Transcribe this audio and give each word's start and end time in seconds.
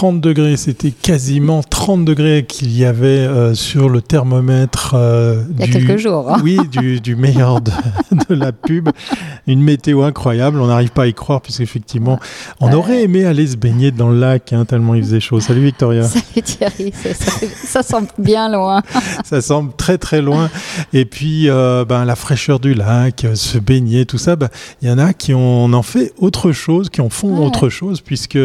30 0.00 0.22
degrés, 0.22 0.56
c'était 0.56 0.92
quasiment 0.92 1.62
30 1.62 2.06
degrés 2.06 2.46
qu'il 2.48 2.74
y 2.74 2.86
avait 2.86 3.06
euh, 3.06 3.52
sur 3.52 3.90
le 3.90 4.00
thermomètre. 4.00 4.94
Euh, 4.94 5.42
Il 5.50 5.60
y 5.60 5.62
a 5.62 5.66
quelques 5.66 5.98
jours. 5.98 6.32
Hein. 6.32 6.40
Oui, 6.42 6.58
du, 7.02 7.16
meilleur 7.16 7.60
de, 7.60 8.34
la 8.34 8.50
pub. 8.52 8.88
Une 9.46 9.60
météo 9.60 10.04
incroyable, 10.04 10.58
on 10.58 10.68
n'arrive 10.68 10.88
pas 10.88 11.02
à 11.02 11.06
y 11.06 11.12
croire 11.12 11.42
puisqu'effectivement, 11.42 12.18
on 12.60 12.72
aurait 12.72 13.02
aimé 13.02 13.26
aller 13.26 13.46
se 13.46 13.58
baigner 13.58 13.90
dans 13.90 14.08
le 14.08 14.18
lac 14.18 14.54
hein, 14.54 14.64
tellement 14.64 14.94
il 14.94 15.02
faisait 15.02 15.20
chaud. 15.20 15.38
Salut 15.38 15.66
Victoria. 15.66 16.04
Salut 16.04 16.42
Thierry, 16.44 16.94
ça, 17.62 17.82
semble 17.82 18.08
bien 18.16 18.50
loin. 18.50 18.80
ça 19.26 19.42
semble 19.42 19.74
très 19.76 19.98
très 19.98 20.22
loin. 20.22 20.48
Et 20.94 21.04
puis, 21.04 21.50
euh, 21.50 21.84
ben, 21.84 22.06
la 22.06 22.16
fraîcheur 22.16 22.58
du 22.58 22.72
lac, 22.72 23.26
se 23.34 23.58
baigner, 23.58 24.06
tout 24.06 24.16
ça, 24.16 24.34
ben, 24.34 24.48
il 24.80 24.88
y 24.88 24.90
en 24.90 24.96
a 24.96 25.12
qui 25.12 25.34
ont, 25.34 25.70
en 25.70 25.82
fait 25.82 26.14
autre 26.16 26.52
chose, 26.52 26.88
qui 26.88 27.02
en 27.02 27.10
font 27.10 27.44
autre 27.44 27.68
chose 27.68 28.00
puisque 28.00 28.38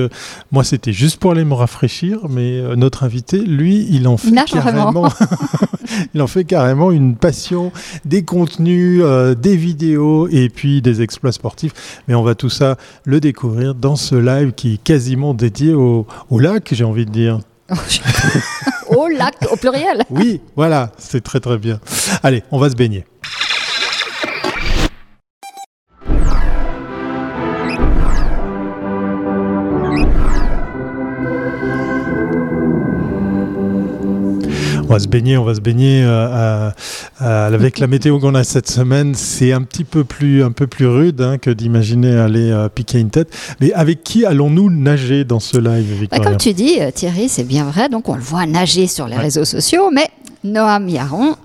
moi 0.51 0.65
c'était 0.65 0.91
juste 0.91 1.17
pour 1.17 1.31
aller 1.31 1.44
me 1.45 1.53
rafraîchir, 1.53 2.19
mais 2.29 2.59
euh, 2.59 2.75
notre 2.75 3.03
invité, 3.03 3.39
lui, 3.39 3.87
il 3.89 4.07
en 4.07 4.17
fait 4.17 4.31
carrément, 4.45 5.07
il 6.13 6.21
en 6.21 6.27
fait 6.27 6.43
carrément 6.43 6.91
une 6.91 7.15
passion, 7.15 7.71
des 8.03 8.23
contenus, 8.23 9.01
euh, 9.03 9.35
des 9.35 9.55
vidéos 9.55 10.27
et 10.27 10.49
puis 10.49 10.81
des 10.81 11.01
exploits 11.01 11.31
sportifs. 11.31 12.01
Mais 12.07 12.15
on 12.15 12.23
va 12.23 12.35
tout 12.35 12.49
ça 12.49 12.77
le 13.05 13.19
découvrir 13.19 13.75
dans 13.75 13.95
ce 13.95 14.15
live 14.15 14.53
qui 14.53 14.73
est 14.73 14.83
quasiment 14.83 15.33
dédié 15.33 15.73
au, 15.73 16.05
au 16.29 16.39
lac, 16.39 16.69
j'ai 16.71 16.83
envie 16.83 17.05
de 17.05 17.11
dire. 17.11 17.39
au 18.89 19.07
lac, 19.07 19.35
au 19.51 19.55
pluriel. 19.55 20.03
Oui, 20.09 20.41
voilà, 20.55 20.91
c'est 20.97 21.23
très 21.23 21.39
très 21.39 21.57
bien. 21.57 21.79
Allez, 22.23 22.43
on 22.51 22.59
va 22.59 22.69
se 22.69 22.75
baigner. 22.75 23.05
Va 34.95 34.99
se 34.99 35.07
baigner, 35.07 35.37
on 35.37 35.43
va 35.43 35.55
se 35.55 35.61
baigner 35.61 36.03
euh, 36.05 36.71
avec 37.19 37.79
la 37.79 37.87
météo 37.87 38.19
qu'on 38.19 38.35
a 38.35 38.43
cette 38.43 38.69
semaine. 38.69 39.13
C'est 39.13 39.51
un 39.51 39.61
petit 39.61 39.83
peu 39.83 40.03
plus, 40.03 40.43
un 40.43 40.51
peu 40.51 40.67
plus 40.67 40.87
rude 40.87 41.21
hein, 41.21 41.37
que 41.37 41.49
d'imaginer 41.49 42.15
aller 42.15 42.51
euh, 42.51 42.69
piquer 42.69 42.99
une 42.99 43.09
tête. 43.09 43.29
Mais 43.59 43.73
avec 43.73 44.03
qui 44.03 44.25
allons-nous 44.25 44.69
nager 44.69 45.25
dans 45.25 45.39
ce 45.39 45.57
live, 45.57 45.87
bah, 45.89 45.99
Victoria? 45.99 46.25
Comme 46.25 46.37
tu 46.37 46.53
dis, 46.53 46.77
euh, 46.79 46.91
Thierry, 46.91 47.27
c'est 47.29 47.43
bien 47.43 47.65
vrai. 47.65 47.89
Donc 47.89 48.07
on 48.09 48.15
le 48.15 48.21
voit 48.21 48.45
nager 48.45 48.87
sur 48.87 49.07
les 49.07 49.17
réseaux 49.17 49.45
sociaux, 49.45 49.89
mais 49.91 50.09
Noam 50.45 50.87
Yaron 50.87 51.35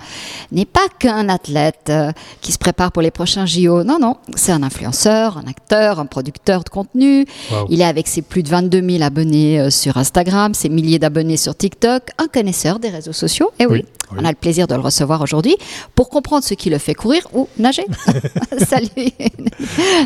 n'est 0.52 0.64
pas 0.64 0.88
qu'un 0.98 1.28
athlète 1.28 1.88
euh, 1.90 2.12
qui 2.40 2.52
se 2.52 2.58
prépare 2.58 2.92
pour 2.92 3.02
les 3.02 3.10
prochains 3.10 3.46
JO. 3.46 3.84
Non, 3.84 3.98
non, 4.00 4.16
c'est 4.34 4.52
un 4.52 4.62
influenceur, 4.62 5.38
un 5.38 5.48
acteur, 5.48 5.98
un 5.98 6.06
producteur 6.06 6.64
de 6.64 6.68
contenu. 6.68 7.26
Il 7.68 7.80
est 7.80 7.84
avec 7.84 8.06
ses 8.08 8.22
plus 8.22 8.42
de 8.42 8.48
22 8.48 8.88
000 8.88 9.02
abonnés 9.02 9.60
euh, 9.60 9.70
sur 9.70 9.96
Instagram, 9.96 10.54
ses 10.54 10.68
milliers 10.68 10.98
d'abonnés 10.98 11.36
sur 11.36 11.56
TikTok, 11.56 12.10
un 12.18 12.26
connaisseur 12.26 12.78
des 12.78 12.90
réseaux 12.90 13.12
sociaux. 13.12 13.50
Et 13.58 13.66
oui, 13.66 13.84
on 14.16 14.24
a 14.24 14.28
le 14.28 14.36
plaisir 14.36 14.66
de 14.66 14.74
le 14.74 14.80
recevoir 14.80 15.22
aujourd'hui 15.22 15.56
pour 15.94 16.08
comprendre 16.10 16.44
ce 16.44 16.54
qui 16.54 16.70
le 16.70 16.78
fait 16.78 16.94
courir 16.94 17.26
ou 17.32 17.48
nager. 17.58 17.86
Salut 18.58 18.88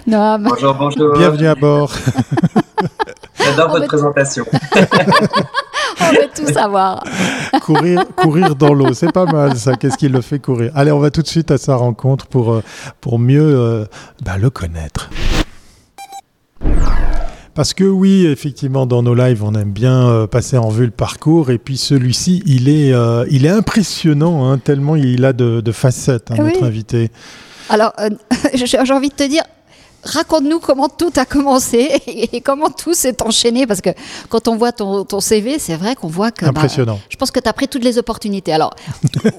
Noam. 0.07 0.49
Bonjour, 0.49 0.75
bonjour. 0.75 1.13
Bienvenue 1.17 1.49
à 1.49 1.55
bord. 1.55 1.93
J'adore 3.45 3.71
votre 3.71 3.87
présentation. 3.87 4.45
on 6.01 6.13
veut 6.13 6.29
tout 6.35 6.53
savoir. 6.53 7.05
courir, 7.63 8.05
courir 8.17 8.57
dans 8.57 8.73
l'eau, 8.75 8.93
c'est 8.95 9.13
pas 9.13 9.27
mal 9.27 9.57
ça. 9.57 9.75
Qu'est-ce 9.75 9.97
qui 9.97 10.09
le 10.09 10.21
fait 10.21 10.39
courir? 10.39 10.73
Allez, 10.75 10.93
on 10.93 10.99
va 10.99 11.11
tout 11.11 11.23
de 11.23 11.27
suite 11.27 11.51
à 11.51 11.59
sa 11.59 11.77
rencontre 11.77 12.27
pour, 12.27 12.53
euh, 12.53 12.63
pour 13.01 13.19
mieux 13.19 13.43
euh, 13.43 13.85
bah, 14.25 14.37
le 14.39 14.51
connaître. 14.51 15.11
Parce 17.55 17.73
que 17.73 17.85
oui, 17.85 18.27
effectivement, 18.27 18.85
dans 18.85 19.03
nos 19.03 19.15
lives, 19.15 19.45
on 19.45 19.55
aime 19.55 19.71
bien 19.71 20.09
euh, 20.09 20.27
passer 20.27 20.57
en 20.57 20.71
vue 20.71 20.87
le 20.87 20.91
parcours. 20.91 21.51
Et 21.51 21.59
puis 21.59 21.77
celui-ci, 21.77 22.43
il 22.47 22.69
est, 22.69 22.93
il 23.31 23.47
est 23.47 23.51
impressionnant, 23.51 24.51
hein, 24.51 24.59
tellement 24.59 24.97
il 24.97 25.25
a 25.25 25.33
de, 25.33 25.73
facettes, 25.73 26.31
hein, 26.31 26.37
notre 26.39 26.65
invité. 26.65 27.11
Alors, 27.69 27.93
j'ai 28.55 28.93
envie 28.93 29.09
de 29.09 29.15
te 29.15 29.29
dire, 29.29 29.45
raconte-nous 30.05 30.61
comment 30.61 30.89
tout 30.89 31.13
a 31.17 31.25
commencé 31.25 32.01
et, 32.07 32.41
comment 32.41 32.71
tout 32.71 32.95
s'est 32.95 33.23
enchaîné. 33.23 33.67
Parce 33.67 33.81
que 33.81 33.91
quand 34.29 34.49
on 34.49 34.57
voit 34.57 34.73
ton, 34.73 35.21
CV, 35.21 35.59
c'est 35.59 35.77
vrai 35.77 35.95
qu'on 35.95 36.09
voit 36.09 36.31
que. 36.31 36.45
Bah, 36.45 36.51
Impressionnant. 36.51 36.99
je 37.09 37.17
pense 37.17 37.31
que 37.31 37.41
tu 37.41 37.49
as 37.49 37.53
pris 37.53 37.69
toutes 37.69 37.85
les 37.85 37.99
opportunités. 37.99 38.53
Alors, 38.53 38.75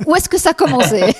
où 0.05 0.15
est-ce 0.15 0.29
que 0.29 0.37
ça 0.37 0.51
a 0.51 0.53
commencé? 0.53 1.15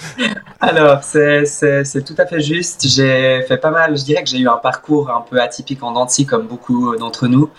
Alors, 0.60 1.02
c'est 1.02 2.04
tout 2.04 2.14
à 2.18 2.26
fait 2.26 2.40
juste. 2.40 2.86
J'ai 2.86 3.42
fait 3.46 3.58
pas 3.58 3.70
mal. 3.70 3.96
Je 3.96 4.04
dirais 4.04 4.22
que 4.22 4.28
j'ai 4.28 4.38
eu 4.38 4.48
un 4.48 4.56
parcours 4.56 5.10
un 5.10 5.22
peu 5.22 5.40
atypique 5.40 5.82
en 5.82 5.92
denti, 5.92 6.26
comme 6.26 6.46
beaucoup 6.46 6.96
d'entre 6.96 7.26
nous. 7.26 7.50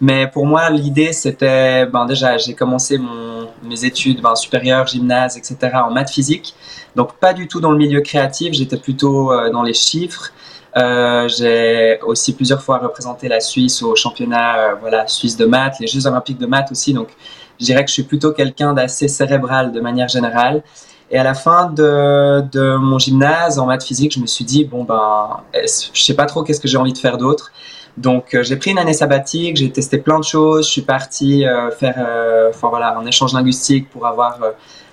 Mais 0.00 0.28
pour 0.28 0.46
moi, 0.46 0.70
l'idée, 0.70 1.12
c'était, 1.12 1.86
ben 1.86 2.06
déjà, 2.06 2.38
j'ai 2.38 2.54
commencé 2.54 2.98
mon, 2.98 3.48
mes 3.64 3.84
études 3.84 4.22
ben, 4.22 4.36
supérieures, 4.36 4.86
gymnase, 4.86 5.36
etc., 5.36 5.56
en 5.74 5.90
maths 5.90 6.10
physique. 6.10 6.54
Donc, 6.94 7.14
pas 7.14 7.32
du 7.32 7.48
tout 7.48 7.60
dans 7.60 7.72
le 7.72 7.78
milieu 7.78 8.00
créatif, 8.00 8.52
j'étais 8.52 8.76
plutôt 8.76 9.32
euh, 9.32 9.50
dans 9.50 9.62
les 9.62 9.74
chiffres. 9.74 10.32
Euh, 10.76 11.28
j'ai 11.28 11.98
aussi 12.02 12.34
plusieurs 12.34 12.62
fois 12.62 12.78
représenté 12.78 13.28
la 13.28 13.40
Suisse 13.40 13.82
au 13.82 13.96
championnat 13.96 14.58
euh, 14.58 14.74
voilà, 14.80 15.06
suisse 15.06 15.36
de 15.36 15.46
maths, 15.46 15.76
les 15.80 15.86
Jeux 15.86 16.06
olympiques 16.06 16.38
de 16.38 16.46
maths 16.46 16.70
aussi. 16.70 16.92
Donc, 16.92 17.08
je 17.58 17.64
dirais 17.64 17.82
que 17.84 17.88
je 17.88 17.94
suis 17.94 18.02
plutôt 18.02 18.32
quelqu'un 18.32 18.74
d'assez 18.74 19.08
cérébral 19.08 19.72
de 19.72 19.80
manière 19.80 20.08
générale. 20.08 20.62
Et 21.10 21.18
à 21.18 21.24
la 21.24 21.32
fin 21.32 21.70
de, 21.70 22.42
de, 22.52 22.76
mon 22.76 22.98
gymnase 22.98 23.58
en 23.58 23.66
maths 23.66 23.82
physique, 23.82 24.12
je 24.14 24.20
me 24.20 24.26
suis 24.26 24.44
dit, 24.44 24.64
bon, 24.64 24.84
ben, 24.84 25.40
je 25.54 26.02
sais 26.02 26.14
pas 26.14 26.26
trop 26.26 26.42
qu'est-ce 26.42 26.60
que 26.60 26.68
j'ai 26.68 26.76
envie 26.76 26.92
de 26.92 26.98
faire 26.98 27.16
d'autre. 27.16 27.50
Donc, 27.96 28.34
euh, 28.34 28.42
j'ai 28.42 28.56
pris 28.56 28.72
une 28.72 28.78
année 28.78 28.92
sabbatique, 28.92 29.56
j'ai 29.56 29.72
testé 29.72 29.98
plein 29.98 30.18
de 30.18 30.24
choses. 30.24 30.66
Je 30.66 30.70
suis 30.70 30.82
parti 30.82 31.44
faire 31.78 32.06
enfin, 32.50 32.68
voilà, 32.68 32.96
un 32.96 33.06
échange 33.06 33.32
linguistique 33.32 33.88
pour 33.88 34.06
avoir 34.06 34.38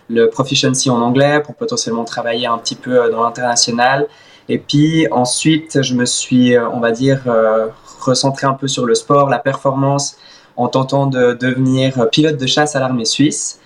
le 0.08 0.30
proficiency 0.30 0.90
en 0.90 1.02
anglais, 1.02 1.41
pour 1.41 1.53
potentiellement 1.56 2.06
travailler 2.06 2.47
un 2.47 2.58
petit 2.58 2.75
peu 2.75 3.12
dans 3.12 3.24
l'international. 3.24 4.08
Et 4.50 4.59
puis 4.59 5.07
ensuite, 5.11 5.81
je 5.81 5.95
me 5.95 6.06
suis, 6.06 6.56
euh, 6.56 6.69
on 6.69 6.79
va 6.79 6.91
dire, 6.91 7.22
euh, 7.28 7.67
recentré 8.00 8.45
un 8.45 8.53
peu 8.53 8.67
sur 8.67 8.85
le 8.85 8.94
sport, 8.94 9.29
la 9.29 9.39
performance, 9.39 10.17
en 10.57 10.69
tentant 10.69 11.07
de 11.07 11.33
devenir 11.33 12.07
pilote 12.11 12.38
de 12.38 12.45
chasse 12.45 12.78
à 12.78 12.79
l'armée 12.79 13.03
suisse. 13.03 13.59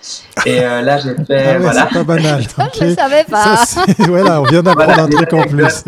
Et 0.44 0.64
euh, 0.64 0.80
là, 0.80 0.98
j'ai 0.98 1.14
fait. 1.26 1.54
Ah 1.54 1.58
voilà. 1.58 1.88
C'est 1.88 1.98
pas 1.98 2.04
banal. 2.04 2.42
Je 2.80 2.84
ne 2.84 2.94
savais 2.94 3.24
pas. 3.24 3.64
voilà, 4.08 4.40
on 4.40 4.44
vient 4.44 4.62
d'apprendre 4.62 4.98
un 4.98 5.08
truc 5.08 5.32
en 5.34 5.42
plus. 5.42 5.84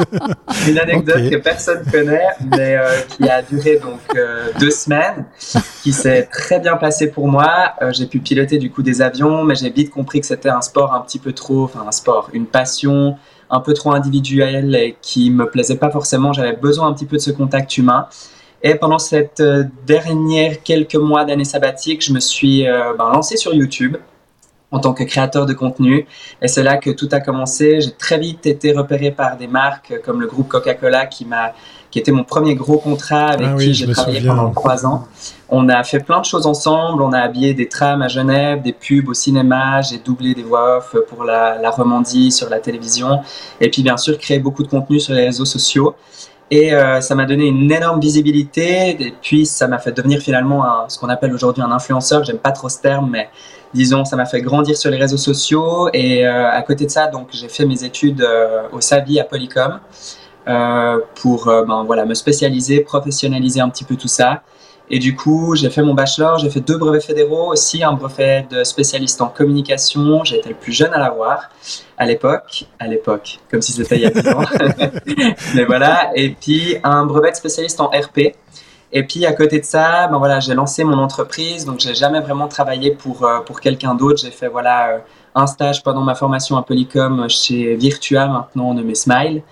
Une 0.68 0.78
anecdote 0.78 1.30
que 1.30 1.36
personne 1.36 1.82
connaît, 1.90 2.28
mais 2.54 2.76
qui 3.08 3.28
a 3.28 3.42
duré 3.42 3.78
donc 3.78 3.98
deux 4.60 4.70
semaines, 4.70 5.24
qui 5.82 5.92
s'est 5.92 6.28
très 6.30 6.60
bien 6.60 6.76
passé 6.76 7.10
pour 7.10 7.26
moi. 7.26 7.72
j'ai 7.90 8.06
pu 8.06 8.20
piloter 8.20 8.58
du 8.58 8.70
coup 8.70 8.82
des 8.82 9.00
avions, 9.02 9.42
mais 9.42 9.54
j'ai 9.54 9.70
vite 9.70 9.90
compris 9.90 10.20
que 10.20 10.26
c'était 10.26 10.50
un 10.50 10.60
sport 10.60 10.92
un 10.94 11.00
petit 11.00 11.18
peu 11.18 11.32
trop, 11.32 11.64
enfin 11.64 11.84
un 11.88 11.92
sport, 11.92 12.28
une 12.32 12.46
passion 12.46 13.16
un 13.52 13.60
peu 13.60 13.74
trop 13.74 13.92
individuel 13.92 14.74
et 14.74 14.96
qui 15.00 15.30
me 15.30 15.48
plaisait 15.48 15.76
pas 15.76 15.90
forcément. 15.90 16.32
J'avais 16.32 16.56
besoin 16.56 16.88
un 16.88 16.94
petit 16.94 17.06
peu 17.06 17.16
de 17.16 17.22
ce 17.22 17.30
contact 17.30 17.76
humain. 17.76 18.08
Et 18.62 18.74
pendant 18.76 18.98
cette 18.98 19.40
euh, 19.40 19.64
dernière 19.86 20.62
quelques 20.62 20.96
mois 20.96 21.24
d'année 21.24 21.44
sabbatique, 21.44 22.04
je 22.04 22.12
me 22.12 22.20
suis 22.20 22.66
euh, 22.66 22.94
ben, 22.96 23.10
lancé 23.12 23.36
sur 23.36 23.52
YouTube 23.54 23.96
en 24.70 24.78
tant 24.80 24.94
que 24.94 25.04
créateur 25.04 25.44
de 25.44 25.52
contenu. 25.52 26.06
Et 26.40 26.48
c'est 26.48 26.62
là 26.62 26.78
que 26.78 26.90
tout 26.90 27.08
a 27.12 27.20
commencé. 27.20 27.82
J'ai 27.82 27.92
très 27.92 28.18
vite 28.18 28.46
été 28.46 28.72
repéré 28.72 29.10
par 29.10 29.36
des 29.36 29.46
marques 29.46 30.00
comme 30.02 30.20
le 30.20 30.26
groupe 30.26 30.48
Coca-Cola 30.48 31.06
qui 31.06 31.26
m'a 31.26 31.52
qui 31.92 31.98
était 31.98 32.10
mon 32.10 32.24
premier 32.24 32.54
gros 32.54 32.78
contrat 32.78 33.26
avec 33.26 33.48
ah 33.52 33.56
qui 33.56 33.74
j'ai 33.74 33.86
travaillé 33.92 34.26
pendant 34.26 34.50
trois 34.50 34.86
ans. 34.86 35.06
On 35.50 35.68
a 35.68 35.84
fait 35.84 36.00
plein 36.00 36.20
de 36.20 36.24
choses 36.24 36.46
ensemble. 36.46 37.02
On 37.02 37.12
a 37.12 37.18
habillé 37.18 37.52
des 37.52 37.68
trams 37.68 38.00
à 38.00 38.08
Genève, 38.08 38.62
des 38.62 38.72
pubs 38.72 39.06
au 39.08 39.14
cinéma. 39.14 39.82
J'ai 39.82 39.98
doublé 39.98 40.34
des 40.34 40.42
voix 40.42 40.78
off 40.78 40.96
pour 41.08 41.22
la, 41.24 41.58
la 41.58 41.70
Romandie 41.70 42.32
sur 42.32 42.48
la 42.48 42.60
télévision. 42.60 43.20
Et 43.60 43.68
puis, 43.68 43.82
bien 43.82 43.98
sûr, 43.98 44.16
créé 44.16 44.38
beaucoup 44.38 44.62
de 44.62 44.68
contenu 44.68 44.98
sur 44.98 45.12
les 45.12 45.26
réseaux 45.26 45.44
sociaux. 45.44 45.94
Et 46.50 46.72
euh, 46.72 47.02
ça 47.02 47.14
m'a 47.14 47.26
donné 47.26 47.46
une 47.46 47.70
énorme 47.70 48.00
visibilité. 48.00 48.96
Et 48.98 49.14
puis, 49.20 49.44
ça 49.44 49.68
m'a 49.68 49.78
fait 49.78 49.92
devenir 49.92 50.20
finalement 50.20 50.64
un, 50.64 50.88
ce 50.88 50.98
qu'on 50.98 51.10
appelle 51.10 51.34
aujourd'hui 51.34 51.62
un 51.62 51.70
influenceur. 51.70 52.24
J'aime 52.24 52.38
pas 52.38 52.52
trop 52.52 52.70
ce 52.70 52.80
terme, 52.80 53.10
mais 53.10 53.28
disons, 53.74 54.06
ça 54.06 54.16
m'a 54.16 54.24
fait 54.24 54.40
grandir 54.40 54.78
sur 54.78 54.90
les 54.90 54.98
réseaux 54.98 55.18
sociaux. 55.18 55.90
Et 55.92 56.26
euh, 56.26 56.50
à 56.50 56.62
côté 56.62 56.86
de 56.86 56.90
ça, 56.90 57.08
donc, 57.08 57.28
j'ai 57.32 57.50
fait 57.50 57.66
mes 57.66 57.84
études 57.84 58.22
euh, 58.22 58.62
au 58.72 58.80
SAVI 58.80 59.20
à 59.20 59.24
Polycom. 59.24 59.80
Euh, 60.48 60.98
pour 61.14 61.48
euh, 61.48 61.64
ben, 61.64 61.84
voilà, 61.84 62.04
me 62.04 62.14
spécialiser, 62.14 62.80
professionnaliser 62.80 63.60
un 63.60 63.68
petit 63.68 63.84
peu 63.84 63.96
tout 63.96 64.08
ça. 64.08 64.42
Et 64.90 64.98
du 64.98 65.14
coup, 65.14 65.54
j'ai 65.54 65.70
fait 65.70 65.82
mon 65.82 65.94
bachelor, 65.94 66.38
j'ai 66.38 66.50
fait 66.50 66.60
deux 66.60 66.76
brevets 66.76 67.04
fédéraux 67.04 67.52
aussi, 67.52 67.82
un 67.84 67.92
brevet 67.92 68.46
de 68.50 68.64
spécialiste 68.64 69.22
en 69.22 69.28
communication. 69.28 70.24
Été 70.24 70.48
le 70.48 70.54
plus 70.56 70.72
jeune 70.72 70.92
à 70.92 70.98
l'avoir 70.98 71.50
à 71.96 72.04
l'époque, 72.04 72.64
à 72.80 72.88
l'époque, 72.88 73.38
comme 73.50 73.62
si 73.62 73.72
c'était 73.72 73.96
il 73.96 74.02
y 74.02 74.06
a 74.06 74.10
10 74.10 74.28
ans. 74.30 74.44
Mais 75.54 75.64
voilà, 75.64 76.10
et 76.16 76.30
puis 76.30 76.76
un 76.82 77.06
brevet 77.06 77.30
de 77.30 77.36
spécialiste 77.36 77.80
en 77.80 77.86
RP. 77.86 78.34
Et 78.94 79.04
puis 79.04 79.24
à 79.24 79.32
côté 79.32 79.60
de 79.60 79.64
ça, 79.64 80.08
ben 80.08 80.18
voilà, 80.18 80.40
j'ai 80.40 80.52
lancé 80.52 80.84
mon 80.84 80.98
entreprise, 80.98 81.64
donc 81.64 81.80
j'ai 81.80 81.94
jamais 81.94 82.20
vraiment 82.20 82.48
travaillé 82.48 82.90
pour, 82.90 83.24
euh, 83.24 83.40
pour 83.40 83.60
quelqu'un 83.60 83.94
d'autre. 83.94 84.20
J'ai 84.22 84.30
fait 84.30 84.48
voilà 84.48 85.02
un 85.34 85.46
stage 85.46 85.82
pendant 85.82 86.02
ma 86.02 86.14
formation 86.14 86.56
à 86.58 86.62
Polycom 86.62 87.26
chez 87.30 87.74
Virtua, 87.76 88.26
maintenant 88.26 88.74
nommé 88.74 88.94
Smile. 88.94 89.42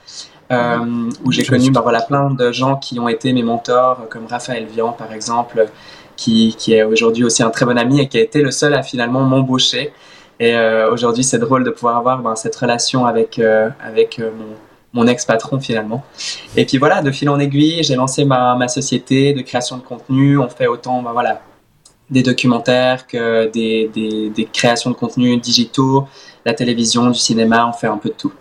Euh, 0.51 1.11
où 1.25 1.31
j'ai 1.31 1.45
connu 1.45 1.71
bah, 1.71 1.81
voilà, 1.81 2.01
plein 2.01 2.31
de 2.31 2.51
gens 2.51 2.77
qui 2.77 2.99
ont 2.99 3.09
été 3.09 3.33
mes 3.33 3.43
mentors, 3.43 4.09
comme 4.09 4.27
Raphaël 4.27 4.67
Vian 4.67 4.93
par 4.93 5.13
exemple, 5.13 5.69
qui, 6.17 6.57
qui 6.59 6.75
est 6.75 6.83
aujourd'hui 6.83 7.25
aussi 7.25 7.43
un 7.43 7.51
très 7.51 7.65
bon 7.65 7.79
ami 7.79 8.01
et 8.01 8.09
qui 8.09 8.19
a 8.19 8.21
été 8.21 8.43
le 8.43 8.51
seul 8.51 8.75
à 8.75 8.83
finalement 8.83 9.21
m'embaucher. 9.21 9.93
Et 10.41 10.57
aujourd'hui, 10.91 11.23
c'est 11.23 11.39
drôle 11.39 11.65
de 11.65 11.71
pouvoir 11.71 11.99
avoir 11.99 12.19
ben, 12.21 12.35
cette 12.35 12.57
relation 12.57 13.05
avec, 13.05 13.39
avec 13.39 14.19
mon 14.19 14.57
mon 14.93 15.07
ex-patron 15.07 15.61
finalement. 15.61 16.05
Et 16.57 16.65
puis 16.65 16.79
voilà, 16.79 17.03
de 17.03 17.11
fil 17.11 17.29
en 17.29 17.39
aiguille, 17.39 17.83
j'ai 17.83 17.95
lancé 17.95 18.25
ma, 18.25 18.55
ma, 18.57 18.69
société 18.69 19.33
de 19.33 19.43
création 19.43 19.77
de 19.77 19.83
contenu. 19.83 20.39
On 20.39 20.49
fait 20.49 20.67
autant 20.67 21.03
ben 21.03 21.13
voilà, 21.13 21.41
des 22.11 22.23
documentaires 22.23 23.07
que 23.07 23.51
des, 23.51 23.91
des, 23.95 24.31
des 24.31 24.45
créations 24.47 24.91
de 24.91 24.97
contenu 24.97 25.37
digitaux, 25.37 26.07
la 26.45 26.55
télévision, 26.55 27.11
du 27.11 27.19
cinéma, 27.19 27.69
on 27.69 27.73
fait 27.73 27.87
un 27.87 27.99
peu 27.99 28.09
de 28.09 28.15
tout. 28.15 28.33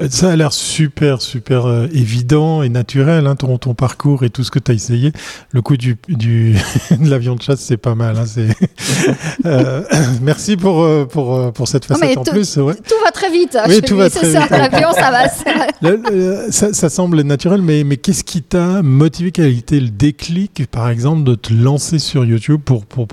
Euh, 0.00 0.08
ça 0.10 0.30
a 0.30 0.36
l'air 0.36 0.52
super, 0.52 1.20
super 1.22 1.66
euh, 1.66 1.86
évident 1.92 2.62
et 2.62 2.68
naturel, 2.68 3.26
hein, 3.26 3.36
ton, 3.36 3.58
ton, 3.58 3.74
parcours 3.74 4.24
et 4.24 4.30
tout 4.30 4.44
ce 4.44 4.50
que 4.50 4.58
tu 4.58 4.70
as 4.70 4.74
essayé. 4.74 5.12
Le 5.50 5.62
coup 5.62 5.76
du, 5.76 5.96
du 6.08 6.56
de 6.90 7.10
l'avion 7.10 7.34
de 7.34 7.42
chasse, 7.42 7.60
c'est 7.60 7.76
pas 7.76 7.94
mal. 7.94 8.16
Hein, 8.16 8.24
euh, 9.46 9.82
merci 10.22 10.56
pour, 10.56 10.86
pour, 11.08 11.52
pour 11.52 11.68
cette 11.68 11.84
facette 11.84 12.18
en 12.18 12.24
plus. 12.24 12.56
Ouais. 12.56 12.74
Tout 12.74 12.94
va 13.04 13.10
très 13.10 13.30
vite. 13.30 13.56
Oui, 13.68 13.80
tout 13.82 13.96
va 13.96 14.10
très 14.10 14.32
ça, 14.32 14.46
L'avion, 14.50 14.92
ça 14.92 15.10
va. 15.10 16.50
ça, 16.50 16.72
ça, 16.72 16.88
semble 16.88 17.22
naturel, 17.22 17.62
mais, 17.62 17.84
mais 17.84 17.96
qu'est-ce 17.96 18.24
qui 18.24 18.42
t'a 18.42 18.82
motivé 18.82 19.32
Quel 19.32 19.46
a 19.46 19.48
été 19.48 19.80
le 19.80 19.88
déclic, 19.88 20.66
par 20.70 20.88
exemple, 20.88 21.24
de 21.24 21.34
te 21.34 21.52
lancer 21.52 21.98
sur 21.98 22.24
YouTube 22.24 22.60
pour, 22.64 22.86
pour, 22.86 23.06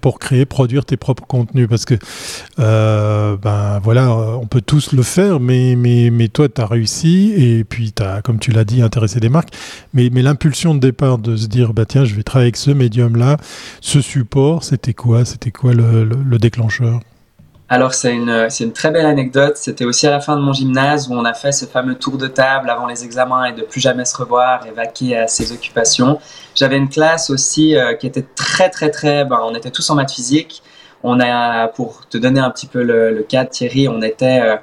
pour 0.00 0.18
créer, 0.18 0.46
produire 0.46 0.84
tes 0.84 0.96
propres 0.96 1.26
contenus? 1.26 1.68
Parce 1.68 1.84
que, 1.84 1.94
ben 2.56 3.80
voilà, 3.82 4.14
on 4.14 4.46
peut 4.46 4.60
tous 4.60 4.92
le 4.92 5.02
faire, 5.02 5.40
mais 5.40 5.58
mais, 5.58 5.87
toi, 6.32 6.48
tu 6.48 6.60
as 6.60 6.66
réussi 6.66 7.32
et 7.36 7.64
puis 7.64 7.92
tu 7.92 8.02
as, 8.02 8.22
comme 8.22 8.38
tu 8.38 8.50
l'as 8.50 8.64
dit, 8.64 8.82
intéressé 8.82 9.20
des 9.20 9.28
marques. 9.28 9.50
Mais, 9.94 10.10
mais 10.12 10.22
l'impulsion 10.22 10.74
de 10.74 10.80
départ 10.80 11.18
de 11.18 11.36
se 11.36 11.46
dire, 11.46 11.72
bah, 11.72 11.84
tiens, 11.86 12.04
je 12.04 12.14
vais 12.14 12.22
travailler 12.22 12.46
avec 12.46 12.56
ce 12.56 12.70
médium-là, 12.70 13.36
ce 13.80 14.00
support, 14.00 14.64
c'était 14.64 14.94
quoi? 14.94 15.24
C'était 15.24 15.50
quoi 15.50 15.72
le, 15.72 16.38
déclencheur? 16.38 17.00
Alors 17.70 17.92
c'est 17.92 18.14
une, 18.14 18.48
une 18.60 18.72
très 18.72 18.90
belle 18.90 19.04
anecdote. 19.04 19.56
C'était 19.56 19.84
aussi 19.84 20.06
à 20.06 20.10
la 20.10 20.20
fin 20.20 20.36
de 20.36 20.40
mon 20.40 20.54
gymnase 20.54 21.08
où 21.08 21.12
on 21.12 21.24
a 21.26 21.34
fait 21.34 21.52
ce 21.52 21.66
fameux 21.66 21.96
tour 21.96 22.16
de 22.16 22.26
table 22.26 22.70
avant 22.70 22.86
les 22.86 23.04
examens 23.04 23.44
et 23.44 23.52
de 23.52 23.62
plus 23.62 23.80
jamais 23.80 24.06
se 24.06 24.16
revoir 24.16 24.66
et 24.66 24.70
vaquer 24.70 25.18
à 25.18 25.26
ses 25.26 25.52
occupations. 25.52 26.18
J'avais 26.54 26.78
une 26.78 26.88
classe 26.88 27.28
aussi 27.28 27.76
euh, 27.76 27.92
qui 27.94 28.06
était 28.06 28.24
très 28.34 28.70
très 28.70 28.90
très. 28.90 29.26
Ben, 29.26 29.40
on 29.42 29.54
était 29.54 29.70
tous 29.70 29.90
en 29.90 29.96
maths 29.96 30.12
physique. 30.12 30.62
On 31.02 31.20
a, 31.20 31.68
pour 31.68 32.08
te 32.08 32.16
donner 32.16 32.40
un 32.40 32.50
petit 32.50 32.66
peu 32.66 32.82
le, 32.82 33.12
le 33.12 33.22
cas, 33.22 33.44
Thierry, 33.44 33.86
on 33.86 34.00
était 34.00 34.40
euh, 34.40 34.56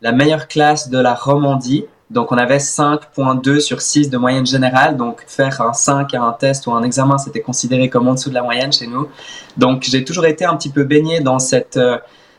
la 0.00 0.12
meilleure 0.12 0.48
classe 0.48 0.90
de 0.90 0.98
la 0.98 1.14
Romandie. 1.14 1.84
Donc 2.10 2.32
on 2.32 2.38
avait 2.38 2.58
5.2 2.58 3.60
sur 3.60 3.82
6 3.82 4.08
de 4.08 4.16
moyenne 4.16 4.46
générale. 4.46 4.96
Donc 4.96 5.24
faire 5.26 5.60
un 5.60 5.72
5 5.72 6.14
à 6.14 6.22
un 6.22 6.32
test 6.32 6.66
ou 6.66 6.72
un 6.72 6.82
examen, 6.82 7.18
c'était 7.18 7.40
considéré 7.40 7.90
comme 7.90 8.08
en 8.08 8.14
dessous 8.14 8.30
de 8.30 8.34
la 8.34 8.42
moyenne 8.42 8.72
chez 8.72 8.86
nous. 8.86 9.08
Donc 9.56 9.82
j'ai 9.82 10.04
toujours 10.04 10.26
été 10.26 10.44
un 10.44 10.56
petit 10.56 10.70
peu 10.70 10.84
baigné 10.84 11.20
dans, 11.20 11.38
cette, 11.38 11.76
euh, 11.76 11.98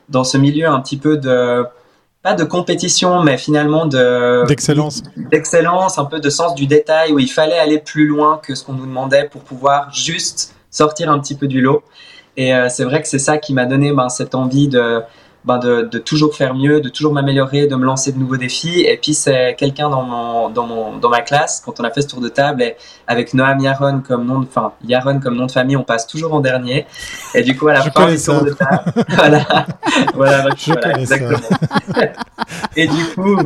dans 0.10 0.24
ce 0.24 0.38
milieu 0.38 0.68
un 0.68 0.80
petit 0.80 0.98
peu 0.98 1.18
de 1.18 1.66
pas 2.22 2.34
de 2.34 2.44
compétition, 2.44 3.24
mais 3.24 3.38
finalement 3.38 3.86
de 3.86 4.44
d'excellence, 4.46 5.04
d'excellence, 5.16 5.98
un 5.98 6.06
peu 6.06 6.20
de 6.20 6.30
sens 6.30 6.54
du 6.54 6.68
détail 6.68 7.14
où 7.14 7.20
il 7.20 7.30
fallait 7.30 7.58
aller 7.58 7.80
plus 7.80 8.08
loin 8.08 8.42
que 8.44 8.56
ce 8.56 8.66
qu'on 8.66 8.74
nous 8.74 8.86
demandait 8.86 9.30
pour 9.32 9.42
pouvoir 9.42 9.94
juste 9.94 10.54
sortir 10.70 11.10
un 11.10 11.20
petit 11.20 11.36
peu 11.36 11.48
du 11.48 11.62
lot. 11.62 11.82
Et 12.36 12.54
euh, 12.54 12.68
c'est 12.70 12.84
vrai 12.84 13.02
que 13.02 13.08
c'est 13.08 13.20
ça 13.20 13.38
qui 13.38 13.54
m'a 13.54 13.66
donné 13.66 13.94
ben, 13.94 14.10
cette 14.10 14.36
envie 14.36 14.68
de 14.68 15.02
ben 15.46 15.58
de, 15.58 15.84
de, 15.84 16.00
toujours 16.00 16.36
faire 16.36 16.54
mieux, 16.54 16.82
de 16.82 16.90
toujours 16.90 17.14
m'améliorer, 17.14 17.66
de 17.66 17.76
me 17.76 17.86
lancer 17.86 18.12
de 18.12 18.20
nouveaux 18.20 18.38
défis. 18.38 18.82
Et 18.82 18.98
puis 18.98 19.14
c'est 19.14 19.56
quelqu'un 19.58 19.90
dans 19.90 20.04
mon, 20.04 20.50
dans 20.50 20.66
mon 20.66 20.98
dans 20.98 21.10
ma 21.10 21.22
classe 21.22 21.62
quand 21.64 21.80
on 21.80 21.84
a 21.84 21.92
fait 21.92 22.02
ce 22.02 22.08
tour 22.08 22.20
de 22.20 22.30
table 22.30 22.62
et 22.62 22.76
avec 23.08 23.34
Noam 23.34 23.60
Yaron 23.60 24.02
comme 24.06 24.26
nom 24.26 24.40
de, 24.40 24.46
enfin 24.46 24.74
Yaron 24.86 25.20
comme 25.20 25.36
nom 25.36 25.46
de 25.46 25.52
famille, 25.52 25.78
on 25.78 25.84
passe 25.84 26.08
toujours 26.08 26.34
en 26.34 26.42
dernier. 26.42 26.86
Et 27.34 27.44
du 27.44 27.58
coup 27.58 27.70
à 27.70 27.74
la 27.74 27.82
fin 27.82 28.12
du 28.12 28.22
tour 28.22 28.44
de 28.44 28.52
table, 28.52 29.06
voilà, 29.10 29.46
voilà, 30.14 30.46
Je 30.58 30.72
voilà 30.74 31.00
exactement. 31.00 31.38
et 32.76 32.88
du 32.88 33.06
coup, 33.16 33.38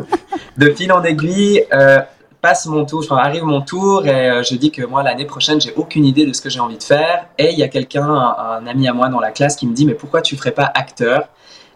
de 0.57 0.69
fil 0.71 0.91
en 0.91 1.03
aiguille. 1.03 1.63
Euh, 1.73 1.99
passe 2.41 2.65
mon 2.65 2.83
tour, 2.83 2.99
enfin, 2.99 3.15
arrive 3.23 3.45
mon 3.45 3.61
tour 3.61 4.05
et 4.05 4.29
euh, 4.29 4.43
je 4.43 4.55
dis 4.55 4.69
que 4.69 4.85
moi 4.85 5.01
l'année 5.01 5.23
prochaine 5.23 5.61
j'ai 5.61 5.73
aucune 5.77 6.03
idée 6.03 6.25
de 6.25 6.33
ce 6.33 6.41
que 6.41 6.49
j'ai 6.49 6.59
envie 6.59 6.77
de 6.77 6.83
faire 6.83 7.27
et 7.37 7.53
il 7.53 7.57
y 7.57 7.63
a 7.63 7.69
quelqu'un, 7.69 8.03
un, 8.03 8.35
un, 8.61 8.67
ami 8.67 8.85
à 8.85 8.91
moi 8.91 9.07
dans 9.07 9.21
la 9.21 9.31
classe 9.31 9.55
qui 9.55 9.65
me 9.65 9.73
dit 9.73 9.85
mais 9.85 9.93
pourquoi 9.93 10.21
tu 10.21 10.35
ferais 10.35 10.51
pas 10.51 10.69
acteur? 10.75 11.29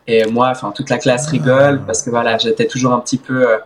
Et 0.08 0.26
moi, 0.26 0.50
enfin, 0.50 0.72
toute 0.72 0.90
la 0.90 0.98
classe 0.98 1.28
rigole 1.28 1.82
parce 1.86 2.02
que 2.02 2.10
voilà, 2.10 2.38
j'étais 2.38 2.66
toujours 2.66 2.94
un 2.94 3.00
petit 3.00 3.18
peu 3.18 3.50
euh, 3.50 3.58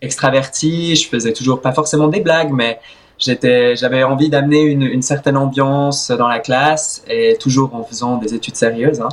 extraverti. 0.00 0.96
Je 0.96 1.08
faisais 1.08 1.34
toujours 1.34 1.60
pas 1.60 1.72
forcément 1.72 2.08
des 2.08 2.20
blagues, 2.20 2.52
mais 2.52 2.80
j'étais, 3.18 3.76
j'avais 3.76 4.02
envie 4.02 4.30
d'amener 4.30 4.62
une, 4.62 5.02
certaine 5.02 5.36
ambiance 5.36 6.10
dans 6.10 6.28
la 6.28 6.38
classe 6.38 7.04
et 7.06 7.36
toujours 7.38 7.74
en 7.74 7.84
faisant 7.84 8.16
des 8.16 8.34
études 8.34 8.56
sérieuses. 8.56 9.02
Hein. 9.02 9.10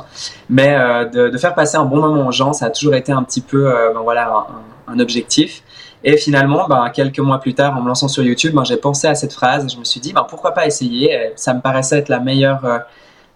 Mais 0.48 0.74
euh, 0.74 1.04
de, 1.04 1.36
faire 1.36 1.54
passer 1.54 1.76
un 1.76 1.84
bon 1.84 2.00
moment 2.00 2.26
aux 2.26 2.32
gens, 2.32 2.54
ça 2.54 2.66
a 2.66 2.70
toujours 2.70 2.94
été 2.94 3.12
un 3.12 3.22
petit 3.22 3.42
peu, 3.42 3.68
euh, 3.70 3.92
ben 3.92 4.00
voilà, 4.00 4.46
un, 4.88 4.98
objectif. 4.98 5.62
Et 6.04 6.16
finalement, 6.16 6.66
ben, 6.68 6.88
quelques 6.88 7.20
mois 7.20 7.38
plus 7.38 7.54
tard, 7.54 7.76
en 7.76 7.82
me 7.82 7.88
lançant 7.88 8.08
sur 8.08 8.24
YouTube, 8.24 8.54
ben, 8.54 8.64
j'ai 8.64 8.78
pensé 8.78 9.08
à 9.08 9.14
cette 9.14 9.34
phrase. 9.34 9.70
Je 9.70 9.78
me 9.78 9.84
suis 9.84 10.00
dit, 10.00 10.14
ben, 10.14 10.24
pourquoi 10.26 10.52
pas 10.52 10.66
essayer? 10.66 11.32
Ça 11.36 11.52
me 11.52 11.60
paraissait 11.60 11.98
être 11.98 12.08
la 12.08 12.18
meilleure 12.18 12.82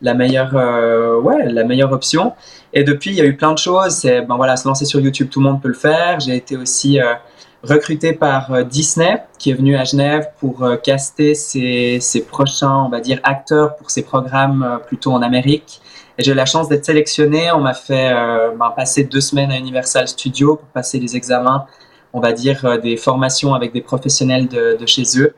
la 0.03 0.15
meilleure, 0.15 0.53
euh, 0.55 1.21
ouais, 1.21 1.51
la 1.51 1.65
meilleure 1.65 1.93
option. 1.93 2.35
Et 2.73 2.85
depuis, 2.85 3.11
il 3.11 3.17
y 3.17 3.21
a 3.21 3.25
eu 3.25 3.37
plein 3.37 3.53
de 3.53 3.59
choses. 3.59 3.95
C'est, 3.95 4.23
ben 4.23 4.37
voilà, 4.37 4.57
se 4.57 4.69
lancer 4.69 4.85
sur 4.85 5.01
YouTube, 5.01 5.29
tout 5.31 5.41
le 5.41 5.47
monde 5.47 5.63
peut 5.63 5.69
le 5.69 5.75
faire. 5.75 6.21
J'ai 6.21 6.37
été 6.37 6.57
aussi 6.57 7.01
euh, 7.01 7.15
recruté 7.63 8.13
par 8.13 8.53
euh, 8.53 8.63
Disney, 8.65 9.23
qui 9.39 9.51
est 9.51 9.55
venu 9.55 9.77
à 9.77 9.85
Genève 9.85 10.29
pour 10.39 10.63
euh, 10.63 10.77
caster 10.77 11.35
ses, 11.35 11.99
ses, 12.01 12.23
prochains, 12.23 12.85
on 12.85 12.89
va 12.89 13.01
dire, 13.01 13.19
acteurs 13.23 13.77
pour 13.77 13.91
ses 13.91 14.03
programmes 14.03 14.81
plutôt 14.87 15.13
en 15.13 15.23
Amérique. 15.23 15.81
Et 16.19 16.25
j'ai 16.25 16.33
eu 16.33 16.35
la 16.35 16.47
chance 16.47 16.69
d'être 16.69 16.85
sélectionné. 16.85 17.51
On 17.53 17.61
m'a 17.61 17.75
fait 17.75 18.11
ben, 18.59 18.73
passer 18.75 19.05
deux 19.05 19.21
semaines 19.21 19.51
à 19.51 19.59
Universal 19.59 20.09
Studios 20.09 20.57
pour 20.57 20.69
passer 20.69 20.99
les 20.99 21.15
examens, 21.15 21.67
on 22.15 22.21
va 22.21 22.33
dire, 22.33 22.81
des 22.81 22.97
formations 22.97 23.53
avec 23.53 23.75
des 23.75 23.83
professionnels 23.83 24.49
de, 24.49 24.79
de 24.81 24.87
chez 24.87 25.03
eux. 25.19 25.35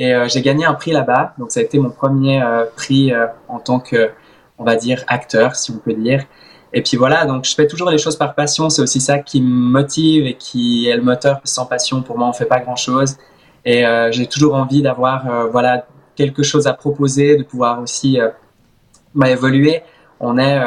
Et 0.00 0.14
euh, 0.14 0.28
j'ai 0.28 0.40
gagné 0.40 0.64
un 0.64 0.72
prix 0.72 0.92
là-bas. 0.92 1.34
Donc 1.36 1.52
ça 1.52 1.60
a 1.60 1.62
été 1.62 1.78
mon 1.78 1.90
premier 1.90 2.42
euh, 2.42 2.64
prix 2.74 3.12
euh, 3.12 3.26
en 3.48 3.58
tant 3.58 3.80
que, 3.80 4.10
on 4.56 4.64
va 4.64 4.74
dire, 4.76 5.04
acteur, 5.08 5.54
si 5.54 5.72
on 5.72 5.76
peut 5.76 5.92
dire. 5.92 6.24
Et 6.72 6.80
puis 6.82 6.96
voilà, 6.96 7.26
donc 7.26 7.44
je 7.44 7.54
fais 7.54 7.66
toujours 7.66 7.90
les 7.90 7.98
choses 7.98 8.16
par 8.16 8.34
passion. 8.34 8.70
C'est 8.70 8.80
aussi 8.80 8.98
ça 8.98 9.18
qui 9.18 9.42
me 9.42 9.46
motive 9.48 10.24
et 10.26 10.36
qui 10.38 10.88
est 10.88 10.96
le 10.96 11.02
moteur. 11.02 11.42
Sans 11.44 11.66
passion, 11.66 12.00
pour 12.00 12.16
moi, 12.16 12.28
on 12.28 12.32
fait 12.32 12.46
pas 12.46 12.60
grand-chose. 12.60 13.18
Et 13.66 13.84
j'ai 14.10 14.26
toujours 14.26 14.54
envie 14.54 14.80
d'avoir, 14.80 15.50
voilà, 15.50 15.84
quelque 16.14 16.42
chose 16.42 16.66
à 16.66 16.72
proposer, 16.72 17.36
de 17.36 17.42
pouvoir 17.42 17.82
aussi 17.82 18.18
euh, 18.18 18.30
bah, 19.14 19.28
évoluer. 19.28 19.82
On 20.18 20.38
est, 20.38 20.58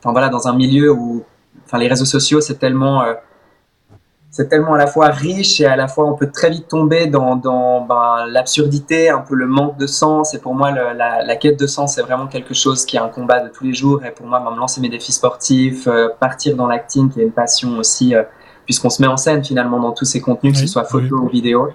enfin 0.00 0.10
voilà, 0.10 0.30
dans 0.30 0.48
un 0.48 0.56
milieu 0.56 0.90
où, 0.90 1.24
les 1.78 1.86
réseaux 1.86 2.04
sociaux, 2.04 2.40
c'est 2.40 2.58
tellement 2.58 3.04
c'est 4.36 4.48
tellement 4.48 4.74
à 4.74 4.78
la 4.78 4.88
fois 4.88 5.10
riche 5.10 5.60
et 5.60 5.64
à 5.64 5.76
la 5.76 5.86
fois 5.86 6.06
on 6.06 6.14
peut 6.14 6.28
très 6.28 6.50
vite 6.50 6.66
tomber 6.66 7.06
dans, 7.06 7.36
dans 7.36 7.82
ben, 7.82 8.26
l'absurdité, 8.26 9.08
un 9.08 9.20
peu 9.20 9.36
le 9.36 9.46
manque 9.46 9.78
de 9.78 9.86
sens. 9.86 10.34
Et 10.34 10.40
pour 10.40 10.56
moi, 10.56 10.72
le, 10.72 10.92
la, 10.98 11.22
la, 11.22 11.36
quête 11.36 11.56
de 11.56 11.68
sens, 11.68 11.94
c'est 11.94 12.02
vraiment 12.02 12.26
quelque 12.26 12.52
chose 12.52 12.84
qui 12.84 12.96
est 12.96 12.98
un 12.98 13.10
combat 13.10 13.38
de 13.38 13.48
tous 13.48 13.62
les 13.62 13.74
jours. 13.74 14.04
Et 14.04 14.10
pour 14.10 14.26
moi, 14.26 14.40
ben, 14.40 14.50
me 14.50 14.58
lancer 14.58 14.80
mes 14.80 14.88
défis 14.88 15.12
sportifs, 15.12 15.86
euh, 15.86 16.08
partir 16.18 16.56
dans 16.56 16.66
l'acting, 16.66 17.10
qui 17.10 17.20
est 17.20 17.22
une 17.22 17.30
passion 17.30 17.78
aussi, 17.78 18.16
euh, 18.16 18.24
puisqu'on 18.64 18.90
se 18.90 19.00
met 19.00 19.06
en 19.06 19.16
scène 19.16 19.44
finalement 19.44 19.78
dans 19.78 19.92
tous 19.92 20.04
ces 20.04 20.20
contenus, 20.20 20.54
que 20.54 20.58
ce 20.58 20.66
soit 20.66 20.82
photo 20.82 21.16
oui. 21.16 21.26
ou 21.26 21.28
vidéo. 21.28 21.68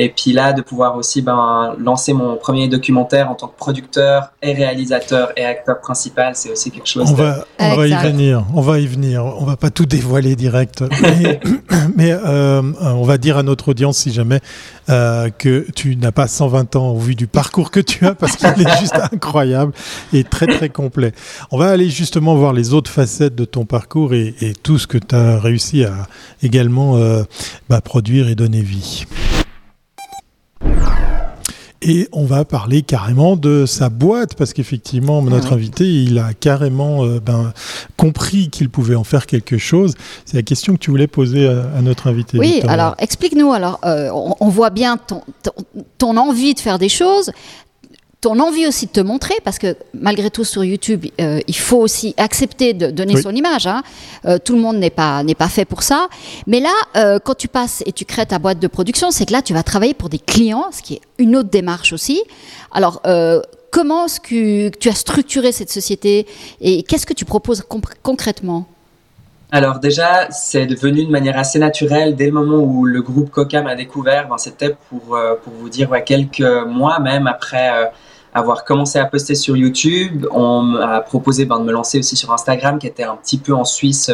Et 0.00 0.10
puis 0.10 0.32
là, 0.32 0.52
de 0.52 0.62
pouvoir 0.62 0.96
aussi 0.96 1.22
ben, 1.22 1.74
lancer 1.76 2.12
mon 2.12 2.36
premier 2.36 2.68
documentaire 2.68 3.28
en 3.28 3.34
tant 3.34 3.48
que 3.48 3.56
producteur 3.56 4.30
et 4.40 4.52
réalisateur 4.52 5.32
et 5.36 5.44
acteur 5.44 5.80
principal, 5.80 6.36
c'est 6.36 6.52
aussi 6.52 6.70
quelque 6.70 6.88
chose. 6.88 7.10
On, 7.10 7.14
de... 7.14 7.16
va, 7.16 7.44
on 7.58 7.74
va, 7.74 7.88
y 7.88 7.94
venir. 7.94 8.44
On 8.54 8.60
va 8.60 8.78
y 8.78 8.86
venir. 8.86 9.24
On 9.24 9.44
va 9.44 9.56
pas 9.56 9.70
tout 9.70 9.86
dévoiler 9.86 10.36
direct, 10.36 10.84
mais, 11.02 11.40
mais 11.96 12.12
euh, 12.12 12.62
on 12.80 13.02
va 13.02 13.18
dire 13.18 13.38
à 13.38 13.42
notre 13.42 13.70
audience, 13.70 13.98
si 13.98 14.12
jamais, 14.12 14.38
euh, 14.88 15.30
que 15.36 15.66
tu 15.74 15.96
n'as 15.96 16.12
pas 16.12 16.28
120 16.28 16.76
ans 16.76 16.90
au 16.90 16.98
vu 16.98 17.16
du 17.16 17.26
parcours 17.26 17.72
que 17.72 17.80
tu 17.80 18.06
as, 18.06 18.14
parce 18.14 18.36
qu'il 18.36 18.48
est 18.48 18.78
juste 18.78 18.94
incroyable 19.12 19.72
et 20.12 20.22
très 20.22 20.46
très 20.46 20.68
complet. 20.68 21.12
On 21.50 21.58
va 21.58 21.70
aller 21.70 21.90
justement 21.90 22.36
voir 22.36 22.52
les 22.52 22.72
autres 22.72 22.90
facettes 22.90 23.34
de 23.34 23.44
ton 23.44 23.64
parcours 23.64 24.14
et, 24.14 24.32
et 24.42 24.52
tout 24.54 24.78
ce 24.78 24.86
que 24.86 24.98
tu 24.98 25.16
as 25.16 25.40
réussi 25.40 25.84
à 25.84 26.06
également 26.40 26.96
euh, 26.96 27.24
bah, 27.68 27.80
produire 27.80 28.28
et 28.28 28.36
donner 28.36 28.62
vie. 28.62 29.04
Et 31.80 32.08
on 32.12 32.24
va 32.24 32.44
parler 32.44 32.82
carrément 32.82 33.36
de 33.36 33.64
sa 33.64 33.88
boîte, 33.88 34.34
parce 34.34 34.52
qu'effectivement, 34.52 35.22
notre 35.22 35.52
invité, 35.52 35.84
il 35.84 36.18
a 36.18 36.34
carrément 36.34 37.04
euh, 37.04 37.20
ben, 37.20 37.52
compris 37.96 38.50
qu'il 38.50 38.68
pouvait 38.68 38.96
en 38.96 39.04
faire 39.04 39.26
quelque 39.26 39.58
chose. 39.58 39.94
C'est 40.24 40.36
la 40.36 40.42
question 40.42 40.74
que 40.74 40.78
tu 40.78 40.90
voulais 40.90 41.06
poser 41.06 41.46
à, 41.46 41.70
à 41.76 41.82
notre 41.82 42.08
invité. 42.08 42.38
Oui, 42.38 42.62
alors 42.66 42.96
explique-nous. 42.98 43.52
Alors, 43.52 43.78
euh, 43.84 44.10
on, 44.12 44.34
on, 44.40 44.48
voit 44.48 44.70
bien 44.70 44.96
ton, 44.96 45.22
ton, 45.44 45.52
ton, 45.98 46.16
envie 46.16 46.54
de 46.54 46.60
faire 46.60 46.80
des 46.80 46.88
choses 46.88 47.30
ton 48.20 48.40
envie 48.40 48.66
aussi 48.66 48.86
de 48.86 48.90
te 48.90 49.00
montrer, 49.00 49.34
parce 49.44 49.58
que 49.58 49.76
malgré 49.94 50.30
tout 50.30 50.44
sur 50.44 50.64
YouTube, 50.64 51.06
euh, 51.20 51.40
il 51.46 51.56
faut 51.56 51.78
aussi 51.78 52.14
accepter 52.16 52.72
de 52.72 52.90
donner 52.90 53.14
oui. 53.14 53.22
son 53.22 53.34
image. 53.34 53.66
Hein. 53.66 53.82
Euh, 54.24 54.38
tout 54.44 54.56
le 54.56 54.60
monde 54.60 54.76
n'est 54.78 54.90
pas 54.90 55.22
n'est 55.22 55.36
pas 55.36 55.48
fait 55.48 55.64
pour 55.64 55.82
ça. 55.82 56.08
Mais 56.46 56.58
là, 56.58 56.72
euh, 56.96 57.18
quand 57.24 57.34
tu 57.34 57.46
passes 57.46 57.82
et 57.86 57.92
tu 57.92 58.04
crées 58.04 58.26
ta 58.26 58.38
boîte 58.38 58.58
de 58.58 58.66
production, 58.66 59.10
c'est 59.12 59.26
que 59.26 59.32
là, 59.32 59.42
tu 59.42 59.54
vas 59.54 59.62
travailler 59.62 59.94
pour 59.94 60.08
des 60.08 60.18
clients, 60.18 60.66
ce 60.72 60.82
qui 60.82 60.94
est 60.94 61.00
une 61.18 61.36
autre 61.36 61.50
démarche 61.50 61.92
aussi. 61.92 62.22
Alors, 62.72 63.02
comment 63.70 64.06
est-ce 64.06 64.20
que 64.20 64.68
tu 64.76 64.88
as 64.88 64.94
structuré 64.94 65.52
cette 65.52 65.70
société 65.70 66.26
et 66.60 66.82
qu'est-ce 66.82 67.06
que 67.06 67.14
tu 67.14 67.24
proposes 67.24 67.62
concrètement? 68.02 68.66
Alors 69.50 69.78
déjà, 69.78 70.30
c'est 70.30 70.66
devenu 70.66 71.06
de 71.06 71.10
manière 71.10 71.38
assez 71.38 71.58
naturelle 71.58 72.14
dès 72.14 72.26
le 72.26 72.32
moment 72.32 72.58
où 72.58 72.84
le 72.84 73.00
groupe 73.00 73.30
Coca 73.30 73.62
m'a 73.62 73.74
découvert. 73.74 74.28
Ben, 74.28 74.36
C'était 74.36 74.76
pour, 74.90 75.16
euh, 75.16 75.36
pour 75.42 75.54
vous 75.54 75.70
dire 75.70 75.90
ouais, 75.90 76.04
quelques 76.04 76.40
mois 76.66 76.98
même 77.00 77.26
après 77.26 77.70
euh, 77.72 77.86
avoir 78.38 78.64
commencé 78.64 78.98
à 78.98 79.04
poster 79.04 79.34
sur 79.34 79.56
YouTube. 79.56 80.26
On 80.30 80.62
m'a 80.62 81.00
proposé 81.00 81.44
ben, 81.44 81.58
de 81.58 81.64
me 81.64 81.72
lancer 81.72 81.98
aussi 81.98 82.16
sur 82.16 82.32
Instagram 82.32 82.78
qui 82.78 82.86
était 82.86 83.04
un 83.04 83.16
petit 83.16 83.38
peu 83.38 83.52
en 83.54 83.64
Suisse 83.64 84.10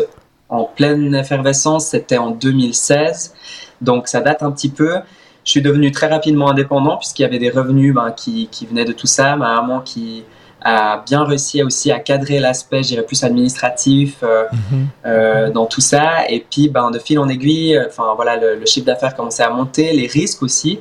en 0.49 0.65
pleine 0.65 1.15
effervescence. 1.15 1.89
C'était 1.89 2.19
en 2.19 2.31
2016. 2.31 3.35
Donc 3.81 4.09
ça 4.09 4.21
date 4.21 4.43
un 4.43 4.51
petit 4.51 4.71
peu. 4.71 4.97
Je 5.45 5.51
suis 5.51 5.63
devenu 5.63 5.93
très 5.93 6.07
rapidement 6.07 6.51
indépendant 6.51 6.97
puisqu'il 6.97 7.23
y 7.23 7.27
avait 7.27 7.39
des 7.39 7.51
revenus 7.51 7.95
ben, 7.95 8.11
qui, 8.11 8.49
qui, 8.51 8.67
venaient 8.67 8.85
de 8.85 8.93
tout 8.93 9.07
ça. 9.07 9.37
Ma 9.37 9.61
maman 9.61 9.81
qui 9.81 10.25
a 10.65 11.05
bien 11.07 11.25
réussi 11.25 11.63
aussi 11.63 11.93
à 11.93 11.99
cadrer 11.99 12.41
l'aspect, 12.41 12.83
je 12.83 12.89
dirais 12.89 13.03
plus 13.03 13.23
administratif 13.23 14.17
euh, 14.23 14.45
mhm. 14.51 14.87
euh, 15.05 15.51
dans 15.51 15.67
tout 15.67 15.83
ça. 15.83 16.29
Et 16.31 16.45
puis, 16.51 16.71
ben, 16.71 16.91
de 16.91 16.99
fil 16.99 17.19
en 17.19 17.29
aiguille, 17.29 17.77
euh, 17.77 17.87
enfin 17.87 18.15
voilà, 18.17 18.37
le, 18.37 18.65
chiffre 18.65 18.87
d'affaires 18.87 19.15
commençait 19.15 19.43
à 19.43 19.51
monter, 19.51 19.93
les 19.93 20.07
risques 20.07 20.43
aussi, 20.43 20.81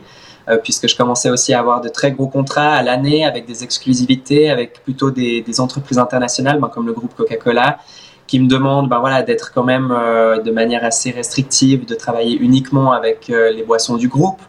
puisque 0.63 0.87
je 0.87 0.97
commençais 0.97 1.29
aussi 1.29 1.53
à 1.53 1.59
avoir 1.59 1.79
de 1.79 1.89
très 1.89 2.11
gros 2.11 2.27
contrats 2.27 2.73
à 2.73 2.83
l'année 2.83 3.25
avec 3.25 3.45
des 3.45 3.63
exclusivités, 3.63 4.49
avec 4.49 4.83
plutôt 4.83 5.09
des, 5.09 5.59
entreprises 5.59 5.97
internationales, 5.97 6.59
ben, 6.59 6.67
comme 6.67 6.85
le 6.85 6.93
groupe 6.93 7.15
Coca-Cola, 7.15 7.77
qui 8.27 8.39
me 8.39 8.47
demandent 8.47 8.89
ben, 8.89 8.99
voilà, 8.99 9.21
d'être 9.21 9.53
quand 9.53 9.63
même 9.63 9.87
de 9.87 10.51
manière 10.51 10.83
assez 10.83 11.11
restrictive, 11.11 11.85
de 11.85 11.95
travailler 11.95 12.37
uniquement 12.37 12.91
avec 12.91 13.29
les 13.29 13.63
boissons 13.63 13.95
du 13.95 14.09
groupe, 14.09 14.41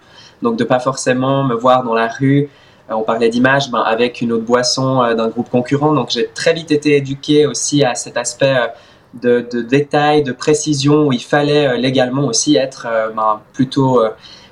donc 0.43 0.57
de 0.57 0.65
pas 0.65 0.81
forcément 0.81 1.45
me 1.45 1.55
voir 1.55 1.85
dans 1.85 1.95
la 1.95 2.09
rue 2.09 2.51
euh, 2.91 2.95
on 2.95 3.03
parlait 3.03 3.29
d'image 3.29 3.71
ben, 3.71 3.81
avec 3.81 4.21
une 4.21 4.33
autre 4.33 4.45
boisson 4.45 5.03
euh, 5.03 5.15
d'un 5.15 5.29
groupe 5.29 5.51
concurrent. 5.51 5.93
Donc 5.95 6.11
j'ai 6.11 6.29
très 6.35 6.53
vite 6.53 6.71
été 6.71 6.97
éduqué 6.97 7.47
aussi 7.47 7.85
à 7.85 7.95
cet 7.95 8.17
aspect 8.17 8.57
euh, 8.57 8.67
de, 9.15 9.47
de 9.51 9.63
détail, 9.63 10.23
de 10.23 10.33
précision 10.33 11.07
où 11.07 11.13
il 11.13 11.23
fallait 11.23 11.79
légalement 11.79 12.27
aussi 12.27 12.57
être 12.57 12.89
ben, 13.15 13.41
plutôt 13.53 14.03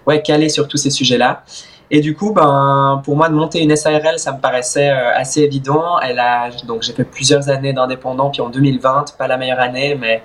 ouais, 0.07 0.23
calé 0.23 0.49
sur 0.49 0.69
tous 0.69 0.77
ces 0.77 0.91
sujets-là. 0.91 1.45
Et 1.91 2.01
du 2.01 2.15
coup, 2.15 2.33
ben, 2.33 3.03
pour 3.05 3.17
moi, 3.17 3.29
de 3.29 3.35
monter 3.35 3.61
une 3.61 3.77
SARL, 3.77 4.19
ça 4.19 4.33
me 4.33 4.41
paraissait 4.41 4.89
assez 4.89 5.43
évident. 5.43 6.01
Elle 6.01 6.19
a, 6.19 6.49
donc, 6.67 6.83
j'ai 6.83 6.95
fait 6.95 7.05
plusieurs 7.05 7.51
années 7.51 7.75
d'indépendant, 7.75 8.31
puis 8.31 8.41
en 8.41 8.49
2020, 8.49 9.17
pas 9.19 9.27
la 9.27 9.37
meilleure 9.37 9.61
année, 9.61 9.95
mais 10.01 10.23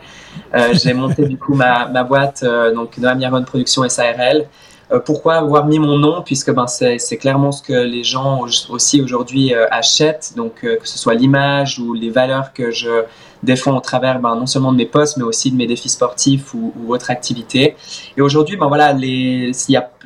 j'ai 0.71 0.93
monté 0.93 1.25
du 1.25 1.37
coup 1.37 1.55
ma, 1.55 1.87
ma 1.87 2.03
boîte, 2.05 2.45
donc 2.73 2.97
Noam 2.97 3.43
Production 3.43 3.87
SARL. 3.89 4.45
Euh, 4.91 4.99
pourquoi 4.99 5.35
avoir 5.35 5.65
mis 5.65 5.79
mon 5.79 5.97
nom 5.97 6.21
Puisque 6.21 6.51
ben, 6.53 6.65
c'est 6.67 7.17
clairement 7.17 7.51
ce 7.51 7.61
que 7.61 7.73
les 7.73 8.03
gens 8.03 8.45
aussi 8.69 9.01
aujourd'hui 9.01 9.53
euh, 9.53 9.65
achètent, 9.69 10.33
donc 10.35 10.63
euh, 10.63 10.77
que 10.77 10.87
ce 10.87 10.97
soit 10.97 11.13
l'image 11.13 11.77
ou 11.79 11.93
les 11.93 12.09
valeurs 12.09 12.53
que 12.53 12.71
je 12.71 13.03
défends 13.43 13.75
au 13.75 13.81
travers 13.81 14.19
ben, 14.19 14.35
non 14.35 14.45
seulement 14.45 14.71
de 14.71 14.77
mes 14.77 14.85
posts, 14.85 15.17
mais 15.17 15.23
aussi 15.23 15.51
de 15.51 15.57
mes 15.57 15.67
défis 15.67 15.89
sportifs 15.89 16.53
ou, 16.53 16.73
ou 16.77 16.93
autres 16.93 17.11
activités. 17.11 17.75
Et 18.15 18.21
aujourd'hui, 18.21 18.55
ben, 18.55 18.69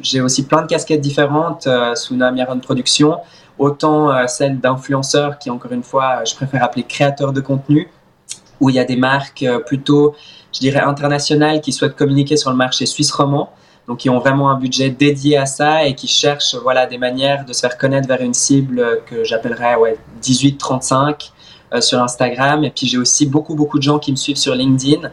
j'ai 0.02 0.22
aussi 0.22 0.48
plein 0.48 0.64
de 0.64 0.68
casquettes 0.68 1.02
différentes 1.02 1.68
sous 1.96 2.16
Naamiron 2.16 2.60
Production, 2.60 3.20
autant 3.58 4.28
celle 4.28 4.60
d'influenceurs 4.60 5.38
qui, 5.38 5.50
encore 5.50 5.72
une 5.72 5.84
fois, 5.84 6.24
je 6.26 6.36
préfère 6.36 6.64
appeler 6.64 6.84
créateurs 6.84 7.32
de 7.32 7.40
contenu, 7.40 7.90
où 8.60 8.70
il 8.70 8.76
y 8.76 8.80
a 8.80 8.86
des 8.86 8.98
marques 8.98 9.46
plutôt, 9.66 10.14
je 10.54 10.60
dirais, 10.60 10.82
internationales 10.82 11.62
qui 11.62 11.72
souhaitent 11.72 11.96
communiquer 11.96 12.36
sur 12.36 12.50
le 12.50 12.58
marché 12.58 12.86
suisse 12.86 13.12
roman 13.12 13.50
donc 13.88 14.00
qui 14.00 14.10
ont 14.10 14.20
vraiment 14.20 14.52
un 14.52 14.60
budget 14.60 14.90
dédié 14.90 15.38
à 15.38 15.46
ça 15.46 15.86
et 15.86 15.96
qui 15.96 16.08
cherchent 16.08 16.56
voilà, 16.56 16.86
des 16.86 16.98
manières 16.98 17.46
de 17.46 17.54
se 17.54 17.62
faire 17.62 17.78
connaître 17.78 18.08
vers 18.08 18.22
une 18.22 18.34
cible 18.34 19.02
que 19.06 19.24
j'appellerais 19.24 19.76
ouais, 19.76 19.98
18-35 20.22 21.32
euh, 21.74 21.82
sur 21.82 22.02
Instagram. 22.02 22.64
Et 22.64 22.70
puis 22.70 22.88
j'ai 22.88 22.98
aussi 22.98 23.26
beaucoup, 23.26 23.56
beaucoup 23.56 23.78
de 23.78 23.84
gens 23.84 24.00
qui 24.00 24.12
me 24.12 24.18
suivent 24.18 24.38
sur 24.38 24.56
LinkedIn, 24.56 25.12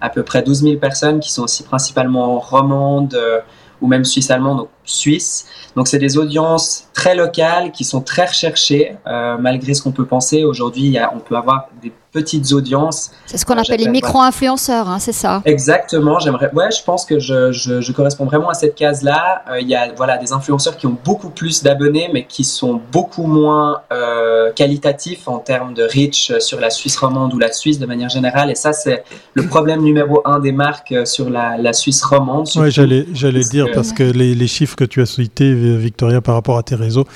à 0.00 0.08
peu 0.10 0.22
près 0.22 0.42
12 0.42 0.62
000 0.62 0.76
personnes 0.76 1.20
qui 1.20 1.32
sont 1.32 1.42
aussi 1.42 1.62
principalement 1.62 2.38
romandes 2.38 3.14
euh, 3.14 3.40
ou 3.80 3.86
même 3.86 4.04
suisse-allemandes, 4.04 4.66
suisses. 4.90 5.46
Donc 5.76 5.88
c'est 5.88 5.98
des 5.98 6.18
audiences 6.18 6.88
très 6.92 7.14
locales 7.14 7.72
qui 7.72 7.84
sont 7.84 8.00
très 8.00 8.26
recherchées, 8.26 8.96
euh, 9.06 9.36
malgré 9.38 9.74
ce 9.74 9.82
qu'on 9.82 9.92
peut 9.92 10.06
penser. 10.06 10.44
Aujourd'hui, 10.44 10.98
on 11.14 11.20
peut 11.20 11.36
avoir 11.36 11.68
des 11.82 11.92
petites 12.12 12.52
audiences. 12.52 13.12
C'est 13.26 13.38
ce 13.38 13.46
qu'on 13.46 13.56
appelle 13.56 13.80
les 13.80 13.88
micro-influenceurs, 13.88 14.88
hein, 14.88 14.98
c'est 14.98 15.12
ça 15.12 15.42
Exactement. 15.44 16.18
J'aimerais. 16.18 16.50
Ouais, 16.52 16.70
je 16.70 16.82
pense 16.82 17.04
que 17.04 17.20
je, 17.20 17.52
je, 17.52 17.80
je 17.80 17.92
corresponds 17.92 18.24
vraiment 18.24 18.48
à 18.48 18.54
cette 18.54 18.74
case-là. 18.74 19.44
Euh, 19.48 19.60
il 19.60 19.68
y 19.68 19.76
a 19.76 19.92
voilà 19.96 20.18
des 20.18 20.32
influenceurs 20.32 20.76
qui 20.76 20.86
ont 20.86 20.96
beaucoup 21.04 21.30
plus 21.30 21.62
d'abonnés, 21.62 22.10
mais 22.12 22.24
qui 22.24 22.42
sont 22.42 22.80
beaucoup 22.90 23.26
moins 23.26 23.82
euh, 23.92 24.52
qualitatifs 24.52 25.28
en 25.28 25.38
termes 25.38 25.72
de 25.72 25.84
reach 25.84 26.36
sur 26.40 26.58
la 26.58 26.70
Suisse 26.70 26.96
romande 26.96 27.32
ou 27.32 27.38
la 27.38 27.52
Suisse 27.52 27.78
de 27.78 27.86
manière 27.86 28.08
générale. 28.08 28.50
Et 28.50 28.56
ça, 28.56 28.72
c'est 28.72 29.04
le 29.34 29.46
problème 29.46 29.82
numéro 29.82 30.20
un 30.24 30.40
des 30.40 30.52
marques 30.52 30.94
sur 31.06 31.30
la, 31.30 31.56
la 31.58 31.72
Suisse 31.72 32.02
romande. 32.02 32.48
Oui, 32.56 32.70
j'allais 32.70 33.06
j'allais 33.12 33.44
dire 33.44 33.68
parce 33.72 33.92
que 33.92 34.02
les, 34.02 34.34
les 34.34 34.48
chiffres 34.48 34.76
que 34.80 34.84
tu 34.84 35.02
as 35.02 35.06
cités, 35.06 35.52
Victoria, 35.76 36.20
par 36.22 36.34
rapport 36.34 36.56
à 36.56 36.62
tes 36.62 36.74
réseaux, 36.74 37.06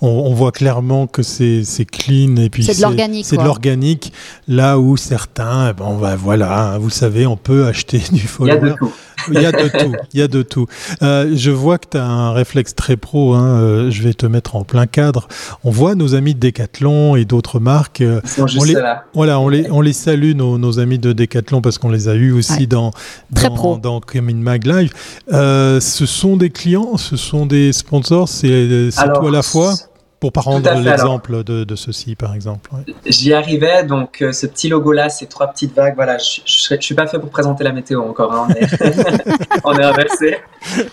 on, 0.00 0.32
voit 0.32 0.52
clairement 0.52 1.06
que 1.06 1.22
c'est 1.22 1.64
clean 1.90 2.36
et 2.36 2.50
puis 2.50 2.62
c'est 2.62 2.76
de 2.76 2.82
l'organique. 2.82 3.24
C'est 3.26 3.36
de 3.36 3.42
l'organique. 3.42 4.12
Là 4.46 4.78
où 4.78 4.96
certains, 4.96 5.72
bon, 5.72 5.98
bah, 5.98 6.14
voilà, 6.16 6.74
hein, 6.74 6.78
vous 6.78 6.90
savez, 6.90 7.26
on 7.26 7.36
peut 7.36 7.66
acheter 7.66 8.00
du 8.12 8.20
follower. 8.20 8.58
Il 8.60 8.62
y 8.62 8.66
a 8.66 8.72
de 8.72 8.78
tout. 8.78 8.92
Il 9.32 9.40
y 9.40 9.46
a 9.46 9.52
de 9.52 9.68
tout. 9.68 9.96
Il 10.14 10.20
y 10.20 10.22
a 10.22 10.28
de 10.28 10.42
tout. 10.42 10.66
Euh, 11.02 11.32
je 11.34 11.50
vois 11.50 11.78
que 11.78 11.86
tu 11.90 11.96
as 11.98 12.06
un 12.06 12.32
réflexe 12.32 12.74
très 12.74 12.96
pro. 12.96 13.34
Hein, 13.34 13.60
euh, 13.60 13.90
je 13.90 14.02
vais 14.02 14.14
te 14.14 14.26
mettre 14.26 14.56
en 14.56 14.64
plein 14.64 14.86
cadre. 14.86 15.28
On 15.64 15.70
voit 15.70 15.94
nos 15.94 16.14
amis 16.14 16.34
de 16.34 16.40
Decathlon 16.40 17.16
et 17.16 17.24
d'autres 17.24 17.60
marques. 17.60 18.00
Euh, 18.00 18.20
on 18.38 18.64
les, 18.64 18.74
là. 18.74 19.04
Voilà, 19.14 19.40
on 19.40 19.48
les, 19.48 19.70
on 19.70 19.80
les 19.80 19.92
salue, 19.92 20.34
nos, 20.34 20.58
nos 20.58 20.78
amis 20.78 20.98
de 20.98 21.12
Decathlon, 21.12 21.60
parce 21.60 21.78
qu'on 21.78 21.90
les 21.90 22.08
a 22.08 22.14
eus 22.14 22.32
aussi 22.32 22.66
dans, 22.66 22.92
dans, 23.30 23.76
dans 23.76 24.00
Mag 24.22 24.66
Live. 24.66 24.92
ce 25.28 26.06
sont 26.06 26.36
des 26.36 26.50
clients, 26.50 26.96
ce 27.08 27.16
sont 27.16 27.46
des 27.46 27.72
sponsors, 27.72 28.28
c'est 28.28 28.90
tout 29.14 29.26
à 29.26 29.30
la 29.30 29.42
fois? 29.42 29.74
Pour 30.20 30.32
pas 30.32 30.40
rendre 30.40 30.68
l'exemple 30.80 31.44
de, 31.44 31.62
de, 31.62 31.76
ceci, 31.76 32.16
par 32.16 32.34
exemple. 32.34 32.70
J'y 33.06 33.32
arrivais, 33.32 33.84
donc 33.84 34.20
euh, 34.20 34.32
ce 34.32 34.46
petit 34.46 34.68
logo-là, 34.68 35.08
ces 35.08 35.26
trois 35.26 35.46
petites 35.46 35.74
vagues, 35.74 35.94
voilà, 35.94 36.18
je, 36.18 36.40
je, 36.44 36.76
suis 36.80 36.94
pas 36.94 37.06
fait 37.06 37.20
pour 37.20 37.30
présenter 37.30 37.62
la 37.62 37.72
météo 37.72 38.02
encore, 38.02 38.32
hein, 38.32 38.48
on, 39.64 39.78
est, 39.78 39.84
inversé. 39.84 40.38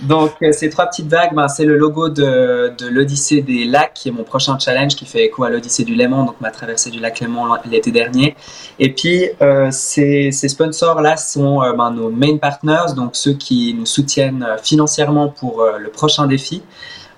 Donc 0.01 0.33
euh, 0.43 0.51
ces 0.51 0.69
trois 0.69 0.85
petites 0.85 1.07
vagues, 1.07 1.33
ben, 1.33 1.47
c'est 1.47 1.65
le 1.65 1.75
logo 1.75 2.09
de, 2.09 2.73
de 2.77 2.87
l'Odyssée 2.87 3.41
des 3.41 3.65
lacs, 3.65 3.93
qui 3.95 4.09
est 4.09 4.11
mon 4.11 4.23
prochain 4.23 4.59
challenge, 4.59 4.95
qui 4.95 5.05
fait 5.05 5.25
écho 5.25 5.43
à 5.43 5.49
l'Odyssée 5.49 5.85
du 5.85 5.95
Léman, 5.95 6.25
donc 6.25 6.39
ma 6.39 6.51
traversée 6.51 6.91
du 6.91 6.99
lac 6.99 7.19
Léman 7.19 7.57
l'été 7.69 7.91
dernier. 7.91 8.35
Et 8.77 8.93
puis 8.93 9.29
euh, 9.41 9.69
ces, 9.71 10.31
ces 10.31 10.49
sponsors-là 10.49 11.17
sont 11.17 11.61
ben, 11.75 11.89
nos 11.89 12.11
main 12.11 12.37
partners, 12.37 12.93
donc 12.95 13.15
ceux 13.15 13.33
qui 13.33 13.73
nous 13.73 13.87
soutiennent 13.87 14.45
financièrement 14.61 15.29
pour 15.29 15.65
le 15.79 15.89
prochain 15.89 16.27
défi. 16.27 16.61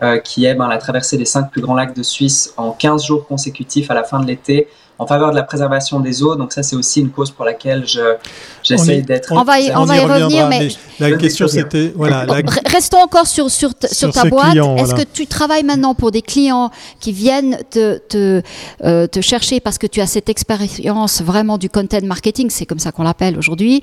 Euh, 0.04 0.20
qui 0.20 0.46
est 0.46 0.54
ben, 0.54 0.68
la 0.68 0.78
traversée 0.78 1.18
des 1.18 1.26
cinq 1.26 1.50
plus 1.50 1.60
grands 1.60 1.74
lacs 1.74 1.96
de 1.96 2.04
Suisse 2.04 2.54
en 2.56 2.72
15 2.72 3.04
jours 3.04 3.26
consécutifs 3.26 3.90
à 3.90 3.96
la 3.96 4.04
fin 4.04 4.20
de 4.20 4.28
l'été 4.28 4.68
en 5.00 5.06
faveur 5.06 5.32
de 5.32 5.36
la 5.36 5.44
préservation 5.44 6.00
des 6.00 6.24
eaux. 6.24 6.36
Donc 6.36 6.52
ça, 6.52 6.64
c'est 6.64 6.76
aussi 6.76 7.02
une 7.02 7.10
cause 7.10 7.32
pour 7.32 7.46
laquelle 7.46 7.88
je 7.88 8.16
j'essaie 8.64 9.02
d'être. 9.02 9.32
On 9.32 9.44
va 9.44 9.60
y, 9.60 9.72
on, 9.76 9.86
va 9.86 9.98
y, 9.98 10.00
revenir, 10.00 10.48
mais, 10.48 10.70
la 11.00 11.12
question 11.18 11.48
c'était 11.48 11.94
voilà. 11.96 12.26
Restons 12.66 13.00
encore 13.00 13.28
sur 13.28 13.50
sur, 13.50 13.72
sur, 13.92 14.12
ta 14.12 14.26
boîte. 14.26 14.56
Est-ce 14.56 14.96
que 14.96 15.04
tu 15.12 15.28
travailles 15.28 15.64
maintenant 15.64 15.94
pour 15.94 16.12
des 16.12 16.22
clients 16.22 16.72
qui 17.00 17.12
viennent 17.12 17.58
te 17.70 17.98
te, 17.98 18.42
euh, 18.84 19.08
te 19.08 19.22
chercher 19.22 19.60
parce 19.60 19.78
que 19.78 19.88
tu 19.88 20.02
as 20.02 20.08
cette 20.08 20.30
expérience 20.30 21.22
vraiment 21.22 21.58
du 21.58 21.70
content 21.70 21.98
marketing, 22.04 22.50
c'est 22.50 22.66
comme 22.66 22.80
ça 22.80 22.92
qu'on 22.92 23.04
l'appelle 23.04 23.38
aujourd'hui. 23.38 23.82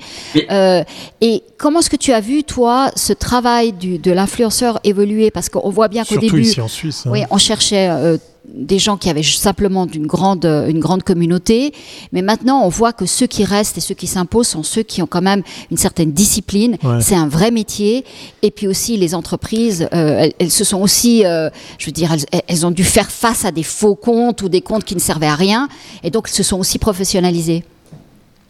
Euh, 0.51 0.83
et 1.21 1.43
comment 1.57 1.79
est-ce 1.79 1.89
que 1.89 1.95
tu 1.95 2.11
as 2.11 2.19
vu 2.19 2.43
toi 2.43 2.91
ce 2.95 3.13
travail 3.13 3.71
du, 3.73 3.97
de 3.97 4.11
l'influenceur 4.11 4.79
évoluer? 4.83 5.31
Parce 5.31 5.49
qu'on 5.49 5.69
voit 5.69 5.87
bien 5.87 6.03
qu'au 6.03 6.17
début, 6.17 6.41
ici 6.41 6.61
en 6.61 6.67
Suisse, 6.67 7.03
hein. 7.05 7.11
oui, 7.11 7.23
on 7.29 7.37
cherchait 7.37 7.89
euh, 7.89 8.17
des 8.53 8.79
gens 8.79 8.97
qui 8.97 9.09
avaient 9.09 9.23
simplement 9.23 9.87
une 9.87 10.07
grande, 10.07 10.45
une 10.45 10.79
grande 10.79 11.03
communauté. 11.03 11.73
Mais 12.11 12.21
maintenant, 12.21 12.63
on 12.63 12.69
voit 12.69 12.93
que 12.93 13.05
ceux 13.05 13.27
qui 13.27 13.43
restent 13.43 13.77
et 13.77 13.81
ceux 13.81 13.95
qui 13.95 14.07
s'imposent 14.07 14.47
sont 14.47 14.63
ceux 14.63 14.83
qui 14.83 15.01
ont 15.01 15.07
quand 15.07 15.21
même 15.21 15.43
une 15.71 15.77
certaine 15.77 16.11
discipline. 16.11 16.77
C'est 17.01 17.15
un 17.15 17.27
vrai 17.27 17.51
métier. 17.51 18.05
Et 18.41 18.51
puis 18.51 18.67
aussi, 18.67 18.97
les 18.97 19.15
entreprises, 19.15 19.87
euh, 19.93 20.29
elles, 20.39 20.51
se 20.51 20.63
sont 20.63 20.81
aussi, 20.81 21.25
euh, 21.25 21.49
je 21.77 21.87
veux 21.87 21.91
dire, 21.91 22.11
elles, 22.11 22.41
elles, 22.47 22.65
ont 22.65 22.71
dû 22.71 22.83
faire 22.83 23.09
face 23.09 23.45
à 23.45 23.51
des 23.51 23.63
faux 23.63 23.95
comptes 23.95 24.41
ou 24.41 24.49
des 24.49 24.61
comptes 24.61 24.85
qui 24.85 24.95
ne 24.95 24.99
servaient 24.99 25.27
à 25.27 25.35
rien. 25.35 25.67
Et 26.03 26.09
donc, 26.09 26.27
elles 26.29 26.35
se 26.35 26.43
sont 26.43 26.59
aussi 26.59 26.79
professionnalisées. 26.79 27.63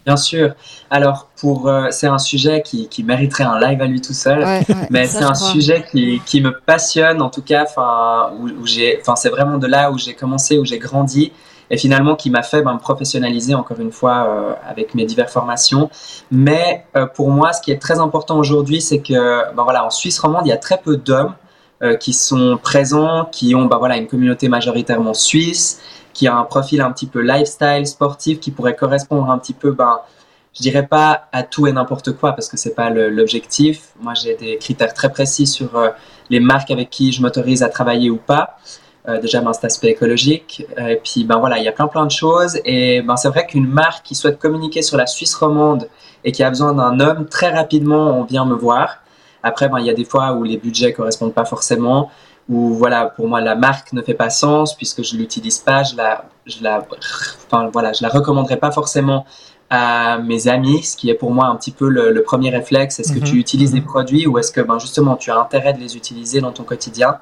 Bien 0.06 0.16
sûr. 0.16 0.54
Alors, 0.88 1.26
pour 1.36 1.68
euh, 1.68 1.88
c'est 1.90 2.06
un 2.06 2.18
sujet 2.18 2.62
qui, 2.62 2.88
qui, 2.88 3.02
mériterait 3.02 3.42
un 3.42 3.58
live 3.58 3.82
à 3.82 3.86
lui 3.86 4.00
tout 4.00 4.12
seul, 4.12 4.44
mais 4.90 5.08
c'est 5.08 5.24
un 5.24 5.34
sujet 5.34 5.84
qui, 5.90 6.22
qui, 6.24 6.40
me 6.40 6.52
passionne 6.60 7.20
en 7.20 7.28
tout 7.28 7.42
cas. 7.42 7.64
Enfin, 7.64 8.30
où, 8.38 8.64
j'ai, 8.64 8.98
enfin, 9.00 9.16
c'est 9.16 9.30
vraiment 9.30 9.58
de 9.58 9.66
là 9.66 9.90
où 9.90 9.98
j'ai 9.98 10.14
commencé, 10.14 10.58
où 10.58 10.64
j'ai 10.64 10.78
grandi, 10.78 11.32
et 11.70 11.76
finalement 11.76 12.14
qui 12.14 12.30
m'a 12.30 12.44
fait 12.44 12.62
ben, 12.62 12.74
me 12.74 12.78
professionnaliser 12.78 13.56
encore 13.56 13.80
une 13.80 13.90
fois 13.90 14.28
euh, 14.28 14.52
avec 14.70 14.94
mes 14.94 15.06
diverses 15.06 15.32
formations. 15.32 15.90
Mais 16.30 16.86
euh, 16.96 17.06
pour 17.06 17.32
moi, 17.32 17.52
ce 17.52 17.60
qui 17.60 17.72
est 17.72 17.82
très 17.82 17.98
important 17.98 18.38
aujourd'hui, 18.38 18.80
c'est 18.80 19.00
que 19.00 19.52
ben 19.54 19.64
voilà, 19.64 19.84
en 19.84 19.90
Suisse 19.90 20.20
romande, 20.20 20.46
il 20.46 20.50
y 20.50 20.52
a 20.52 20.56
très 20.56 20.78
peu 20.78 20.96
d'hommes 20.96 21.34
qui 22.00 22.14
sont 22.14 22.58
présents, 22.62 23.26
qui 23.30 23.54
ont 23.54 23.66
bah, 23.66 23.76
voilà, 23.76 23.98
une 23.98 24.06
communauté 24.06 24.48
majoritairement 24.48 25.12
suisse, 25.12 25.78
qui 26.16 26.26
a 26.26 26.36
un 26.36 26.44
profil 26.44 26.80
un 26.80 26.90
petit 26.92 27.06
peu 27.06 27.20
lifestyle, 27.20 27.86
sportif, 27.86 28.40
qui 28.40 28.50
pourrait 28.50 28.74
correspondre 28.74 29.30
un 29.30 29.38
petit 29.38 29.52
peu, 29.52 29.72
ben, 29.72 30.00
je 30.54 30.62
dirais 30.62 30.86
pas 30.86 31.28
à 31.32 31.42
tout 31.42 31.66
et 31.66 31.72
n'importe 31.72 32.12
quoi, 32.12 32.32
parce 32.32 32.48
que 32.48 32.56
c'est 32.56 32.74
pas 32.74 32.88
l'objectif. 32.88 33.88
Moi, 34.00 34.14
j'ai 34.14 34.34
des 34.34 34.56
critères 34.56 34.94
très 34.94 35.10
précis 35.10 35.46
sur 35.46 35.70
les 36.30 36.40
marques 36.40 36.70
avec 36.70 36.88
qui 36.88 37.12
je 37.12 37.20
m'autorise 37.20 37.62
à 37.62 37.68
travailler 37.68 38.08
ou 38.10 38.16
pas. 38.16 38.56
Euh, 39.08 39.20
déjà 39.20 39.40
ben, 39.40 39.52
cet 39.52 39.64
aspect 39.64 39.90
écologique. 39.90 40.66
Euh, 40.78 40.88
et 40.88 40.96
puis 40.96 41.22
ben 41.22 41.38
voilà, 41.38 41.58
il 41.58 41.64
y 41.64 41.68
a 41.68 41.72
plein 41.72 41.86
plein 41.86 42.06
de 42.06 42.10
choses. 42.10 42.58
Et 42.64 43.02
ben 43.02 43.16
c'est 43.16 43.28
vrai 43.28 43.46
qu'une 43.46 43.68
marque 43.68 44.04
qui 44.04 44.16
souhaite 44.16 44.38
communiquer 44.38 44.82
sur 44.82 44.96
la 44.96 45.06
Suisse 45.06 45.34
romande 45.36 45.88
et 46.24 46.32
qui 46.32 46.42
a 46.42 46.48
besoin 46.50 46.72
d'un 46.72 46.98
homme, 46.98 47.26
très 47.28 47.50
rapidement 47.50 48.18
on 48.18 48.24
vient 48.24 48.44
me 48.44 48.56
voir. 48.56 49.02
Après 49.44 49.68
ben 49.68 49.78
il 49.78 49.86
y 49.86 49.90
a 49.90 49.94
des 49.94 50.04
fois 50.04 50.32
où 50.32 50.42
les 50.42 50.56
budgets 50.56 50.92
correspondent 50.92 51.34
pas 51.34 51.44
forcément. 51.44 52.10
Où 52.48 52.74
voilà, 52.74 53.06
pour 53.06 53.28
moi 53.28 53.40
la 53.40 53.56
marque 53.56 53.92
ne 53.92 54.02
fait 54.02 54.14
pas 54.14 54.30
sens 54.30 54.76
puisque 54.76 55.02
je 55.02 55.16
l'utilise 55.16 55.58
pas, 55.58 55.82
je 55.82 55.96
la, 55.96 56.26
je 56.46 56.62
la, 56.62 56.86
enfin 57.46 57.68
voilà, 57.72 57.92
je 57.92 58.02
la 58.02 58.08
recommanderais 58.08 58.56
pas 58.56 58.70
forcément 58.70 59.26
à 59.68 60.18
mes 60.18 60.46
amis, 60.46 60.84
ce 60.84 60.96
qui 60.96 61.10
est 61.10 61.14
pour 61.14 61.32
moi 61.32 61.46
un 61.46 61.56
petit 61.56 61.72
peu 61.72 61.88
le, 61.88 62.22
premier 62.22 62.50
réflexe. 62.50 63.00
Est-ce 63.00 63.12
que 63.12 63.18
tu 63.18 63.34
mhm. 63.34 63.40
utilises 63.40 63.72
des 63.72 63.80
produits 63.80 64.26
ou 64.26 64.38
est-ce 64.38 64.52
que 64.52 64.60
ben, 64.60 64.78
justement 64.78 65.16
tu 65.16 65.30
as 65.30 65.38
intérêt 65.38 65.72
de 65.72 65.80
les 65.80 65.96
utiliser 65.96 66.40
dans 66.40 66.52
ton 66.52 66.62
quotidien? 66.62 67.18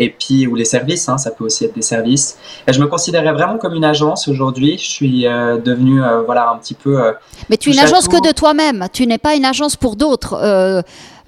Et 0.00 0.08
puis 0.08 0.46
ou 0.46 0.54
les 0.54 0.64
services, 0.64 1.08
hein, 1.08 1.18
ça 1.18 1.30
peut 1.30 1.44
aussi 1.44 1.66
être 1.66 1.74
des 1.74 1.82
services. 1.82 2.38
Et 2.66 2.72
je 2.72 2.80
me 2.80 2.86
considérais 2.86 3.32
vraiment 3.32 3.58
comme 3.58 3.74
une 3.74 3.84
agence 3.84 4.26
aujourd'hui. 4.28 4.78
Je 4.78 4.90
suis 4.90 5.26
euh, 5.26 5.58
devenu 5.58 6.02
euh, 6.02 6.22
voilà 6.22 6.50
un 6.50 6.56
petit 6.56 6.74
peu. 6.74 7.00
Euh, 7.00 7.12
Mais 7.50 7.58
tu 7.58 7.68
es 7.68 7.74
une 7.74 7.78
agence 7.78 8.08
que 8.08 8.26
de 8.26 8.32
toi-même. 8.32 8.88
Tu 8.94 9.06
n'es 9.06 9.18
pas 9.18 9.34
une 9.34 9.44
agence 9.44 9.76
pour 9.76 9.96
d'autres. 9.96 10.34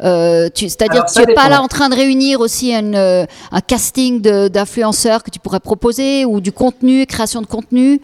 C'est-à-dire 0.01 1.05
que 1.05 1.13
tu 1.13 1.21
n'es 1.21 1.35
pas 1.35 1.51
là 1.51 1.61
en 1.61 1.69
train 1.69 1.91
de 1.91 1.95
réunir 1.95 2.41
aussi 2.41 2.75
un 2.75 3.61
casting 3.67 4.23
d'influenceurs 4.23 5.23
que 5.23 5.31
tu 5.31 5.39
pourrais 5.39 5.61
proposer 5.61 6.25
ou 6.25 6.41
du 6.41 6.51
contenu, 6.51 7.05
création 7.07 7.43
de 7.43 7.47
contenu? 7.47 8.01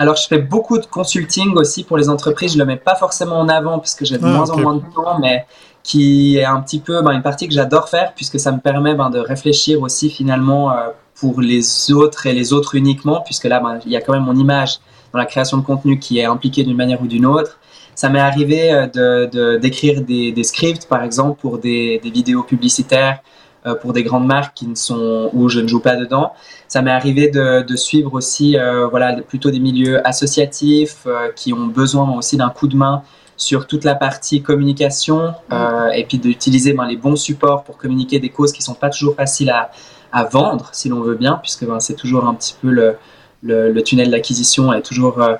Alors, 0.00 0.16
je 0.16 0.26
fais 0.26 0.38
beaucoup 0.38 0.78
de 0.78 0.86
consulting 0.86 1.54
aussi 1.56 1.84
pour 1.84 1.98
les 1.98 2.08
entreprises. 2.08 2.54
Je 2.54 2.58
le 2.58 2.64
mets 2.64 2.78
pas 2.78 2.94
forcément 2.94 3.38
en 3.38 3.50
avant 3.50 3.78
parce 3.78 3.94
que 3.94 4.06
j'ai 4.06 4.16
de 4.16 4.24
ah, 4.24 4.28
moins 4.28 4.48
en 4.48 4.56
moins 4.56 4.76
de 4.76 4.94
temps, 4.94 5.18
mais 5.20 5.44
qui 5.82 6.36
est 6.36 6.44
un 6.44 6.60
petit 6.60 6.78
peu 6.78 7.02
ben, 7.02 7.12
une 7.12 7.22
partie 7.22 7.48
que 7.48 7.54
j'adore 7.54 7.88
faire 7.88 8.12
puisque 8.14 8.38
ça 8.38 8.52
me 8.52 8.58
permet 8.58 8.94
ben, 8.94 9.10
de 9.10 9.18
réfléchir 9.18 9.80
aussi 9.80 10.10
finalement 10.10 10.72
euh, 10.72 10.88
pour 11.14 11.40
les 11.40 11.92
autres 11.92 12.26
et 12.26 12.32
les 12.32 12.52
autres 12.52 12.74
uniquement 12.74 13.22
puisque 13.24 13.44
là 13.44 13.60
ben, 13.60 13.78
il 13.86 13.92
y 13.92 13.96
a 13.96 14.00
quand 14.00 14.12
même 14.12 14.24
mon 14.24 14.36
image 14.36 14.78
dans 15.12 15.18
la 15.18 15.26
création 15.26 15.56
de 15.56 15.62
contenu 15.62 15.98
qui 15.98 16.18
est 16.18 16.24
impliquée 16.24 16.62
d'une 16.62 16.76
manière 16.76 17.02
ou 17.02 17.06
d'une 17.06 17.26
autre. 17.26 17.58
Ça 17.94 18.08
m'est 18.08 18.20
arrivé 18.20 18.72
euh, 18.72 18.86
de 18.86 19.56
d'écrire 19.58 20.02
des, 20.02 20.44
scripts 20.44 20.86
par 20.86 21.02
exemple 21.02 21.40
pour 21.40 21.58
des, 21.58 22.00
vidéos 22.04 22.42
publicitaires 22.42 23.20
euh, 23.66 23.74
pour 23.74 23.92
des 23.92 24.02
grandes 24.02 24.26
marques 24.26 24.56
qui 24.56 24.66
ne 24.66 24.74
sont 24.74 25.30
où 25.32 25.48
je 25.48 25.60
ne 25.60 25.66
joue 25.66 25.80
pas 25.80 25.96
dedans. 25.96 26.32
Ça 26.68 26.82
m'est 26.82 26.92
arrivé 26.92 27.28
de, 27.28 27.62
de, 27.62 27.76
suivre 27.76 28.14
aussi 28.14 28.56
voilà 28.90 29.14
plutôt 29.22 29.50
des 29.50 29.60
milieux 29.60 30.06
associatifs 30.06 31.06
qui 31.34 31.52
ont 31.52 31.66
besoin 31.66 32.08
aussi 32.16 32.36
d'un 32.36 32.50
coup 32.50 32.68
de 32.68 32.76
main 32.76 33.02
sur 33.40 33.66
toute 33.66 33.84
la 33.84 33.94
partie 33.94 34.42
communication 34.42 35.32
euh, 35.50 35.88
et 35.94 36.04
puis 36.04 36.18
d'utiliser 36.18 36.74
ben, 36.74 36.86
les 36.86 36.98
bons 36.98 37.16
supports 37.16 37.64
pour 37.64 37.78
communiquer 37.78 38.18
des 38.18 38.28
causes 38.28 38.52
qui 38.52 38.60
sont 38.60 38.74
pas 38.74 38.90
toujours 38.90 39.14
faciles 39.14 39.48
à, 39.48 39.70
à 40.12 40.24
vendre, 40.24 40.68
si 40.72 40.90
l'on 40.90 41.00
veut 41.00 41.14
bien, 41.14 41.40
puisque 41.42 41.64
ben, 41.66 41.80
c'est 41.80 41.94
toujours 41.94 42.26
un 42.26 42.34
petit 42.34 42.54
peu 42.60 42.68
le, 42.68 42.96
le, 43.42 43.80
tunnel 43.80 44.10
d'acquisition 44.10 44.74
est 44.74 44.82
toujours 44.82 45.22
euh, 45.22 45.36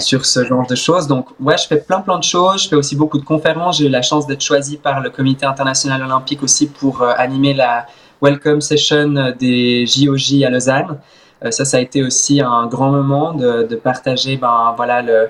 sur 0.00 0.26
ce 0.26 0.44
genre 0.44 0.66
de 0.66 0.74
choses. 0.74 1.06
Donc, 1.06 1.28
ouais, 1.40 1.56
je 1.56 1.66
fais 1.66 1.78
plein, 1.78 2.02
plein 2.02 2.18
de 2.18 2.24
choses. 2.24 2.64
Je 2.64 2.68
fais 2.68 2.76
aussi 2.76 2.96
beaucoup 2.96 3.16
de 3.18 3.24
conférences. 3.24 3.78
J'ai 3.78 3.86
eu 3.86 3.88
la 3.90 4.02
chance 4.02 4.26
d'être 4.26 4.42
choisi 4.42 4.76
par 4.76 5.00
le 5.00 5.08
Comité 5.08 5.46
international 5.46 6.02
olympique 6.02 6.42
aussi 6.42 6.66
pour 6.66 7.00
euh, 7.00 7.14
animer 7.16 7.54
la 7.54 7.86
Welcome 8.20 8.60
Session 8.60 9.32
des 9.38 9.86
JOJ 9.86 10.42
à 10.44 10.50
Lausanne. 10.50 10.98
ça, 11.50 11.64
ça 11.64 11.78
a 11.78 11.80
été 11.80 12.02
aussi 12.02 12.42
un 12.42 12.66
grand 12.66 12.90
moment 12.90 13.32
de, 13.32 13.62
de 13.62 13.76
partager 13.76 14.36
ben, 14.36 14.74
voilà, 14.76 15.00
le, 15.00 15.28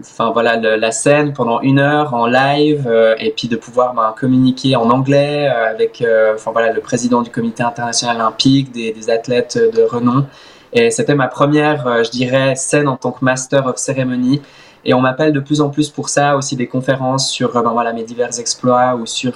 enfin 0.00 0.30
voilà 0.30 0.56
la 0.56 0.92
scène 0.92 1.32
pendant 1.32 1.60
une 1.60 1.78
heure 1.78 2.14
en 2.14 2.26
live 2.26 2.86
euh, 2.86 3.14
et 3.18 3.30
puis 3.30 3.48
de 3.48 3.56
pouvoir 3.56 3.94
ben, 3.94 4.14
communiquer 4.18 4.76
en 4.76 4.90
anglais 4.90 5.48
euh, 5.48 5.70
avec 5.70 6.02
euh, 6.02 6.34
enfin 6.34 6.52
voilà 6.52 6.72
le 6.72 6.80
président 6.80 7.22
du 7.22 7.30
comité 7.30 7.62
international 7.62 8.16
olympique 8.16 8.72
des, 8.72 9.10
athlètes 9.10 9.58
de 9.58 9.82
renom. 9.82 10.26
Et 10.72 10.90
c'était 10.90 11.14
ma 11.14 11.26
première 11.26 12.04
je 12.04 12.10
dirais 12.10 12.54
scène 12.54 12.86
en 12.86 12.96
tant 12.96 13.10
que 13.12 13.24
master 13.24 13.66
of 13.66 13.76
ceremony. 13.76 14.40
Et 14.84 14.94
on 14.94 15.00
m'appelle 15.00 15.32
de 15.32 15.40
plus 15.40 15.60
en 15.60 15.68
plus 15.68 15.90
pour 15.90 16.08
ça 16.08 16.36
aussi 16.36 16.56
des 16.56 16.66
conférences 16.66 17.30
sur 17.30 17.52
ben, 17.52 17.70
voilà 17.72 17.92
mes 17.92 18.04
divers 18.04 18.38
exploits 18.38 18.94
ou 18.94 19.04
sur 19.04 19.32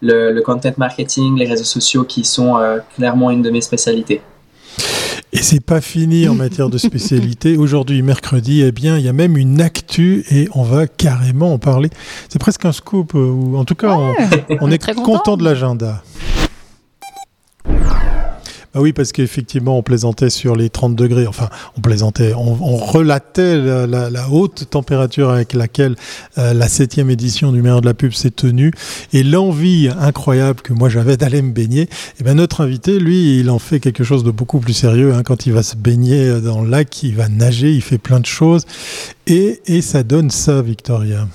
le, 0.00 0.40
content 0.40 0.72
marketing 0.78 1.36
les 1.36 1.46
réseaux 1.46 1.64
sociaux 1.64 2.04
qui 2.04 2.24
sont 2.24 2.58
clairement 2.96 3.30
une 3.30 3.42
de 3.42 3.50
mes 3.50 3.60
spécialités 3.60 4.22
et 5.32 5.38
c'est 5.38 5.64
pas 5.64 5.80
fini 5.80 6.28
en 6.28 6.34
matière 6.34 6.68
de 6.68 6.78
spécialité. 6.78 7.56
Aujourd'hui, 7.58 8.02
mercredi, 8.02 8.62
eh 8.62 8.72
bien, 8.72 8.98
il 8.98 9.04
y 9.04 9.08
a 9.08 9.12
même 9.12 9.36
une 9.36 9.60
actu 9.60 10.24
et 10.30 10.48
on 10.54 10.62
va 10.62 10.86
carrément 10.86 11.54
en 11.54 11.58
parler. 11.58 11.90
C'est 12.28 12.38
presque 12.38 12.64
un 12.64 12.72
scoop, 12.72 13.14
euh, 13.14 13.18
ou 13.18 13.56
en 13.56 13.64
tout 13.64 13.74
cas, 13.74 13.96
on, 14.60 14.70
est 14.70 14.94
content 14.94 15.36
de 15.36 15.44
l'agenda. 15.44 16.02
Ah 18.74 18.80
oui, 18.80 18.94
parce 18.94 19.12
qu'effectivement, 19.12 19.76
on 19.76 19.82
plaisantait 19.82 20.30
sur 20.30 20.56
les 20.56 20.70
30 20.70 20.96
degrés. 20.96 21.26
Enfin, 21.26 21.50
on 21.76 21.82
plaisantait, 21.82 22.32
on, 22.34 22.54
relatait 22.76 23.58
la, 23.58 24.30
haute 24.30 24.70
température 24.70 25.28
avec 25.28 25.52
laquelle 25.52 25.94
euh, 26.38 26.54
la 26.54 26.68
septième 26.68 27.10
édition 27.10 27.52
du 27.52 27.60
Meilleur 27.60 27.82
de 27.82 27.86
la 27.86 27.92
Pub 27.92 28.12
s'est 28.12 28.30
tenue 28.30 28.72
et 29.12 29.22
l'envie 29.22 29.90
incroyable 30.00 30.62
que 30.62 30.72
moi 30.72 30.88
j'avais 30.88 31.18
d'aller 31.18 31.42
me 31.42 31.52
baigner. 31.52 31.82
Et 31.82 31.88
eh 32.20 32.24
bien, 32.24 32.34
notre 32.34 32.62
invité, 32.62 32.98
lui, 32.98 33.38
il 33.40 33.50
en 33.50 33.58
fait 33.58 33.78
quelque 33.78 34.04
chose 34.04 34.24
de 34.24 34.30
beaucoup 34.30 34.58
plus 34.58 34.72
sérieux. 34.72 35.12
Hein. 35.12 35.22
Quand 35.22 35.44
il 35.44 35.52
va 35.52 35.62
se 35.62 35.76
baigner 35.76 36.40
dans 36.40 36.62
le 36.62 36.70
lac, 36.70 37.02
il 37.02 37.14
va 37.14 37.28
nager, 37.28 37.72
il 37.72 37.82
fait 37.82 37.98
plein 37.98 38.20
de 38.20 38.26
choses. 38.26 38.64
Et, 39.26 39.60
et 39.66 39.82
ça 39.82 40.02
donne 40.02 40.30
ça, 40.30 40.62
Victoria. 40.62 41.28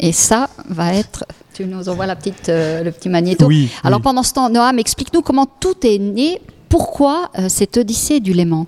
Et 0.00 0.12
ça 0.12 0.50
va 0.68 0.94
être 0.94 1.24
tu 1.54 1.66
nous 1.66 1.88
envoies 1.88 2.06
la 2.06 2.16
petite, 2.16 2.48
euh, 2.48 2.82
le 2.82 2.90
petit 2.90 3.08
magnéto. 3.08 3.46
Oui, 3.46 3.70
Alors 3.84 4.00
pendant 4.00 4.24
ce 4.24 4.34
temps, 4.34 4.50
Noam, 4.50 4.78
explique-nous 4.78 5.22
comment 5.22 5.46
tout 5.46 5.86
est 5.86 5.98
né. 5.98 6.40
Pourquoi 6.68 7.30
euh, 7.38 7.48
cette 7.48 7.76
Odyssée 7.76 8.18
du 8.18 8.32
Léman? 8.32 8.66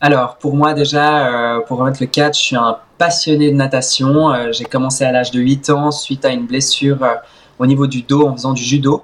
Alors, 0.00 0.36
pour 0.36 0.54
moi 0.54 0.72
déjà, 0.72 1.56
euh, 1.56 1.60
pour 1.66 1.78
remettre 1.78 1.98
le 2.00 2.06
cadre, 2.06 2.34
je 2.34 2.40
suis 2.40 2.56
un 2.56 2.78
passionné 2.96 3.50
de 3.50 3.56
natation. 3.56 4.30
J'ai 4.52 4.64
commencé 4.64 5.04
à 5.04 5.10
l'âge 5.10 5.32
de 5.32 5.40
8 5.40 5.70
ans 5.70 5.90
suite 5.90 6.24
à 6.24 6.30
une 6.30 6.46
blessure 6.46 6.98
au 7.58 7.66
niveau 7.66 7.86
du 7.86 8.02
dos 8.02 8.26
en 8.26 8.32
faisant 8.34 8.52
du 8.52 8.62
judo. 8.62 9.02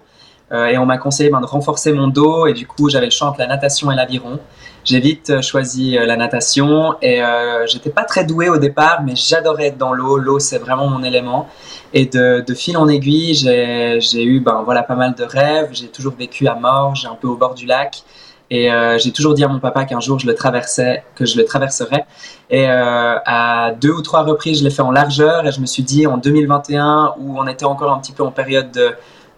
et 0.53 0.79
on 0.79 0.87
m'a 0.87 0.99
conseillé 0.99 1.31
ben, 1.31 1.41
de 1.41 1.47
renforcer 1.47 1.93
mon 1.93 2.07
dos 2.07 2.47
et 2.47 2.53
du 2.53 2.67
coup 2.67 2.91
j'avais 2.91 3.07
le 3.07 3.11
choix 3.11 3.29
entre 3.29 3.41
la 3.41 3.47
natation 3.47 3.91
et 3.91 3.97
l'aviron 3.97 4.39
j'ai 4.87 5.01
vite 5.01 5.31
euh, 5.31 5.43
choisi 5.43 5.99
euh, 5.99 6.07
la 6.07 6.17
natation 6.17 6.95
et 7.03 7.21
euh, 7.21 7.67
j'étais 7.67 7.91
pas 7.91 8.05
très 8.05 8.25
doué 8.25 8.49
au 8.49 8.57
départ, 8.57 9.03
mais 9.05 9.17
j'adorais 9.17 9.67
être 9.67 9.79
dans 9.79 9.93
l'eau. 9.93 10.17
L'eau, 10.17 10.39
c'est 10.39 10.59
vraiment 10.59 10.87
mon 10.87 11.03
élément. 11.03 11.49
Et 11.93 12.07
de, 12.07 12.45
fil 12.55 12.77
en 12.77 12.87
aiguille, 12.87 13.35
j'ai 13.35 14.25
eu 14.25 14.41
ben, 14.41 14.63
voilà, 14.65 14.85
pas 14.85 14.95
mal 14.95 15.15
de 15.15 15.25
rêves. 15.25 15.71
J'ai 15.73 15.89
toujours 15.89 16.15
vécu 16.17 16.47
à 16.47 16.55
Morges, 16.55 17.07
un 17.11 17.17
peu 17.17 17.27
au 17.27 17.37
bord 17.37 17.55
du 17.55 17.67
lac. 17.67 18.03
Et 18.51 18.69
j'ai 18.99 19.13
toujours 19.13 19.35
dit 19.35 19.43
à 19.45 19.49
mon 19.49 19.61
papa 19.61 19.85
qu'un 19.85 20.01
jour 20.01 20.19
je 20.19 20.27
le 20.27 20.35
traversais, 20.35 21.05
que 21.15 21.25
je 21.25 21.39
le 21.39 21.45
traverserais. 21.45 22.05
Et 22.51 22.67
à 22.67 23.73
deux 23.81 23.93
ou 23.93 24.03
trois 24.03 24.25
reprises, 24.25 24.59
je 24.59 24.65
l'ai 24.65 24.71
fait 24.71 24.83
en 24.83 24.91
largeur. 24.91 25.47
Et 25.47 25.53
je 25.53 25.61
me 25.61 25.67
suis 25.67 25.85
dit 25.85 26.07
en 26.07 26.19
2021, 26.19 27.15
où 27.19 27.39
on 27.39 27.47
était 27.47 27.65
encore 27.65 27.93
un 27.93 27.99
petit 27.99 28.13
peu 28.13 28.25
en 28.25 28.33
période 28.33 28.71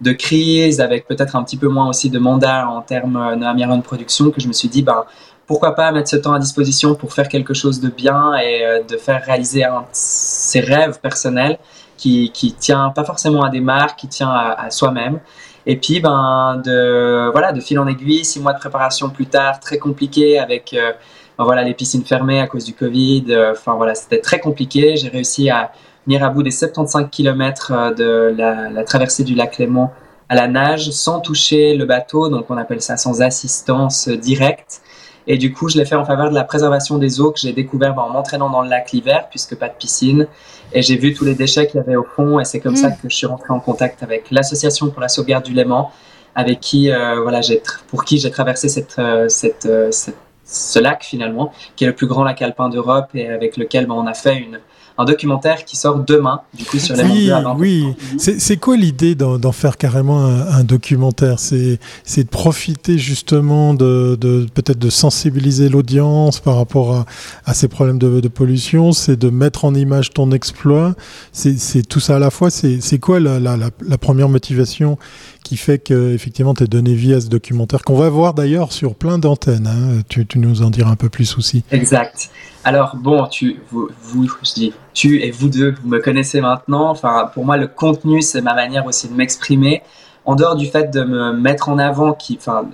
de, 0.01 0.13
crise, 0.13 0.81
avec 0.81 1.07
peut-être 1.07 1.37
un 1.37 1.45
petit 1.45 1.59
peu 1.59 1.69
moins 1.69 1.89
aussi 1.89 2.11
de 2.11 2.19
mandat 2.19 2.69
en 2.69 2.81
termes 2.81 3.37
de 3.39 3.83
production, 3.83 4.31
que 4.31 4.41
je 4.41 4.49
me 4.49 4.53
suis 4.53 4.69
dit, 4.69 4.83
ben, 4.83 5.05
pourquoi 5.49 5.75
pas 5.75 5.91
mettre 5.91 6.11
ce 6.11 6.17
temps 6.17 6.35
à 6.35 6.39
disposition 6.39 6.95
pour 6.95 7.15
faire 7.15 7.27
quelque 7.27 7.55
chose 7.55 7.81
de 7.81 7.89
bien 7.89 8.37
et 8.37 8.65
euh, 8.65 8.83
de 8.83 8.97
faire 8.99 9.25
réaliser 9.25 9.65
ses 9.93 10.61
rêves 10.61 11.01
personnels 11.01 11.59
qui, 11.97 12.31
qui 12.31 12.53
tient 12.53 12.91
pas 12.91 13.03
forcément 13.03 13.43
à 13.43 13.49
des 13.49 13.61
marques, 13.61 13.99
qui 13.99 14.09
tient 14.09 14.31
à, 14.31 14.71
soi-même. 14.71 15.19
Et 15.67 15.77
puis, 15.77 16.01
ben, 16.01 16.61
de, 16.65 17.31
voilà, 17.33 17.53
de 17.53 17.61
fil 17.61 17.79
en 17.79 17.87
aiguille, 17.89 18.25
six 18.25 18.41
mois 18.41 18.53
de 18.53 18.59
préparation 18.59 19.09
plus 19.09 19.27
tard, 19.27 19.59
très 19.59 19.79
compliqué 19.79 20.39
avec 20.39 20.75
euh, 20.75 20.93
ben, 21.39 21.45
voilà, 21.45 21.65
les 21.65 21.75
piscines 21.75 22.05
fermées 22.05 22.41
à 22.41 22.47
cause 22.47 22.65
du 22.65 22.75
Covid. 22.75 23.25
Euh, 23.31 23.53
enfin, 23.53 23.75
voilà, 23.75 23.95
c'était 23.95 24.21
très 24.21 24.41
compliqué. 24.41 24.97
J'ai 24.97 25.09
réussi 25.09 25.49
à 25.49 25.73
venir 26.07 26.23
à 26.23 26.29
bout 26.29 26.43
des 26.43 26.51
75 26.51 27.09
km 27.11 27.95
de 27.97 28.35
la, 28.37 28.69
la 28.69 28.85
traversée 28.85 29.25
du 29.25 29.35
lac 29.35 29.57
Léman 29.57 29.93
à 30.29 30.35
la 30.35 30.47
nage 30.47 30.91
sans 30.91 31.21
toucher 31.21 31.75
le 31.75 31.87
bateau. 31.87 32.29
Donc, 32.29 32.51
on 32.51 32.59
appelle 32.59 32.83
ça 32.83 32.99
sans 32.99 33.23
assistance 33.23 34.09
directe. 34.09 34.83
Et 35.31 35.37
du 35.37 35.53
coup, 35.53 35.69
je 35.69 35.77
l'ai 35.77 35.85
fait 35.85 35.95
en 35.95 36.07
faveur 36.07 36.31
de 36.31 36.35
la 36.35 36.43
préservation 36.43 36.97
des 36.97 37.21
eaux 37.21 37.31
que 37.31 37.38
j'ai 37.38 37.53
découvert 37.53 37.97
en 37.99 38.09
m'entraînant 38.09 38.49
dans 38.49 38.62
le 38.62 38.71
lac 38.71 38.93
l'hiver, 38.93 39.29
puisque 39.29 39.55
pas 39.57 39.69
de 39.69 39.75
piscine. 39.75 40.27
Et 40.73 40.81
j'ai 40.81 40.97
vu 40.97 41.12
tous 41.12 41.25
les 41.27 41.35
déchets 41.35 41.67
qu'il 41.67 41.77
y 41.77 41.81
avait 41.81 41.97
au 41.97 42.05
fond. 42.05 42.41
Et 42.41 42.47
c'est 42.47 42.61
comme 42.61 42.77
ça 42.77 42.88
mm. 42.88 42.97
que 43.03 43.11
je 43.11 43.14
suis 43.14 43.27
rentré 43.27 43.53
en 43.53 43.61
contact 43.61 44.03
avec 44.03 44.31
l'association 44.31 44.88
pour 44.88 45.03
la 45.03 45.09
sauvegarde 45.09 45.45
du 45.45 45.53
Léman, 45.53 45.91
avec 46.35 46.61
qui, 46.61 46.91
euh, 46.91 47.21
voilà, 47.21 47.43
j'ai 47.43 47.62
pour 47.88 48.05
qui 48.05 48.19
j'ai 48.19 48.31
traversé 48.31 48.69
cette, 48.71 48.99
euh, 48.99 49.29
cette, 49.29 49.67
euh, 49.67 49.91
cette 49.93 50.17
ce 50.51 50.79
lac 50.79 51.05
finalement, 51.05 51.53
qui 51.77 51.85
est 51.85 51.87
le 51.87 51.95
plus 51.95 52.07
grand 52.07 52.25
lac 52.25 52.41
alpin 52.41 52.71
d'Europe 52.71 53.11
et 53.14 53.29
avec 53.29 53.59
lequel 53.59 53.87
ben, 53.87 53.95
on 53.95 54.07
a 54.07 54.14
fait 54.14 54.38
une, 54.38 54.61
un 54.99 55.05
documentaire 55.05 55.65
qui 55.65 55.77
sort 55.77 56.01
demain, 56.01 56.41
du 56.53 56.65
coup, 56.65 56.79
sur 56.79 56.97
les 56.97 57.05
Oui, 57.05 57.33
oui. 57.57 57.95
C'est 58.19 58.57
quoi 58.57 58.77
l'idée 58.77 59.15
d'en 59.15 59.53
faire 59.53 59.77
carrément 59.77 60.27
un, 60.27 60.65
documentaire? 60.65 61.39
C'est 61.39 61.79
de 62.17 62.29
profiter 62.29 62.99
justement 62.99 63.75
de, 63.75 64.19
de 64.21 64.47
peut-être 64.53 64.79
de 64.79 64.91
sensibiliser 64.91 65.69
l'audience 65.69 66.41
par 66.41 66.57
rapport 66.57 66.95
à, 66.95 67.07
à, 67.47 67.55
ces 67.55 67.69
problèmes 67.69 67.99
de, 67.99 68.21
de 68.21 68.29
pollution, 68.29 68.91
c'est 68.91 69.17
de 69.17 69.31
mettre 69.31 69.65
en 69.65 69.75
image 69.75 70.11
ton 70.11 70.33
exploit, 70.33 70.95
c'est 71.33 71.87
tout 71.89 72.01
ça 72.01 72.17
à 72.17 72.19
la 72.19 72.31
fois. 72.31 72.51
C'est 72.51 72.99
quoi 72.99 73.21
la, 73.21 73.39
la, 73.39 73.57
la, 73.57 73.99
première 73.99 74.29
motivation 74.29 74.99
qui 75.45 75.57
fait 75.57 75.79
que 75.79 76.13
effectivement 76.13 76.55
tu 76.55 76.65
as 76.65 76.67
donné 76.67 76.95
vie 76.95 77.15
à 77.15 77.21
ce 77.21 77.29
documentaire 77.29 77.83
qu'on 77.83 77.97
va 77.97 78.09
voir 78.09 78.35
d'ailleurs 78.35 78.73
sur 78.73 78.95
plein 78.95 79.19
d'antennes. 79.19 79.67
Hein? 79.67 80.03
Tu, 80.09 80.27
tu, 80.27 80.39
nous 80.39 80.63
en 80.63 80.71
diras 80.71 80.91
un 80.91 80.97
peu 80.97 81.09
plus 81.09 81.39
aussi. 81.39 81.63
Exact. 81.71 82.31
Alors 82.65 82.97
bon, 82.97 83.27
tu, 83.27 83.61
vous, 83.71 83.89
vous, 84.03 84.29
je 84.43 84.53
dis 84.55 84.73
tu 84.94 85.22
et 85.22 85.31
vous 85.31 85.48
deux, 85.48 85.74
vous 85.83 85.88
me 85.88 85.98
connaissez 85.98 86.40
maintenant. 86.40 86.90
Enfin, 86.90 87.31
pour 87.33 87.44
moi, 87.44 87.57
le 87.57 87.66
contenu, 87.66 88.22
c'est 88.22 88.40
ma 88.40 88.55
manière 88.55 88.87
aussi 88.87 89.09
de 89.09 89.14
m'exprimer. 89.14 89.83
En 90.24 90.35
dehors 90.35 90.57
du 90.57 90.66
fait 90.66 90.90
de 90.90 91.03
me 91.03 91.33
mettre 91.33 91.68
en 91.68 91.79
avant, 91.79 92.12
qui, 92.12 92.37
enfin, 92.38 92.68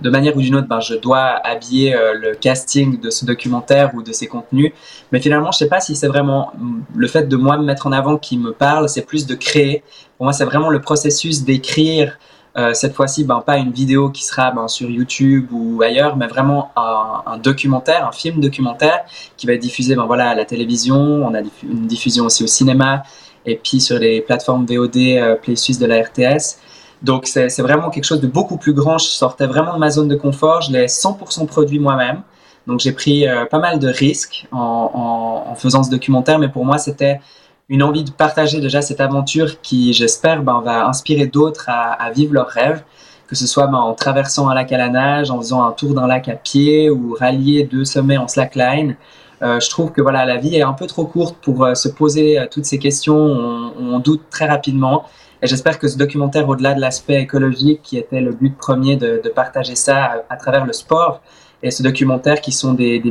de 0.00 0.10
manière 0.10 0.36
ou 0.36 0.40
d'une 0.40 0.54
autre, 0.56 0.68
ben, 0.68 0.80
je 0.80 0.94
dois 0.94 1.40
habiller 1.44 1.94
euh, 1.94 2.14
le 2.14 2.34
casting 2.34 3.00
de 3.00 3.10
ce 3.10 3.24
documentaire 3.24 3.94
ou 3.94 4.02
de 4.02 4.12
ses 4.12 4.26
contenus. 4.26 4.72
Mais 5.12 5.20
finalement, 5.20 5.52
je 5.52 5.58
sais 5.58 5.68
pas 5.68 5.80
si 5.80 5.96
c'est 5.96 6.08
vraiment 6.08 6.52
le 6.94 7.06
fait 7.06 7.24
de 7.24 7.36
moi 7.36 7.56
me 7.58 7.64
mettre 7.64 7.86
en 7.86 7.92
avant 7.92 8.16
qui 8.16 8.38
me 8.38 8.52
parle, 8.52 8.88
c'est 8.88 9.02
plus 9.02 9.26
de 9.26 9.34
créer. 9.34 9.82
Pour 10.16 10.24
moi, 10.24 10.32
c'est 10.32 10.44
vraiment 10.44 10.70
le 10.70 10.80
processus 10.80 11.44
d'écrire 11.44 12.18
euh, 12.58 12.72
cette 12.72 12.94
fois-ci, 12.94 13.24
ben, 13.24 13.40
pas 13.40 13.58
une 13.58 13.70
vidéo 13.70 14.10
qui 14.10 14.24
sera 14.24 14.50
ben, 14.50 14.66
sur 14.68 14.88
YouTube 14.88 15.48
ou 15.52 15.82
ailleurs, 15.82 16.16
mais 16.16 16.26
vraiment 16.26 16.70
un, 16.76 17.36
documentaire, 17.38 18.06
un 18.06 18.12
film 18.12 18.40
documentaire 18.40 19.04
qui 19.36 19.46
va 19.46 19.52
être 19.52 19.60
diffusé 19.60 19.94
ben, 19.94 20.10
à 20.10 20.34
la 20.34 20.44
télévision. 20.44 20.96
On 20.96 21.34
a 21.34 21.40
une 21.40 21.86
diffusion 21.86 22.24
aussi 22.24 22.44
au 22.44 22.46
cinéma 22.46 23.02
et 23.44 23.56
puis 23.56 23.80
sur 23.80 23.98
les 23.98 24.20
plateformes 24.20 24.66
VOD 24.66 24.96
euh, 24.96 25.34
Play 25.36 25.56
Suisse 25.56 25.78
de 25.78 25.86
la 25.86 26.02
RTS. 26.02 26.58
Donc 27.02 27.26
c'est 27.26 27.60
vraiment 27.60 27.90
quelque 27.90 28.04
chose 28.04 28.20
de 28.20 28.26
beaucoup 28.26 28.56
plus 28.56 28.72
grand. 28.72 28.96
Je 28.98 29.06
sortais 29.06 29.46
vraiment 29.46 29.74
de 29.74 29.78
ma 29.78 29.90
zone 29.90 30.08
de 30.08 30.16
confort. 30.16 30.62
Je 30.62 30.72
l'ai 30.72 30.86
100% 30.86 31.46
produit 31.46 31.78
moi-même. 31.78 32.22
Donc 32.66 32.80
j'ai 32.80 32.92
pris 32.92 33.28
euh, 33.28 33.44
pas 33.44 33.58
mal 33.58 33.78
de 33.78 33.88
risques 33.88 34.46
en, 34.50 35.54
faisant 35.56 35.82
ce 35.82 35.90
documentaire, 35.90 36.38
mais 36.38 36.48
pour 36.48 36.64
moi 36.64 36.78
c'était 36.78 37.20
une 37.68 37.82
envie 37.82 38.04
de 38.04 38.10
partager 38.10 38.60
déjà 38.60 38.80
cette 38.80 39.00
aventure 39.00 39.60
qui, 39.60 39.92
j'espère, 39.92 40.42
ben, 40.42 40.60
va 40.60 40.86
inspirer 40.86 41.26
d'autres 41.26 41.68
à, 41.68 41.92
à, 41.92 42.10
vivre 42.10 42.32
leurs 42.32 42.48
rêves, 42.48 42.82
que 43.26 43.34
ce 43.34 43.46
soit 43.46 43.66
ben, 43.66 43.78
en 43.78 43.94
traversant 43.94 44.48
un 44.48 44.54
lac 44.54 44.72
à 44.72 44.78
la 44.78 44.88
nage, 44.88 45.30
en 45.30 45.38
faisant 45.38 45.64
un 45.64 45.72
tour 45.72 45.94
d'un 45.94 46.06
lac 46.06 46.28
à 46.28 46.36
pied 46.36 46.90
ou 46.90 47.16
rallier 47.18 47.64
deux 47.64 47.84
sommets 47.84 48.18
en 48.18 48.28
slackline. 48.28 48.96
Euh, 49.42 49.60
je 49.60 49.68
trouve 49.68 49.92
que 49.92 50.00
voilà, 50.00 50.24
la 50.24 50.36
vie 50.36 50.56
est 50.56 50.62
un 50.62 50.72
peu 50.72 50.86
trop 50.86 51.04
courte 51.04 51.36
pour 51.42 51.64
euh, 51.64 51.74
se 51.74 51.88
poser 51.88 52.38
euh, 52.38 52.46
toutes 52.50 52.64
ces 52.64 52.78
questions. 52.78 53.16
On, 53.16 53.72
on, 53.78 53.98
doute 53.98 54.22
très 54.30 54.46
rapidement. 54.46 55.04
Et 55.42 55.46
j'espère 55.46 55.78
que 55.78 55.88
ce 55.88 55.98
documentaire, 55.98 56.48
au-delà 56.48 56.72
de 56.72 56.80
l'aspect 56.80 57.20
écologique, 57.20 57.82
qui 57.82 57.98
était 57.98 58.20
le 58.20 58.32
but 58.32 58.56
premier 58.56 58.96
de, 58.96 59.20
de 59.22 59.28
partager 59.28 59.74
ça 59.74 60.24
à, 60.30 60.36
travers 60.36 60.64
le 60.64 60.72
sport, 60.72 61.20
et 61.62 61.70
ce 61.70 61.82
documentaire 61.82 62.40
qui 62.40 62.52
sont 62.52 62.72
des, 62.72 62.98
des, 63.00 63.10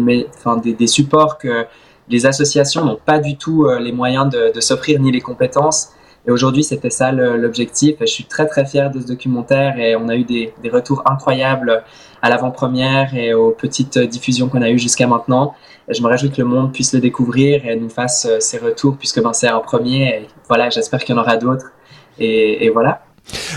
des, 0.63 0.73
des 0.73 0.87
supports 0.87 1.37
que 1.37 1.67
les 2.09 2.25
associations 2.25 2.85
n'ont 2.85 2.99
pas 3.03 3.19
du 3.19 3.37
tout 3.37 3.65
euh, 3.65 3.79
les 3.79 3.91
moyens 3.91 4.29
de, 4.29 4.59
s'offrir 4.59 4.99
ni 4.99 5.11
les 5.11 5.21
compétences. 5.21 5.89
Et 6.27 6.31
aujourd'hui, 6.31 6.63
c'était 6.63 6.89
ça 6.89 7.11
l'objectif. 7.11 7.97
Je 7.99 8.05
suis 8.05 8.23
très 8.23 8.47
très 8.47 8.65
fier 8.65 8.89
de 8.89 8.99
ce 8.99 9.05
documentaire 9.05 9.77
et 9.77 9.95
on 9.95 10.09
a 10.09 10.15
eu 10.15 10.23
des, 10.23 10.53
retours 10.73 11.03
incroyables 11.05 11.83
à 12.23 12.29
l'avant-première 12.29 13.15
et 13.15 13.35
aux 13.35 13.51
petites 13.51 13.99
diffusions 13.99 14.49
qu'on 14.49 14.63
a 14.63 14.71
eues 14.71 14.79
jusqu'à 14.79 15.05
maintenant. 15.05 15.53
Et 15.87 15.93
je 15.93 16.01
me 16.01 16.07
réjouis 16.07 16.31
que 16.31 16.41
le 16.41 16.47
monde 16.47 16.73
puisse 16.73 16.93
le 16.93 16.99
découvrir 16.99 17.67
et 17.67 17.75
nous 17.75 17.89
fasse 17.89 18.25
euh, 18.25 18.39
ces 18.39 18.57
retours 18.57 18.97
puisque 18.97 19.21
ben, 19.21 19.33
c'est 19.33 19.47
un 19.47 19.59
premier. 19.59 20.27
Voilà, 20.47 20.71
j'espère 20.71 21.03
qu'il 21.03 21.15
y 21.15 21.17
en 21.17 21.21
aura 21.21 21.37
d'autres. 21.37 21.71
Et 22.17 22.69
voilà. 22.69 23.04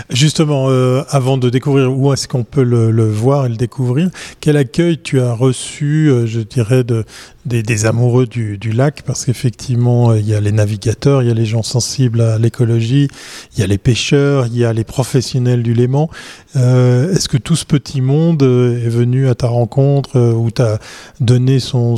Justement, 0.09 0.69
euh, 0.69 1.03
avant 1.09 1.37
de 1.37 1.49
découvrir 1.49 1.95
où 1.95 2.11
est-ce 2.11 2.27
qu'on 2.27 2.43
peut 2.43 2.63
le, 2.63 3.07
voir 3.07 3.45
et 3.45 3.49
le 3.49 3.55
découvrir, 3.55 4.09
quel 4.39 4.57
accueil 4.57 4.99
tu 4.99 5.21
as 5.21 5.33
reçu, 5.33 6.09
euh, 6.09 6.25
je 6.25 6.39
dirais, 6.39 6.83
de, 6.83 7.05
des, 7.45 7.85
amoureux 7.85 8.25
du, 8.25 8.57
lac? 8.71 9.03
Parce 9.03 9.25
qu'effectivement, 9.25 10.11
euh, 10.11 10.19
il 10.19 10.27
y 10.27 10.33
a 10.33 10.39
les 10.39 10.51
navigateurs, 10.51 11.21
il 11.21 11.27
y 11.27 11.31
a 11.31 11.35
les 11.35 11.45
gens 11.45 11.61
sensibles 11.61 12.21
à 12.21 12.37
l'écologie, 12.39 13.07
il 13.53 13.59
y 13.59 13.63
a 13.63 13.67
les 13.67 13.77
pêcheurs, 13.77 14.47
il 14.47 14.57
y 14.57 14.65
a 14.65 14.73
les 14.73 14.83
professionnels 14.83 15.61
du 15.63 15.73
Léman. 15.73 16.09
Est-ce 16.55 17.29
que 17.29 17.37
tout 17.37 17.55
ce 17.55 17.65
petit 17.65 18.01
monde 18.01 18.41
est 18.41 18.89
venu 18.89 19.29
à 19.29 19.35
ta 19.35 19.47
rencontre 19.47 20.19
ou 20.19 20.49
t'a 20.49 20.79
donné 21.19 21.59
son, 21.59 21.97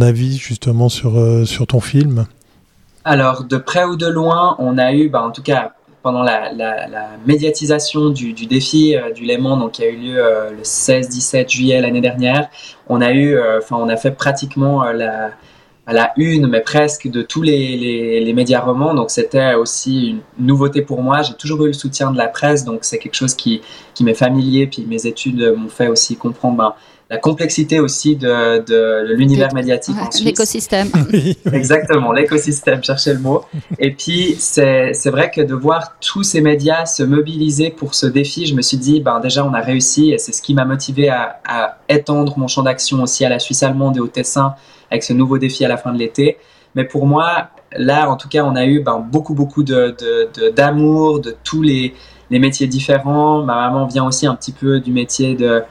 avis 0.00 0.38
justement 0.38 0.88
sur, 0.88 1.46
sur 1.46 1.66
ton 1.66 1.80
film? 1.80 2.26
Alors, 3.04 3.44
de 3.44 3.56
près 3.56 3.84
ou 3.84 3.96
de 3.96 4.06
loin, 4.06 4.54
on 4.58 4.78
a 4.78 4.92
eu, 4.92 5.08
bah, 5.08 5.22
en 5.22 5.32
tout 5.32 5.42
cas, 5.42 5.72
pendant 6.02 6.22
la, 6.22 6.50
médiatisation 7.26 8.10
du, 8.10 8.32
défi 8.32 8.96
euh, 8.96 9.12
du 9.12 9.24
Léman, 9.24 9.56
donc 9.56 9.72
qui 9.72 9.84
a 9.84 9.88
eu 9.88 9.96
lieu 9.96 10.16
euh, 10.18 10.50
le 10.50 10.62
16-17 10.62 11.48
juillet 11.48 11.80
l'année 11.80 12.00
dernière, 12.00 12.48
on 12.88 13.00
a 13.00 13.12
eu, 13.12 13.34
euh, 13.36 13.58
enfin, 13.58 13.76
on 13.78 13.88
a 13.88 13.96
fait 13.96 14.10
pratiquement 14.10 14.82
la, 14.84 15.32
une, 16.16 16.46
mais 16.48 16.60
presque 16.60 17.08
de 17.08 17.22
tous 17.22 17.42
les, 17.42 18.32
médias 18.34 18.60
romans. 18.60 18.94
Donc 18.94 19.10
c'était 19.10 19.54
aussi 19.54 20.20
une 20.38 20.46
nouveauté 20.46 20.82
pour 20.82 21.02
moi. 21.02 21.22
J'ai 21.22 21.34
toujours 21.34 21.64
eu 21.64 21.68
le 21.68 21.72
soutien 21.72 22.10
de 22.10 22.18
la 22.18 22.28
presse, 22.28 22.64
donc 22.64 22.80
c'est 22.82 22.98
quelque 22.98 23.16
chose 23.16 23.34
qui, 23.34 23.62
qui 23.94 24.04
m'est 24.04 24.14
familier. 24.14 24.66
Puis 24.66 24.84
mes 24.88 25.06
études 25.06 25.54
m'ont 25.56 25.68
fait 25.68 25.88
aussi 25.88 26.16
comprendre 26.16 26.56
ben, 26.56 26.74
la 27.12 27.18
complexité 27.18 27.78
aussi 27.78 28.16
de, 28.16 28.60
de, 28.60 29.06
de 29.06 29.12
l'univers 29.12 29.52
médiatique 29.52 29.94
ouais, 29.96 30.00
en 30.00 30.10
Suisse. 30.10 30.24
L'écosystème. 30.24 30.88
Exactement, 31.52 32.10
l'écosystème, 32.10 32.82
cherchez 32.82 33.12
le 33.12 33.18
mot. 33.18 33.42
Et 33.78 33.90
puis, 33.90 34.36
c'est 34.38 35.10
vrai 35.10 35.30
que 35.30 35.42
de 35.42 35.54
voir 35.54 35.98
tous 36.00 36.22
ces 36.22 36.40
médias 36.40 36.86
se 36.86 37.02
mobiliser 37.02 37.68
pour 37.68 37.94
ce 37.94 38.06
défi, 38.06 38.46
je 38.46 38.54
me 38.54 38.62
suis 38.62 38.78
dit, 38.78 39.00
ben, 39.00 39.20
déjà, 39.20 39.44
on 39.44 39.52
a 39.52 39.60
réussi 39.60 40.12
et 40.12 40.16
c'est 40.16 40.32
ce 40.32 40.40
qui 40.40 40.54
m'a 40.54 40.64
motivé 40.64 41.10
à, 41.10 41.38
à, 41.46 41.76
étendre 41.90 42.38
mon 42.38 42.48
champ 42.48 42.62
d'action 42.62 43.02
aussi 43.02 43.26
à 43.26 43.28
la 43.28 43.38
Suisse 43.38 43.62
allemande 43.62 43.98
et 43.98 44.00
au 44.00 44.06
Tessin 44.08 44.54
avec 44.90 45.02
ce 45.02 45.12
nouveau 45.12 45.36
défi 45.36 45.66
à 45.66 45.68
la 45.68 45.76
fin 45.76 45.92
de 45.92 45.98
l'été. 45.98 46.38
Mais 46.74 46.84
pour 46.84 47.06
moi, 47.06 47.50
là, 47.76 48.08
en 48.08 48.16
tout 48.16 48.30
cas, 48.30 48.42
on 48.42 48.56
a 48.56 48.64
eu 48.64 48.80
ben, 48.80 49.06
beaucoup, 49.06 49.34
beaucoup 49.34 49.62
d'amour 49.64 51.18
de, 51.20 51.26
de, 51.26 51.28
de, 51.28 51.30
de 51.30 51.36
tous 51.44 51.60
les, 51.60 51.92
les 52.30 52.38
métiers 52.38 52.68
différents. 52.68 53.42
Ma 53.42 53.68
maman 53.68 53.84
vient 53.84 54.06
aussi 54.06 54.26
un 54.26 54.34
petit 54.34 54.52
peu 54.52 54.80
du 54.80 54.92
métier 54.92 55.34
de 55.34 55.62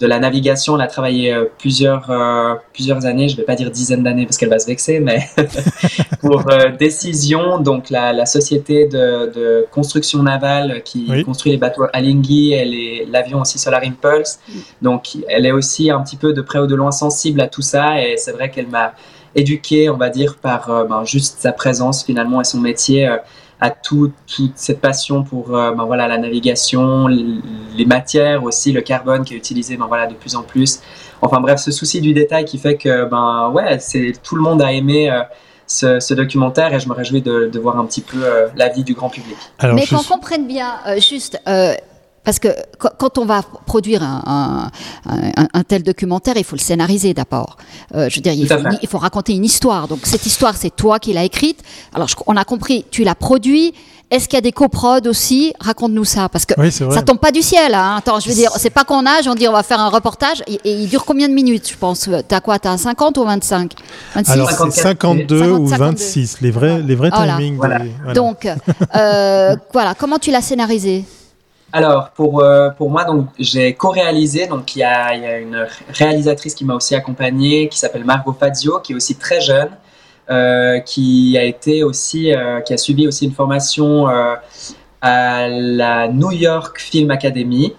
de 0.00 0.06
la 0.06 0.18
navigation. 0.18 0.76
Elle 0.76 0.82
a 0.82 0.86
travaillé 0.86 1.32
euh, 1.32 1.44
plusieurs, 1.58 2.10
euh, 2.10 2.54
plusieurs 2.72 3.04
années, 3.04 3.28
je 3.28 3.34
ne 3.34 3.38
vais 3.38 3.44
pas 3.44 3.54
dire 3.54 3.70
dizaines 3.70 4.02
d'années 4.02 4.24
parce 4.24 4.38
qu'elle 4.38 4.48
va 4.48 4.58
se 4.58 4.66
vexer, 4.66 4.98
mais 4.98 5.20
pour 6.20 6.50
euh, 6.50 6.70
Décision, 6.78 7.60
donc 7.60 7.90
la, 7.90 8.12
la 8.12 8.26
société 8.26 8.86
de, 8.86 9.30
de, 9.32 9.66
construction 9.70 10.22
navale 10.22 10.82
qui 10.82 11.06
oui. 11.08 11.24
construit 11.24 11.52
les 11.52 11.58
bateaux 11.58 11.84
Alinghi 11.92 12.54
et 12.54 13.06
l'avion 13.10 13.40
aussi 13.40 13.58
Solar 13.58 13.82
Impulse. 13.84 14.40
Donc 14.80 15.16
elle 15.28 15.44
est 15.46 15.52
aussi 15.52 15.90
un 15.90 16.00
petit 16.00 16.16
peu 16.16 16.32
de 16.32 16.40
près 16.40 16.58
ou 16.58 16.66
de 16.66 16.74
loin 16.74 16.90
sensible 16.90 17.40
à 17.40 17.48
tout 17.48 17.62
ça 17.62 18.02
et 18.02 18.16
c'est 18.16 18.32
vrai 18.32 18.50
qu'elle 18.50 18.68
m'a 18.68 18.94
éduqué, 19.34 19.90
on 19.90 19.96
va 19.96 20.08
dire, 20.08 20.36
par 20.36 20.70
euh, 20.70 20.84
ben, 20.84 21.04
juste 21.04 21.40
sa 21.40 21.52
présence 21.52 22.04
finalement 22.04 22.40
et 22.40 22.44
son 22.44 22.60
métier 22.60 23.08
euh, 23.08 23.16
à 23.60 23.70
tout, 23.70 24.12
toute 24.26 24.52
cette 24.56 24.80
passion 24.80 25.22
pour 25.22 25.54
euh, 25.54 25.72
ben, 25.72 25.84
voilà, 25.84 26.08
la 26.08 26.18
navigation, 26.18 27.06
les 27.06 27.86
matières 27.86 28.42
aussi, 28.44 28.72
le 28.72 28.80
carbone 28.80 29.24
qui 29.24 29.34
est 29.34 29.36
utilisé 29.36 29.76
ben, 29.76 29.86
voilà, 29.86 30.06
de 30.06 30.14
plus 30.14 30.34
en 30.34 30.42
plus. 30.42 30.80
Enfin 31.20 31.40
bref, 31.40 31.60
ce 31.60 31.70
souci 31.70 32.00
du 32.00 32.14
détail 32.14 32.46
qui 32.46 32.58
fait 32.58 32.76
que 32.76 33.04
ben, 33.04 33.50
ouais, 33.50 33.78
tout 34.22 34.36
le 34.36 34.42
monde 34.42 34.62
a 34.62 34.72
aimé 34.72 35.10
euh, 35.10 35.20
ce, 35.66 36.00
ce, 36.00 36.14
documentaire 36.14 36.72
et 36.74 36.80
je 36.80 36.88
me 36.88 36.94
réjouis 36.94 37.20
de, 37.20 37.50
de 37.52 37.58
voir 37.58 37.78
un 37.78 37.84
petit 37.84 38.00
peu 38.00 38.24
euh, 38.24 38.48
l'avis 38.56 38.82
du 38.82 38.94
grand 38.94 39.10
public. 39.10 39.36
Alors, 39.58 39.76
Mais 39.76 39.86
qu'on 39.86 40.02
comprenne 40.02 40.46
bien, 40.46 40.78
juste 40.98 41.38
parce 42.22 42.38
que 42.38 42.48
quand 42.78 43.16
on 43.16 43.24
va 43.24 43.42
produire 43.42 44.02
un, 44.02 44.70
un, 45.06 45.10
un, 45.36 45.48
un, 45.54 45.62
tel 45.62 45.82
documentaire, 45.82 46.36
il 46.36 46.44
faut 46.44 46.56
le 46.56 46.60
scénariser 46.60 47.14
d'abord. 47.14 47.56
Euh, 47.94 48.08
je 48.10 48.16
veux 48.16 48.20
dire, 48.20 48.34
il 48.34 48.46
faut, 48.46 48.54
il 48.82 48.88
faut, 48.88 48.98
raconter 48.98 49.34
une 49.34 49.44
histoire. 49.44 49.88
Donc 49.88 50.00
cette 50.04 50.26
histoire, 50.26 50.54
c'est 50.54 50.74
toi 50.74 50.98
qui 50.98 51.14
l'as 51.14 51.24
écrite. 51.24 51.62
Alors 51.94 52.08
je, 52.08 52.16
on 52.26 52.36
a 52.36 52.44
compris, 52.44 52.84
tu 52.90 53.04
l'as 53.04 53.14
produit. 53.14 53.72
Est-ce 54.10 54.28
qu'il 54.28 54.36
y 54.36 54.38
a 54.38 54.42
des 54.42 54.52
coprods 54.52 55.06
aussi? 55.06 55.54
Raconte-nous 55.60 56.04
ça, 56.04 56.28
parce 56.28 56.44
que 56.44 56.54
oui, 56.58 56.72
ça 56.72 57.00
tombe 57.02 57.20
pas 57.20 57.30
du 57.30 57.42
ciel. 57.42 57.74
Hein. 57.74 57.94
Attends, 57.98 58.18
je 58.18 58.28
veux 58.28 58.34
dire, 58.34 58.50
c'est 58.56 58.70
pas 58.70 58.82
qu'on 58.82 59.02
nage, 59.02 59.28
on 59.28 59.34
dit 59.34 59.46
on 59.46 59.52
va 59.52 59.62
faire 59.62 59.78
un 59.78 59.88
reportage, 59.88 60.42
et, 60.48 60.54
et 60.64 60.72
il 60.72 60.88
dure 60.88 61.04
combien 61.04 61.28
de 61.28 61.32
minutes, 61.32 61.70
je 61.70 61.76
pense? 61.76 62.10
T'as 62.26 62.40
quoi? 62.40 62.58
T'as 62.58 62.76
50 62.76 63.16
ou 63.18 63.24
25 63.24 63.72
26 64.16 64.32
Alors 64.32 64.50
c'est 64.50 64.70
52 64.82 65.38
50, 65.38 65.60
ou 65.60 65.66
26, 65.66 66.40
les 66.40 66.50
vrais, 66.50 66.82
les 66.82 66.96
vrais 66.96 67.10
voilà. 67.10 67.36
timings. 67.36 67.56
Voilà. 67.56 67.78
Des, 67.78 67.92
voilà. 67.98 68.14
Donc, 68.14 68.46
euh, 68.96 69.56
voilà, 69.72 69.94
comment 69.94 70.18
tu 70.18 70.32
l'as 70.32 70.42
scénarisé? 70.42 71.04
Alors 71.72 72.10
pour 72.10 72.40
euh, 72.40 72.70
pour 72.70 72.90
moi 72.90 73.04
donc 73.04 73.28
j'ai 73.38 73.74
co-réalisé 73.74 74.46
donc 74.46 74.74
il 74.74 74.80
y 74.80 74.82
a, 74.82 75.14
il 75.14 75.22
y 75.22 75.26
a 75.26 75.38
une 75.38 75.66
réalisatrice 75.88 76.54
qui 76.54 76.64
m'a 76.64 76.74
aussi 76.74 76.94
accompagné 76.94 77.68
qui 77.68 77.78
s'appelle 77.78 78.04
Margot 78.04 78.32
Fazio 78.32 78.80
qui 78.80 78.92
est 78.92 78.96
aussi 78.96 79.16
très 79.16 79.40
jeune 79.40 79.70
euh, 80.30 80.78
qui 80.78 81.36
a 81.36 81.42
été 81.42 81.82
aussi 81.82 82.32
euh, 82.32 82.60
qui 82.60 82.72
a 82.72 82.76
suivi 82.76 83.08
aussi 83.08 83.24
une 83.24 83.32
formation 83.32 84.08
euh, 84.08 84.36
à 85.00 85.48
la 85.48 86.06
New 86.06 86.30
York 86.30 86.78
Film 86.78 87.10
Academy 87.10 87.74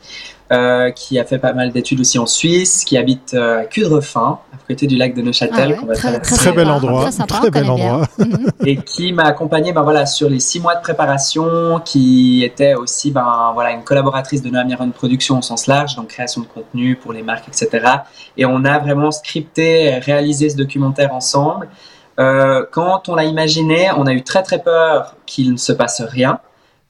euh, 0.51 0.91
qui 0.91 1.17
a 1.17 1.23
fait 1.23 1.37
pas 1.37 1.53
mal 1.53 1.71
d'études 1.71 2.01
aussi 2.01 2.19
en 2.19 2.25
Suisse, 2.25 2.83
qui 2.83 2.97
habite 2.97 3.33
euh, 3.33 3.61
à 3.61 3.63
Cudrefin, 3.65 4.39
à 4.53 4.67
côté 4.67 4.85
du 4.85 4.97
lac 4.97 5.13
de 5.13 5.21
Neuchâtel. 5.21 5.79
Ah 5.81 5.93
très, 5.93 6.19
très, 6.19 6.51
bel 6.51 6.69
endroit. 6.69 7.09
Très, 7.27 7.49
bel 7.49 7.69
endroit. 7.69 8.07
Mhm. 8.17 8.51
et 8.65 8.75
qui 8.75 9.13
m'a 9.13 9.23
accompagné 9.23 9.71
ben, 9.71 9.83
voilà, 9.83 10.05
sur 10.05 10.29
les 10.29 10.41
six 10.41 10.59
mois 10.59 10.75
de 10.75 10.81
préparation, 10.81 11.79
qui 11.85 12.43
était 12.43 12.75
aussi 12.75 13.11
ben, 13.11 13.51
voilà, 13.53 13.71
une 13.71 13.83
collaboratrice 13.83 14.41
de 14.41 14.49
Noam 14.49 14.67
Yaron 14.67 14.89
Production 14.89 15.37
au 15.37 15.41
sens 15.41 15.67
large, 15.67 15.95
donc 15.95 16.07
création 16.07 16.41
de 16.41 16.47
contenu 16.47 16.97
pour 16.97 17.13
les 17.13 17.21
marques, 17.21 17.47
etc. 17.47 17.87
Et 18.35 18.45
on 18.45 18.65
a 18.65 18.77
vraiment 18.79 19.11
scripté, 19.11 19.99
réalisé 19.99 20.49
ce 20.49 20.57
documentaire 20.57 21.13
ensemble. 21.13 21.69
Euh, 22.19 22.65
quand 22.71 23.07
on 23.07 23.15
l'a 23.15 23.23
imaginé, 23.23 23.89
on 23.97 24.05
a 24.05 24.11
eu 24.11 24.21
très 24.21 24.43
très 24.43 24.61
peur 24.61 25.15
qu'il 25.25 25.53
ne 25.53 25.57
se 25.57 25.71
passe 25.71 26.01
rien 26.01 26.39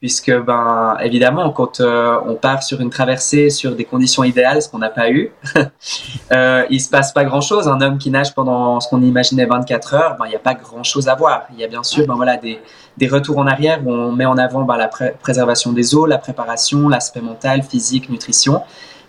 puisque 0.02 0.36
ben 0.36 0.98
évidemment 1.00 1.52
quand 1.52 1.80
euh, 1.80 2.18
on 2.26 2.34
part 2.34 2.64
sur 2.64 2.82
une 2.82 2.90
traversée 2.90 3.52
sur 3.52 3.76
des 3.76 3.86
conditions 3.86 4.24
idéales, 4.24 4.62
ce 4.64 4.68
qu'on 4.68 4.80
n'a 4.80 4.90
pas 4.90 5.12
eu, 5.12 5.32
euh, 6.32 6.66
il 6.72 6.82
se 6.82 6.90
passe 6.90 7.14
pas 7.14 7.24
grand 7.24 7.40
chose. 7.40 7.68
Un 7.68 7.80
homme 7.82 8.00
qui 8.00 8.10
nage 8.10 8.34
pendant 8.34 8.80
ce 8.80 8.90
qu'on 8.90 9.02
imaginait 9.04 9.46
24 9.46 9.94
heures, 9.94 10.16
ben 10.18 10.26
il 10.26 10.30
n'y 10.30 10.36
a 10.36 10.40
pas 10.40 10.56
grand 10.56 10.84
chose 10.84 11.08
à 11.08 11.14
voir. 11.14 11.44
Il 11.54 11.60
y 11.60 11.64
a 11.64 11.68
bien 11.68 11.84
sûr 11.84 12.08
ben 12.08 12.16
voilà 12.16 12.36
des, 12.36 12.60
des 12.98 13.08
retours 13.08 13.38
en 13.38 13.46
arrière 13.46 13.80
où 13.86 13.92
on 13.92 14.12
met 14.12 14.26
en 14.26 14.40
avant 14.40 14.64
ben, 14.64 14.76
la 14.76 14.90
préservation 15.22 15.72
des 15.72 15.94
eaux, 15.94 16.08
la 16.08 16.18
préparation, 16.18 16.90
l'aspect 16.90 17.22
mental, 17.22 17.62
physique, 17.62 18.10
nutrition, 18.10 18.64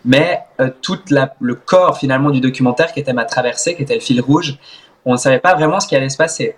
mais 0.04 0.42
euh, 0.60 0.68
tout 0.82 0.98
le 1.08 1.54
corps 1.54 1.96
finalement 1.96 2.28
du 2.28 2.40
documentaire 2.40 2.92
qui 2.92 3.00
était 3.00 3.14
ma 3.14 3.24
traversée, 3.24 3.74
qui 3.76 3.82
était 3.82 3.94
le 3.94 4.00
fil 4.00 4.20
rouge, 4.20 4.58
on 5.06 5.12
ne 5.12 5.16
savait 5.16 5.38
pas 5.38 5.54
vraiment 5.54 5.80
ce 5.80 5.88
qui 5.88 5.96
allait 5.96 6.10
se 6.10 6.18
passer. 6.18 6.56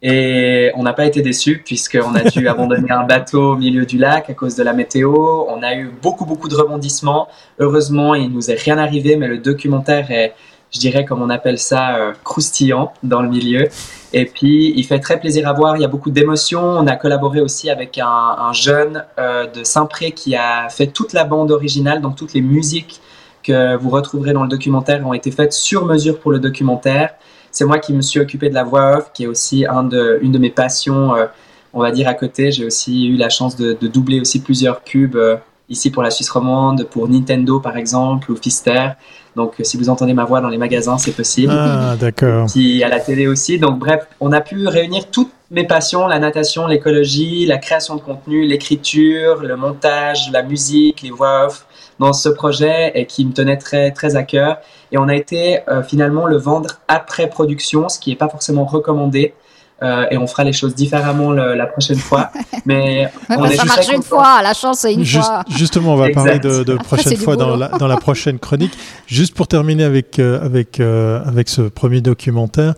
Et 0.00 0.70
on 0.76 0.84
n'a 0.84 0.92
pas 0.92 1.06
été 1.06 1.22
déçus 1.22 1.62
puisqu'on 1.64 2.14
a 2.14 2.22
dû 2.22 2.46
abandonner 2.48 2.90
un 2.90 3.04
bateau 3.04 3.52
au 3.52 3.56
milieu 3.56 3.84
du 3.84 3.98
lac 3.98 4.30
à 4.30 4.34
cause 4.34 4.54
de 4.54 4.62
la 4.62 4.72
météo. 4.72 5.12
On 5.48 5.62
a 5.62 5.74
eu 5.74 5.90
beaucoup, 6.02 6.24
beaucoup 6.24 6.48
de 6.48 6.54
rebondissements. 6.54 7.28
Heureusement, 7.58 8.14
il 8.14 8.30
nous 8.30 8.50
est 8.50 8.60
rien 8.60 8.78
arrivé, 8.78 9.16
mais 9.16 9.26
le 9.26 9.38
documentaire 9.38 10.10
est, 10.10 10.34
je 10.70 10.78
dirais, 10.78 11.04
comme 11.04 11.20
on 11.20 11.30
appelle 11.30 11.58
ça, 11.58 11.96
euh, 11.96 12.12
croustillant 12.22 12.92
dans 13.02 13.22
le 13.22 13.28
milieu. 13.28 13.68
Et 14.12 14.24
puis, 14.24 14.72
il 14.76 14.84
fait 14.84 15.00
très 15.00 15.18
plaisir 15.18 15.48
à 15.48 15.52
voir. 15.52 15.76
Il 15.76 15.82
y 15.82 15.84
a 15.84 15.88
beaucoup 15.88 16.10
d'émotions. 16.10 16.62
On 16.62 16.86
a 16.86 16.94
collaboré 16.94 17.40
aussi 17.40 17.68
avec 17.68 17.98
un, 17.98 18.52
jeune 18.52 19.04
euh, 19.18 19.46
de 19.46 19.64
Saint-Pré 19.64 20.12
qui 20.12 20.36
a 20.36 20.68
fait 20.68 20.86
toute 20.86 21.12
la 21.12 21.24
bande 21.24 21.50
originale, 21.50 22.00
donc 22.00 22.16
toutes 22.16 22.34
les 22.34 22.40
musiques 22.40 23.00
que 23.42 23.76
vous 23.76 23.90
retrouverez 23.90 24.32
dans 24.32 24.42
le 24.42 24.48
documentaire 24.48 25.06
ont 25.06 25.12
été 25.12 25.30
faites 25.30 25.52
sur 25.52 25.84
mesure 25.86 26.18
pour 26.18 26.30
le 26.30 26.38
documentaire 26.38 27.14
c'est 27.58 27.64
moi 27.64 27.80
qui 27.80 27.92
me 27.92 28.02
suis 28.02 28.20
occupé 28.20 28.48
de 28.50 28.54
la 28.54 28.62
voix 28.62 28.98
off, 28.98 29.10
qui 29.12 29.24
est 29.24 29.26
aussi 29.26 29.66
un 29.66 29.82
de, 29.82 30.20
une 30.22 30.30
de 30.30 30.38
mes 30.38 30.50
passions, 30.50 31.16
euh, 31.16 31.26
on 31.72 31.80
va 31.80 31.90
dire 31.90 32.06
à 32.06 32.14
côté. 32.14 32.52
J'ai 32.52 32.64
aussi 32.64 33.08
eu 33.08 33.16
la 33.16 33.30
chance 33.30 33.56
de, 33.56 33.72
doubler 33.88 34.20
aussi 34.20 34.40
plusieurs 34.40 34.80
pubs 34.80 35.16
euh, 35.16 35.36
ici 35.68 35.90
pour 35.90 36.04
la 36.04 36.10
Suisse 36.10 36.30
romande, 36.30 36.84
pour 36.84 37.08
Nintendo 37.08 37.58
par 37.58 37.76
exemple, 37.76 38.30
ou 38.30 38.36
Fister. 38.36 38.90
Donc 39.34 39.54
si 39.62 39.76
vous 39.76 39.88
entendez 39.88 40.14
ma 40.14 40.24
voix 40.24 40.40
dans 40.40 40.48
les 40.48 40.56
magasins, 40.56 40.98
c'est 40.98 41.16
possible. 41.16 41.52
Ah, 41.52 41.96
d'accord. 41.98 42.46
Puis 42.46 42.84
à 42.84 42.88
la 42.88 43.00
télé 43.00 43.26
aussi. 43.26 43.58
Donc 43.58 43.80
bref, 43.80 44.06
on 44.20 44.30
a 44.30 44.40
pu 44.40 44.68
réunir 44.68 45.10
toutes 45.10 45.32
mes 45.50 45.66
passions, 45.66 46.06
la 46.06 46.20
natation, 46.20 46.68
l'écologie, 46.68 47.44
la 47.44 47.58
création 47.58 47.96
de 47.96 48.00
contenu, 48.00 48.46
l'écriture, 48.46 49.42
le 49.42 49.56
montage, 49.56 50.30
la 50.30 50.44
musique, 50.44 51.02
les 51.02 51.10
voix 51.10 51.46
off 51.46 51.66
dans 51.98 52.12
ce 52.12 52.28
projet 52.28 52.92
et 52.94 53.06
qui 53.06 53.24
me 53.24 53.32
tenait 53.32 53.56
très, 53.56 53.90
très 53.90 54.16
à 54.16 54.22
cœur. 54.22 54.58
Et 54.92 54.98
on 54.98 55.08
a 55.08 55.14
été 55.14 55.60
euh, 55.68 55.82
finalement 55.82 56.26
le 56.26 56.36
vendre 56.36 56.80
après 56.88 57.28
production, 57.28 57.88
ce 57.88 57.98
qui 57.98 58.10
n'est 58.10 58.16
pas 58.16 58.28
forcément 58.28 58.64
recommandé. 58.64 59.34
Euh, 59.80 60.06
et 60.10 60.18
on 60.18 60.26
fera 60.26 60.42
les 60.42 60.52
choses 60.52 60.74
différemment 60.74 61.30
la 61.30 61.66
prochaine 61.66 61.98
fois. 61.98 62.32
Mais 62.66 63.08
on 63.30 63.44
est 63.44 63.54
ça 63.54 63.64
marche 63.64 63.88
une 63.92 64.02
fois, 64.02 64.42
la 64.42 64.52
chance 64.52 64.80
c'est 64.80 64.92
une 64.92 65.06
fois. 65.06 65.44
Justement, 65.56 65.94
on 65.94 65.96
va 65.96 66.10
parler 66.10 66.40
de, 66.40 66.64
de 66.64 66.74
prochaine 66.74 67.16
fois 67.16 67.36
dans 67.36 67.54
la, 67.54 67.68
dans 67.68 67.86
la, 67.86 67.96
prochaine 67.96 68.40
chronique. 68.40 68.76
Juste 69.06 69.34
pour 69.34 69.46
terminer 69.46 69.84
avec, 69.84 70.18
euh, 70.18 70.44
avec, 70.44 70.80
avec 70.80 71.48
ce 71.48 71.62
premier 71.62 72.00
documentaire, 72.00 72.74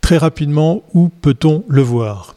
très 0.00 0.16
rapidement, 0.16 0.84
où 0.94 1.10
peut-on 1.10 1.64
le 1.68 1.82
voir? 1.82 2.34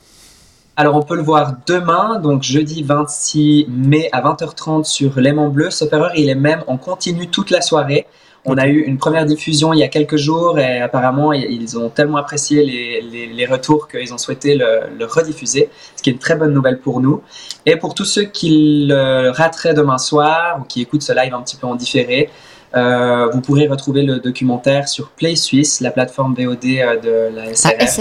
Alors, 0.78 0.96
on 0.96 1.02
peut 1.02 1.18
le 1.18 1.22
voir 1.22 1.56
demain, 1.68 2.20
donc 2.20 2.44
jeudi 2.44 2.82
26 2.82 3.68
mai 3.70 4.10
à 4.14 4.22
20h30 4.22 4.86
sur 4.86 5.20
L'aimant 5.20 5.50
bleu. 5.50 5.70
Sauf 5.70 5.92
erreur, 5.92 6.12
il 6.16 6.30
est 6.30 6.36
même 6.36 6.64
en 6.68 6.78
continu 6.78 7.28
toute 7.28 7.50
la 7.50 7.62
soirée. 7.62 8.08
On 8.46 8.58
a 8.58 8.68
eu 8.68 8.80
une 8.80 8.98
première 8.98 9.26
diffusion 9.26 9.74
il 9.74 9.80
y 9.80 9.84
a 9.84 9.88
quelques 9.88 10.16
jours 10.16 10.58
et 10.58 10.82
apparemment 10.82 11.32
ils 11.32 11.78
ont 11.78 11.90
tellement 11.90 12.18
apprécié 12.18 12.66
les, 12.66 13.46
retours 13.46 13.88
qu'ils 13.88 14.14
ont 14.16 14.18
souhaité 14.18 14.56
le, 14.56 15.06
rediffuser, 15.06 15.70
ce 15.96 16.02
qui 16.02 16.10
est 16.10 16.14
une 16.14 16.20
très 16.20 16.36
bonne 16.36 16.54
nouvelle 16.54 16.80
pour 16.80 17.02
nous. 17.02 17.22
Et 17.68 17.76
pour 17.76 17.94
tous 17.94 18.06
ceux 18.06 18.24
qui 18.24 18.86
le 18.88 19.30
rateraient 19.30 19.76
demain 19.76 20.00
soir 20.00 20.58
ou 20.60 20.64
qui 20.64 20.82
écoutent 20.82 21.04
ce 21.04 21.14
live 21.14 21.34
un 21.36 21.42
petit 21.42 21.58
peu 21.58 21.68
en 21.68 21.76
différé, 21.76 22.32
euh, 22.74 23.30
vous 23.32 23.42
pourrez 23.42 23.68
retrouver 23.68 24.04
le 24.04 24.20
documentaire 24.20 24.88
sur 24.88 25.10
Play 25.10 25.36
Suisse, 25.36 25.82
la 25.82 25.92
plateforme 25.92 26.34
VOD 26.36 26.66
euh, 26.66 27.00
de 27.00 27.36
la 27.36 27.54
SRF. 27.54 28.00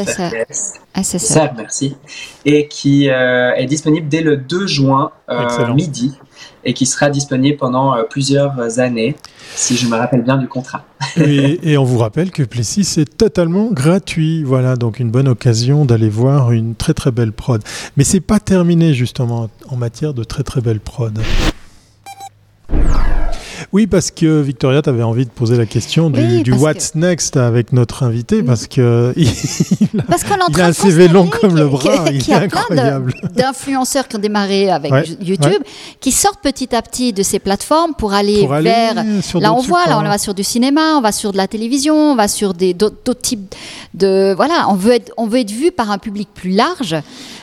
Ah, 0.94 1.02
SSR. 1.02 1.54
merci. 1.56 1.96
Et 2.44 2.68
qui 2.68 3.10
euh, 3.10 3.52
est 3.54 3.66
disponible 3.66 4.08
dès 4.08 4.22
le 4.22 4.36
2 4.36 4.66
juin 4.66 5.10
midi 5.74 6.16
et 6.64 6.74
qui 6.74 6.84
sera 6.86 7.10
disponible 7.10 7.56
pendant 7.56 7.96
plusieurs 8.10 8.80
années, 8.80 9.16
si 9.54 9.76
je 9.76 9.86
me 9.86 9.96
rappelle 9.96 10.22
bien 10.22 10.36
du 10.36 10.46
contrat. 10.46 10.84
et, 11.16 11.78
on 11.78 11.84
vous 11.84 11.98
rappelle 11.98 12.30
que 12.30 12.42
Plessis 12.42 13.00
est 13.00 13.16
totalement 13.16 13.70
gratuit. 13.70 14.42
Voilà, 14.42 14.76
donc 14.76 15.00
une 15.00 15.10
bonne 15.10 15.28
occasion 15.28 15.84
d'aller 15.84 16.10
voir 16.10 16.52
une 16.52 16.74
très 16.74 16.92
très 16.92 17.12
belle 17.12 17.32
prod. 17.32 17.62
Mais 17.96 18.04
c'est 18.04 18.20
pas 18.20 18.40
terminé 18.40 18.92
justement 18.92 19.48
en 19.68 19.76
matière 19.76 20.12
de 20.12 20.24
très 20.24 20.42
très 20.42 20.60
belle 20.60 20.80
prod. 20.80 21.18
Oui, 23.72 23.86
parce 23.86 24.10
que 24.10 24.40
Victoria, 24.40 24.82
tu 24.82 24.88
avais 24.88 25.04
envie 25.04 25.24
de 25.24 25.30
poser 25.30 25.56
la 25.56 25.64
question 25.64 26.10
du, 26.10 26.52
What's 26.52 26.96
Next 26.96 27.36
avec 27.36 27.72
notre 27.72 28.02
invité, 28.02 28.42
parce 28.42 28.66
que 28.66 29.12
il, 29.16 29.28
a, 30.08 30.66
un 30.66 30.72
CV 30.72 31.06
long 31.06 31.28
comme 31.28 31.56
le 31.56 31.68
bras, 31.68 32.06
il, 32.10 32.26
y 32.26 32.32
a 32.32 32.48
plein 32.48 33.00
d'influenceurs 33.36 34.08
qui 34.08 34.16
ont 34.16 34.20
démarré 34.20 34.70
avec 34.70 34.92
YouTube, 35.20 35.62
qui 36.00 36.10
sortent 36.10 36.40
petit 36.42 36.74
à 36.74 36.82
petit 36.82 37.12
de 37.12 37.22
ces 37.22 37.38
plateformes 37.38 37.94
pour 37.94 38.12
aller 38.12 38.44
vers. 38.46 38.94
là, 38.94 39.54
on 39.54 39.60
voit, 39.60 39.86
là, 39.86 40.00
on 40.00 40.02
va 40.02 40.18
sur 40.18 40.34
du 40.34 40.42
cinéma, 40.42 40.96
on 40.96 41.00
va 41.00 41.12
sur 41.12 41.30
de 41.30 41.36
la 41.36 41.46
télévision, 41.46 41.94
on 41.94 42.16
va 42.16 42.26
sur 42.26 42.54
d'autres 42.54 43.14
types 43.14 43.54
de. 43.94 44.34
Voilà, 44.34 44.66
on 44.68 44.74
veut 44.74 44.94
être, 44.94 45.12
on 45.16 45.28
veut 45.28 45.38
être 45.38 45.52
vu 45.52 45.70
par 45.70 45.92
un 45.92 45.98
public 45.98 46.28
plus 46.34 46.50
large. 46.50 46.96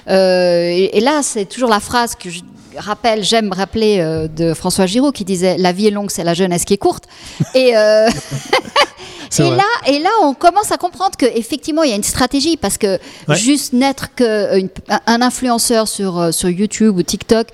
Euh, 0.10 0.70
et, 0.70 0.98
et, 0.98 1.02
là, 1.02 1.22
c'est 1.22 1.46
toujours 1.46 1.70
la 1.70 1.80
phrase 1.80 2.16
que 2.16 2.30
je 2.30 2.42
rappelle, 2.78 3.24
j'aime 3.24 3.52
rappeler 3.52 4.00
euh, 4.00 4.28
de 4.28 4.54
François 4.54 4.86
Giraud 4.86 5.12
qui 5.12 5.26
disait 5.26 5.58
La 5.58 5.72
vie 5.72 5.88
est 5.88 5.92
longue, 5.92 6.10
c'est 6.12 6.24
la 6.24 6.34
jeunesse 6.34 6.66
qui 6.66 6.74
est 6.74 6.78
courte. 6.78 7.06
Et. 7.54 7.78
Euh, 7.78 8.10
et 9.40 9.50
là, 9.50 9.64
et 9.88 10.00
là, 10.00 10.10
on 10.24 10.34
commence 10.34 10.72
à 10.72 10.78
comprendre 10.78 11.18
qu'effectivement, 11.18 11.84
il 11.84 11.90
y 11.90 11.94
a 11.94 11.96
une 11.96 12.04
stratégie 12.04 12.58
parce 12.58 12.78
que 12.78 13.00
juste 13.30 13.74
n'être 13.74 14.14
qu'un 14.16 15.22
influenceur 15.22 15.88
sur, 15.88 16.18
euh, 16.18 16.32
sur 16.32 16.50
YouTube 16.50 16.98
ou 16.98 17.04
TikTok, 17.04 17.48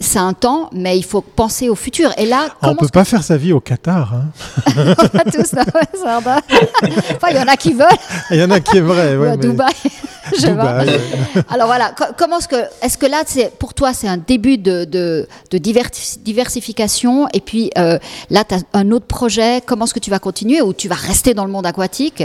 c'est 0.00 0.18
un 0.18 0.32
temps, 0.32 0.70
mais 0.72 0.98
il 0.98 1.04
faut 1.04 1.20
penser 1.20 1.68
au 1.68 1.74
futur. 1.74 2.12
Et 2.18 2.26
là, 2.26 2.48
on 2.62 2.70
ne 2.70 2.74
peut 2.74 2.88
pas 2.88 3.04
faire 3.04 3.22
sa 3.22 3.36
vie 3.36 3.52
au 3.52 3.60
Qatar. 3.60 4.14
Hein. 4.14 4.24
on 4.76 5.18
a 5.18 5.24
tous, 5.24 5.54
enfin, 5.54 7.28
il 7.30 7.36
y 7.36 7.38
en 7.38 7.48
a 7.48 7.56
qui 7.56 7.72
veulent. 7.72 7.86
Il 8.30 8.38
y 8.38 8.42
en 8.42 8.50
a 8.50 8.60
qui 8.60 8.78
est 8.78 8.80
vrai. 8.80 9.16
Ouais, 9.16 9.36
Dubaï. 9.38 9.72
Alors 11.48 11.66
voilà, 11.66 11.94
comment 12.16 12.38
est-ce 12.38 12.48
que, 12.48 12.64
est-ce 12.82 12.98
que 12.98 13.06
là, 13.06 13.22
c'est, 13.26 13.56
pour 13.58 13.74
toi, 13.74 13.92
c'est 13.92 14.08
un 14.08 14.16
début 14.16 14.58
de, 14.58 14.84
de, 14.84 15.26
diversification 15.52 17.28
et 17.32 17.40
puis 17.40 17.70
euh, 17.78 17.98
là, 18.30 18.44
tu 18.44 18.54
as 18.54 18.58
un 18.72 18.90
autre 18.90 19.06
projet. 19.06 19.62
Comment 19.64 19.84
est-ce 19.84 19.94
que 19.94 20.00
tu 20.00 20.10
vas 20.10 20.18
continuer 20.18 20.60
ou 20.60 20.72
tu 20.72 20.88
vas 20.88 20.94
rester 20.96 21.34
dans 21.34 21.44
le 21.44 21.52
monde 21.52 21.66
aquatique? 21.66 22.24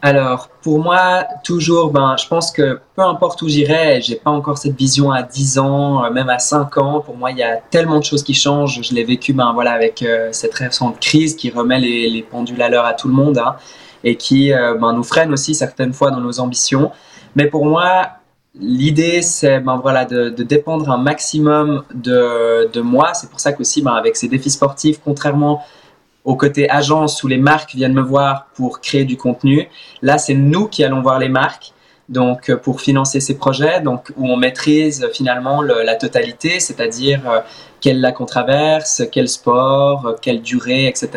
Alors, 0.00 0.48
pour 0.62 0.78
moi, 0.78 1.24
toujours, 1.42 1.90
ben, 1.90 2.14
je 2.16 2.28
pense 2.28 2.52
que 2.52 2.80
peu 2.94 3.02
importe 3.02 3.42
où 3.42 3.48
j'irai, 3.48 4.00
j'ai 4.00 4.14
pas 4.14 4.30
encore 4.30 4.56
cette 4.56 4.76
vision 4.76 5.10
à 5.10 5.24
10 5.24 5.58
ans, 5.58 6.04
euh, 6.04 6.10
même 6.10 6.28
à 6.28 6.38
5 6.38 6.78
ans. 6.78 7.00
Pour 7.00 7.16
moi, 7.16 7.32
il 7.32 7.38
y 7.38 7.42
a 7.42 7.56
tellement 7.56 7.98
de 7.98 8.04
choses 8.04 8.22
qui 8.22 8.34
changent. 8.34 8.80
Je 8.82 8.94
l'ai 8.94 9.02
vécu, 9.02 9.32
ben, 9.32 9.52
voilà, 9.52 9.72
avec 9.72 10.02
euh, 10.02 10.28
cette 10.30 10.54
récente 10.54 11.00
crise 11.00 11.34
qui 11.34 11.50
remet 11.50 11.80
les, 11.80 12.22
pendules 12.22 12.62
à 12.62 12.68
l'heure 12.68 12.84
à 12.84 12.94
tout 12.94 13.08
le 13.08 13.14
monde, 13.14 13.38
hein, 13.38 13.56
et 14.04 14.16
qui 14.16 14.52
euh, 14.52 14.74
ben, 14.74 14.92
nous 14.92 15.02
freine 15.02 15.32
aussi 15.32 15.52
certaines 15.54 15.92
fois 15.92 16.12
dans 16.12 16.20
nos 16.20 16.38
ambitions. 16.38 16.92
Mais 17.34 17.46
pour 17.46 17.66
moi, 17.66 18.10
l'idée, 18.54 19.20
c'est 19.22 19.58
ben, 19.58 19.80
voilà, 19.82 20.04
de, 20.04 20.28
dépendre 20.30 20.90
un 20.90 20.98
maximum 20.98 21.82
de, 21.92 22.70
de 22.72 22.80
moi. 22.80 23.14
C'est 23.14 23.30
pour 23.30 23.40
ça 23.40 23.52
qu'aussi, 23.52 23.82
ben, 23.82 23.94
avec 23.94 24.14
ces 24.14 24.28
défis 24.28 24.50
sportifs, 24.50 25.00
contrairement 25.04 25.60
au 26.28 26.36
côté 26.36 26.68
agence 26.68 27.22
où 27.22 27.26
les 27.26 27.38
marques 27.38 27.74
viennent 27.74 27.94
me 27.94 28.02
voir 28.02 28.48
pour 28.54 28.82
créer 28.82 29.06
du 29.06 29.16
contenu. 29.16 29.70
Là, 30.02 30.18
c'est 30.18 30.34
nous 30.34 30.68
qui 30.68 30.84
allons 30.84 31.00
voir 31.00 31.18
les 31.18 31.30
marques. 31.30 31.72
Donc, 32.10 32.50
euh, 32.50 32.56
pour 32.56 32.82
financer 32.82 33.18
ces 33.20 33.38
projets, 33.38 33.80
donc 33.80 34.12
où 34.18 34.26
on 34.30 34.36
maîtrise 34.36 35.02
euh, 35.02 35.08
finalement 35.10 35.62
la 35.62 35.94
totalité, 35.94 36.60
c'est-à-dire 36.60 37.22
euh, 37.30 37.40
quel 37.80 38.02
lac 38.02 38.20
on 38.20 38.26
traverse, 38.26 39.04
quel 39.10 39.26
sport, 39.26 40.16
quelle 40.20 40.42
durée, 40.42 40.86
etc. 40.86 41.08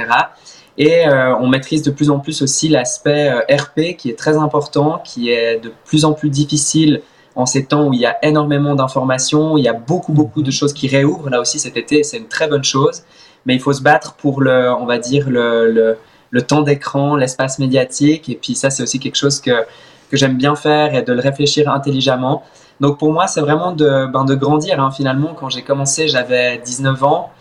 Et 0.77 1.03
on 1.39 1.47
maîtrise 1.47 1.83
de 1.83 1.91
plus 1.91 2.09
en 2.09 2.19
plus 2.19 2.41
aussi 2.41 2.69
l'aspect 2.69 3.29
RP 3.49 3.97
qui 3.97 4.09
est 4.09 4.17
très 4.17 4.37
important, 4.37 5.01
qui 5.03 5.29
est 5.29 5.59
de 5.59 5.71
plus 5.83 6.05
en 6.05 6.13
plus 6.13 6.29
difficile 6.29 7.01
en 7.35 7.45
ces 7.45 7.65
temps 7.65 7.87
où 7.87 7.93
il 7.93 7.99
y 7.99 8.05
a 8.05 8.17
énormément 8.25 8.73
d'informations, 8.73 9.57
il 9.57 9.65
y 9.65 9.67
a 9.67 9.73
beaucoup 9.73 10.13
beaucoup 10.13 10.41
de 10.41 10.49
choses 10.49 10.73
qui 10.73 10.87
réouvrent. 10.87 11.29
Là 11.29 11.41
aussi 11.41 11.59
cet 11.59 11.75
été, 11.75 12.03
c'est 12.03 12.17
une 12.17 12.29
très 12.29 12.47
bonne 12.47 12.63
chose 12.63 13.03
mais 13.45 13.55
il 13.55 13.59
faut 13.59 13.73
se 13.73 13.81
battre 13.81 14.13
pour 14.13 14.41
le, 14.41 14.71
on 14.73 14.85
va 14.85 14.97
dire, 14.97 15.29
le, 15.29 15.71
le, 15.71 15.97
le 16.29 16.41
temps 16.41 16.61
d'écran, 16.61 17.15
l'espace 17.15 17.59
médiatique. 17.59 18.29
Et 18.29 18.35
puis 18.35 18.55
ça, 18.55 18.69
c'est 18.69 18.83
aussi 18.83 18.99
quelque 18.99 19.17
chose 19.17 19.39
que, 19.39 19.65
que 20.09 20.17
j'aime 20.17 20.37
bien 20.37 20.55
faire 20.55 20.95
et 20.95 21.01
de 21.01 21.13
le 21.13 21.21
réfléchir 21.21 21.69
intelligemment. 21.69 22.43
Donc 22.79 22.97
pour 22.97 23.13
moi, 23.13 23.27
c'est 23.27 23.41
vraiment 23.41 23.71
de, 23.71 24.07
ben, 24.11 24.25
de 24.25 24.35
grandir. 24.35 24.79
Hein. 24.81 24.91
Finalement, 24.91 25.35
quand 25.39 25.49
j'ai 25.49 25.61
commencé, 25.61 26.07
j'avais 26.07 26.57
19 26.57 27.03
ans. 27.03 27.31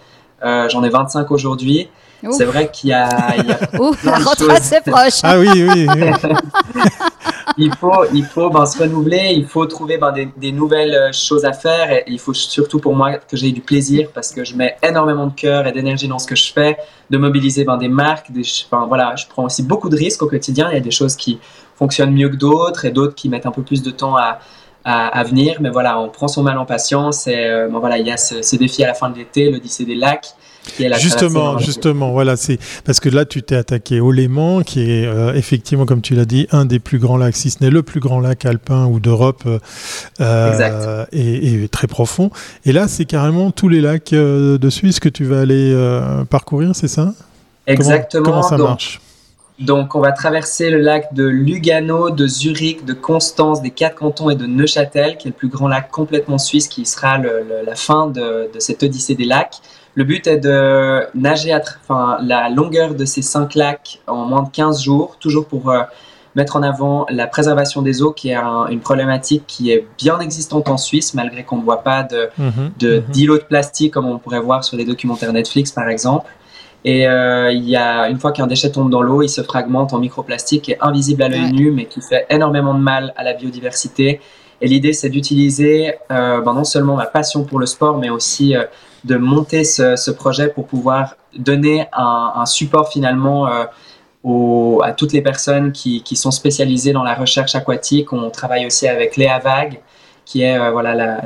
Euh, 0.45 0.69
J'en 0.69 0.83
ai 0.85 0.89
25 0.89 1.31
aujourd'hui. 1.31 1.89
C'est 2.31 2.45
vrai 2.45 2.71
qu'il 2.71 2.91
y 2.91 2.93
a, 2.93 3.09
il 3.39 3.47
y 3.47 3.53
a 3.53 3.59
la 4.05 4.19
retraite 4.19 4.63
c'est 4.63 4.83
proche. 4.83 5.21
Ah 5.23 5.39
oui, 5.39 5.49
oui. 5.55 5.87
oui. 5.89 6.83
il 7.59 7.75
faut, 7.75 8.05
il 8.13 8.25
faut 8.25 8.51
ben, 8.51 8.67
se 8.67 8.79
renouveler, 8.79 9.33
il 9.35 9.47
faut 9.47 9.65
trouver 9.67 9.99
ben, 9.99 10.13
des, 10.13 10.29
des, 10.37 10.53
nouvelles 10.53 10.95
euh, 10.95 11.13
choses 11.13 11.45
à 11.45 11.53
faire 11.53 11.91
et 11.91 12.05
il 12.07 12.19
faut 12.19 12.35
surtout 12.35 12.79
pour 12.79 12.95
moi 12.95 13.15
que 13.17 13.37
j'ai 13.37 13.53
du 13.53 13.61
plaisir 13.61 14.09
parce 14.15 14.33
que 14.33 14.45
je 14.45 14.55
mets 14.55 14.77
énormément 14.83 15.27
de 15.27 15.35
cœur 15.35 15.67
et 15.67 15.73
d'énergie 15.73 16.09
dans 16.09 16.19
ce 16.19 16.27
que 16.27 16.37
je 16.37 16.53
fais, 16.53 16.77
de 17.11 17.19
mobiliser 17.19 17.65
ben, 17.65 17.77
des 17.77 17.89
marques, 17.89 18.31
des, 18.31 18.43
enfin, 18.67 18.87
voilà, 18.87 19.15
je 19.17 19.27
prends 19.27 19.45
aussi 19.45 19.63
beaucoup 19.63 19.89
de 19.89 19.97
risques 19.97 20.23
au 20.23 20.29
quotidien. 20.29 20.69
Il 20.71 20.75
y 20.75 20.79
a 20.79 20.81
des 20.81 20.91
choses 20.91 21.17
qui 21.17 21.39
fonctionnent 21.77 22.13
mieux 22.13 22.29
que 22.29 22.37
d'autres 22.37 22.85
et 22.85 22.91
d'autres 22.91 23.15
qui 23.15 23.29
mettent 23.29 23.47
un 23.47 23.53
peu 23.53 23.63
plus 23.63 23.83
de 23.83 23.91
temps 23.91 24.17
à, 24.17 24.41
à, 24.85 25.09
à, 25.09 25.25
venir. 25.25 25.57
Mais 25.61 25.71
voilà, 25.71 25.99
on 25.99 26.09
prend 26.09 26.29
son 26.29 26.43
mal 26.43 26.59
en 26.59 26.67
patience 26.67 27.27
et 27.27 27.47
euh, 27.47 27.69
bon, 27.69 27.81
voilà, 27.81 27.99
il 27.99 28.07
y 28.07 28.11
a 28.11 28.17
ce, 28.17 28.43
ce 28.43 28.57
défi 28.57 28.85
à 28.85 28.87
la 28.87 28.95
fin 28.95 29.11
de 29.11 29.17
l'été, 29.17 29.51
l'Odyssée 29.51 29.85
des 29.85 29.95
lacs 29.95 30.35
justement, 30.99 31.59
justement, 31.59 32.13
voilà, 32.13 32.37
c'est 32.37 32.59
parce 32.85 33.01
que 33.01 33.09
là 33.09 33.25
tu 33.25 33.43
t'es 33.43 33.57
attaqué 33.57 34.01
au 34.01 34.13
Léman, 34.13 34.63
qui 34.63 34.91
est 34.91 35.07
euh, 35.07 35.35
effectivement, 35.35 35.87
comme 35.87 36.03
tu 36.03 36.15
l'as 36.15 36.25
dit, 36.25 36.47
un 36.53 36.65
des 36.65 36.79
plus 36.79 36.99
grands 36.99 37.17
lacs, 37.17 37.37
si 37.37 37.51
ce 37.51 37.63
n'est 37.63 37.71
le 37.71 37.83
plus 37.83 38.01
grand 38.01 38.21
lac 38.21 38.45
alpin 38.45 38.87
ou 38.87 39.01
d'Europe, 39.01 39.45
euh, 40.21 41.07
et, 41.13 41.63
et, 41.65 41.69
très 41.69 41.87
profond. 41.87 42.31
Et 42.65 42.73
là, 42.73 42.89
c'est 42.89 43.05
carrément 43.05 43.51
tous 43.51 43.69
les 43.69 43.81
lacs 43.81 44.13
euh, 44.13 44.59
de 44.59 44.71
Suisse 44.71 45.01
que 45.01 45.09
tu 45.09 45.25
vas 45.25 45.41
aller 45.41 45.51
parcourir, 46.29 46.71
c'est 46.75 46.89
ça? 46.89 47.13
Exactement. 47.67 48.25
Comment, 48.25 48.37
comment 48.41 48.49
ça 48.49 48.57
donc, 48.57 48.69
marche? 48.69 49.01
donc, 49.61 49.95
on 49.95 50.01
va 50.01 50.13
traverser 50.13 50.71
le 50.71 50.79
lac 50.79 51.13
de 51.13 51.25
Lugano, 51.25 52.11
de 52.11 52.27
Zurich, 52.27 52.85
de 52.85 52.95
Constance, 52.95 53.61
des 53.61 53.71
quatre 53.71 53.97
cantons 53.97 54.31
et 54.31 54.35
de 54.35 54.47
Neuchâtel, 54.47 55.19
qui 55.19 55.29
est 55.29 55.33
le 55.33 55.37
plus 55.37 55.49
grand 55.49 55.69
lac 55.69 55.91
complètement 55.91 56.39
suisse, 56.39 56.67
qui 56.67 56.87
sera 56.87 57.19
le, 57.19 57.45
le, 57.47 57.65
la 57.67 57.75
fin 57.75 58.07
de, 58.07 58.51
de 58.53 58.59
cette 58.59 58.83
odyssée 58.83 59.15
des 59.15 59.27
lacs. 59.27 59.57
Le 59.95 60.05
but 60.05 60.27
est 60.27 60.39
de 60.39 61.07
nager 61.15 61.53
à 61.53 61.61
enfin, 61.83 62.19
la 62.23 62.49
longueur 62.49 62.95
de 62.95 63.05
ces 63.05 63.23
cinq 63.23 63.55
lacs 63.55 64.01
en 64.07 64.25
moins 64.25 64.43
de 64.43 64.51
15 64.51 64.83
jours, 64.83 65.17
toujours 65.19 65.47
pour 65.47 65.71
euh, 65.71 65.83
mettre 66.37 66.57
en 66.57 66.63
avant 66.63 67.07
la 67.11 67.27
préservation 67.27 67.83
des 67.83 68.03
eaux, 68.03 68.13
qui 68.13 68.31
est 68.31 68.35
un, 68.35 68.67
une 68.69 68.81
problématique 68.81 69.45
qui 69.47 69.73
est 69.73 69.87
bien 69.99 70.21
existante 70.21 70.69
en 70.69 70.77
Suisse, 70.77 71.15
malgré 71.15 71.43
qu'on 71.43 71.57
ne 71.57 71.65
voit 71.65 71.83
pas 71.83 72.05
de, 72.05 72.29
mmh, 72.39 72.51
de 72.79 72.99
mmh. 72.99 73.11
d'îlots 73.11 73.39
de 73.39 73.45
plastique 73.45 73.93
comme 73.93 74.07
on 74.07 74.19
pourrait 74.19 74.41
voir 74.41 74.63
sur 74.63 74.77
les 74.77 74.85
documentaires 74.85 75.33
Netflix, 75.33 75.73
par 75.73 75.89
exemple. 75.89 76.31
Et 76.85 77.07
euh, 77.07 77.53
il 77.53 77.69
y 77.69 77.77
a, 77.77 78.09
une 78.09 78.19
fois 78.19 78.33
qu'un 78.33 78.47
déchet 78.47 78.73
tombe 78.73 78.91
dans 78.91 79.03
l'eau, 79.03 79.23
il 79.23 79.29
se 79.29 79.43
fragmente 79.43 79.93
en 79.93 79.99
microplastique 79.99 80.63
qui 80.63 80.73
est 80.73 80.79
invisible 80.81 81.23
à 81.23 81.29
l'œil 81.29 81.43
Ouais. 81.43 81.51
nu, 81.51 81.71
mais 81.71 81.85
qui 81.85 82.01
fait 82.01 82.27
énormément 82.31 82.75
de 82.75 82.81
mal 82.81 83.13
à 83.17 83.23
la 83.23 83.35
biodiversité. 83.35 84.21
Et 84.63 84.69
l'idée, 84.69 84.93
c'est 84.93 85.11
d'utiliser 85.11 85.95
euh, 86.11 86.41
ben, 86.41 86.55
non 86.55 86.65
seulement 86.65 86.97
ma 86.97 87.07
passion 87.07 87.45
pour 87.45 87.59
le 87.59 87.67
sport, 87.67 87.99
mais 87.99 88.11
aussi 88.11 88.57
euh, 88.57 88.65
de 89.05 89.17
monter 89.17 89.65
ce, 89.65 90.11
projet 90.11 90.49
pour 90.49 90.67
pouvoir 90.67 91.17
donner 91.37 91.87
un, 91.93 92.45
support 92.47 92.91
finalement 92.91 93.49
euh, 93.49 93.65
aux, 94.25 94.81
à 94.85 94.93
toutes 94.93 95.13
les 95.13 95.23
personnes 95.23 95.73
qui, 95.73 96.03
qui, 96.03 96.17
sont 96.17 96.31
spécialisées 96.31 96.93
dans 96.93 97.03
la 97.03 97.15
recherche 97.15 97.55
aquatique. 97.55 98.13
On 98.13 98.31
travaille 98.31 98.67
aussi 98.67 98.89
avec 98.89 99.17
Léa 99.17 99.39
Vague, 99.39 99.81
qui 100.25 100.43
est 100.43 100.59
euh, 100.59 100.71
voilà, 100.71 101.23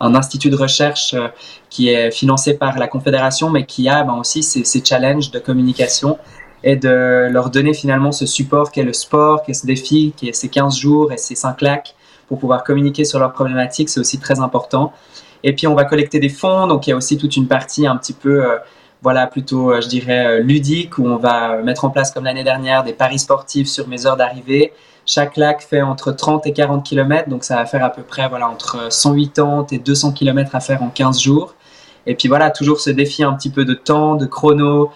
un 0.00 0.14
institut 0.14 0.50
de 0.50 0.56
recherche 0.56 1.14
euh, 1.14 1.28
qui 1.70 1.88
est 1.88 2.10
financé 2.10 2.54
par 2.54 2.78
la 2.78 2.88
Confédération, 2.88 3.50
mais 3.50 3.66
qui 3.66 3.88
a 3.88 4.02
ben, 4.04 4.14
aussi 4.14 4.42
ces, 4.42 4.64
ces 4.64 4.84
challenges 4.84 5.30
de 5.30 5.38
communication 5.38 6.18
et 6.64 6.76
de 6.76 7.28
leur 7.30 7.50
donner 7.50 7.74
finalement 7.74 8.12
ce 8.12 8.26
support 8.26 8.72
qu'est 8.72 8.82
le 8.82 8.92
sport, 8.92 9.42
qu'est 9.42 9.54
ce 9.54 9.66
défi, 9.66 10.14
qui 10.16 10.28
est 10.28 10.32
ces 10.32 10.48
15 10.48 10.76
jours 10.76 11.12
et 11.12 11.16
ces 11.16 11.34
5 11.34 11.60
lacs 11.60 11.94
pour 12.28 12.38
pouvoir 12.38 12.64
communiquer 12.64 13.04
sur 13.04 13.18
leurs 13.18 13.32
problématiques, 13.32 13.88
c'est 13.88 14.00
aussi 14.00 14.18
très 14.18 14.40
important. 14.40 14.92
Et 15.46 15.52
puis 15.52 15.68
on 15.68 15.76
va 15.76 15.84
collecter 15.84 16.18
des 16.18 16.28
fonds, 16.28 16.66
donc 16.66 16.86
il 16.86 16.90
y 16.90 16.92
a 16.92 16.96
aussi 16.96 17.16
toute 17.16 17.36
une 17.36 17.46
partie 17.46 17.86
un 17.86 17.96
petit 17.96 18.12
peu, 18.12 18.44
euh, 18.44 18.56
voilà, 19.00 19.28
plutôt, 19.28 19.70
euh, 19.70 19.80
je 19.80 19.86
dirais, 19.86 20.26
euh, 20.26 20.40
ludique, 20.40 20.98
où 20.98 21.06
on 21.06 21.18
va 21.18 21.58
mettre 21.58 21.84
en 21.84 21.90
place, 21.90 22.10
comme 22.10 22.24
l'année 22.24 22.42
dernière, 22.42 22.82
des 22.82 22.92
paris 22.92 23.20
sportifs 23.20 23.68
sur 23.68 23.86
mes 23.86 24.06
heures 24.06 24.16
d'arrivée. 24.16 24.72
Chaque 25.06 25.36
lac 25.36 25.62
fait 25.62 25.82
entre 25.82 26.10
30 26.10 26.48
et 26.48 26.52
40 26.52 26.84
km, 26.84 27.28
donc 27.28 27.44
ça 27.44 27.54
va 27.54 27.64
faire 27.64 27.84
à 27.84 27.90
peu 27.90 28.02
près, 28.02 28.28
voilà, 28.28 28.48
entre 28.48 28.92
180 28.92 29.68
et 29.70 29.78
200 29.78 30.10
km 30.14 30.56
à 30.56 30.58
faire 30.60 30.82
en 30.82 30.88
15 30.88 31.20
jours. 31.20 31.54
Et 32.06 32.16
puis 32.16 32.26
voilà, 32.26 32.50
toujours 32.50 32.80
ce 32.80 32.90
défi 32.90 33.22
un 33.22 33.34
petit 33.34 33.50
peu 33.50 33.64
de 33.64 33.74
temps, 33.74 34.16
de 34.16 34.26
chrono, 34.26 34.90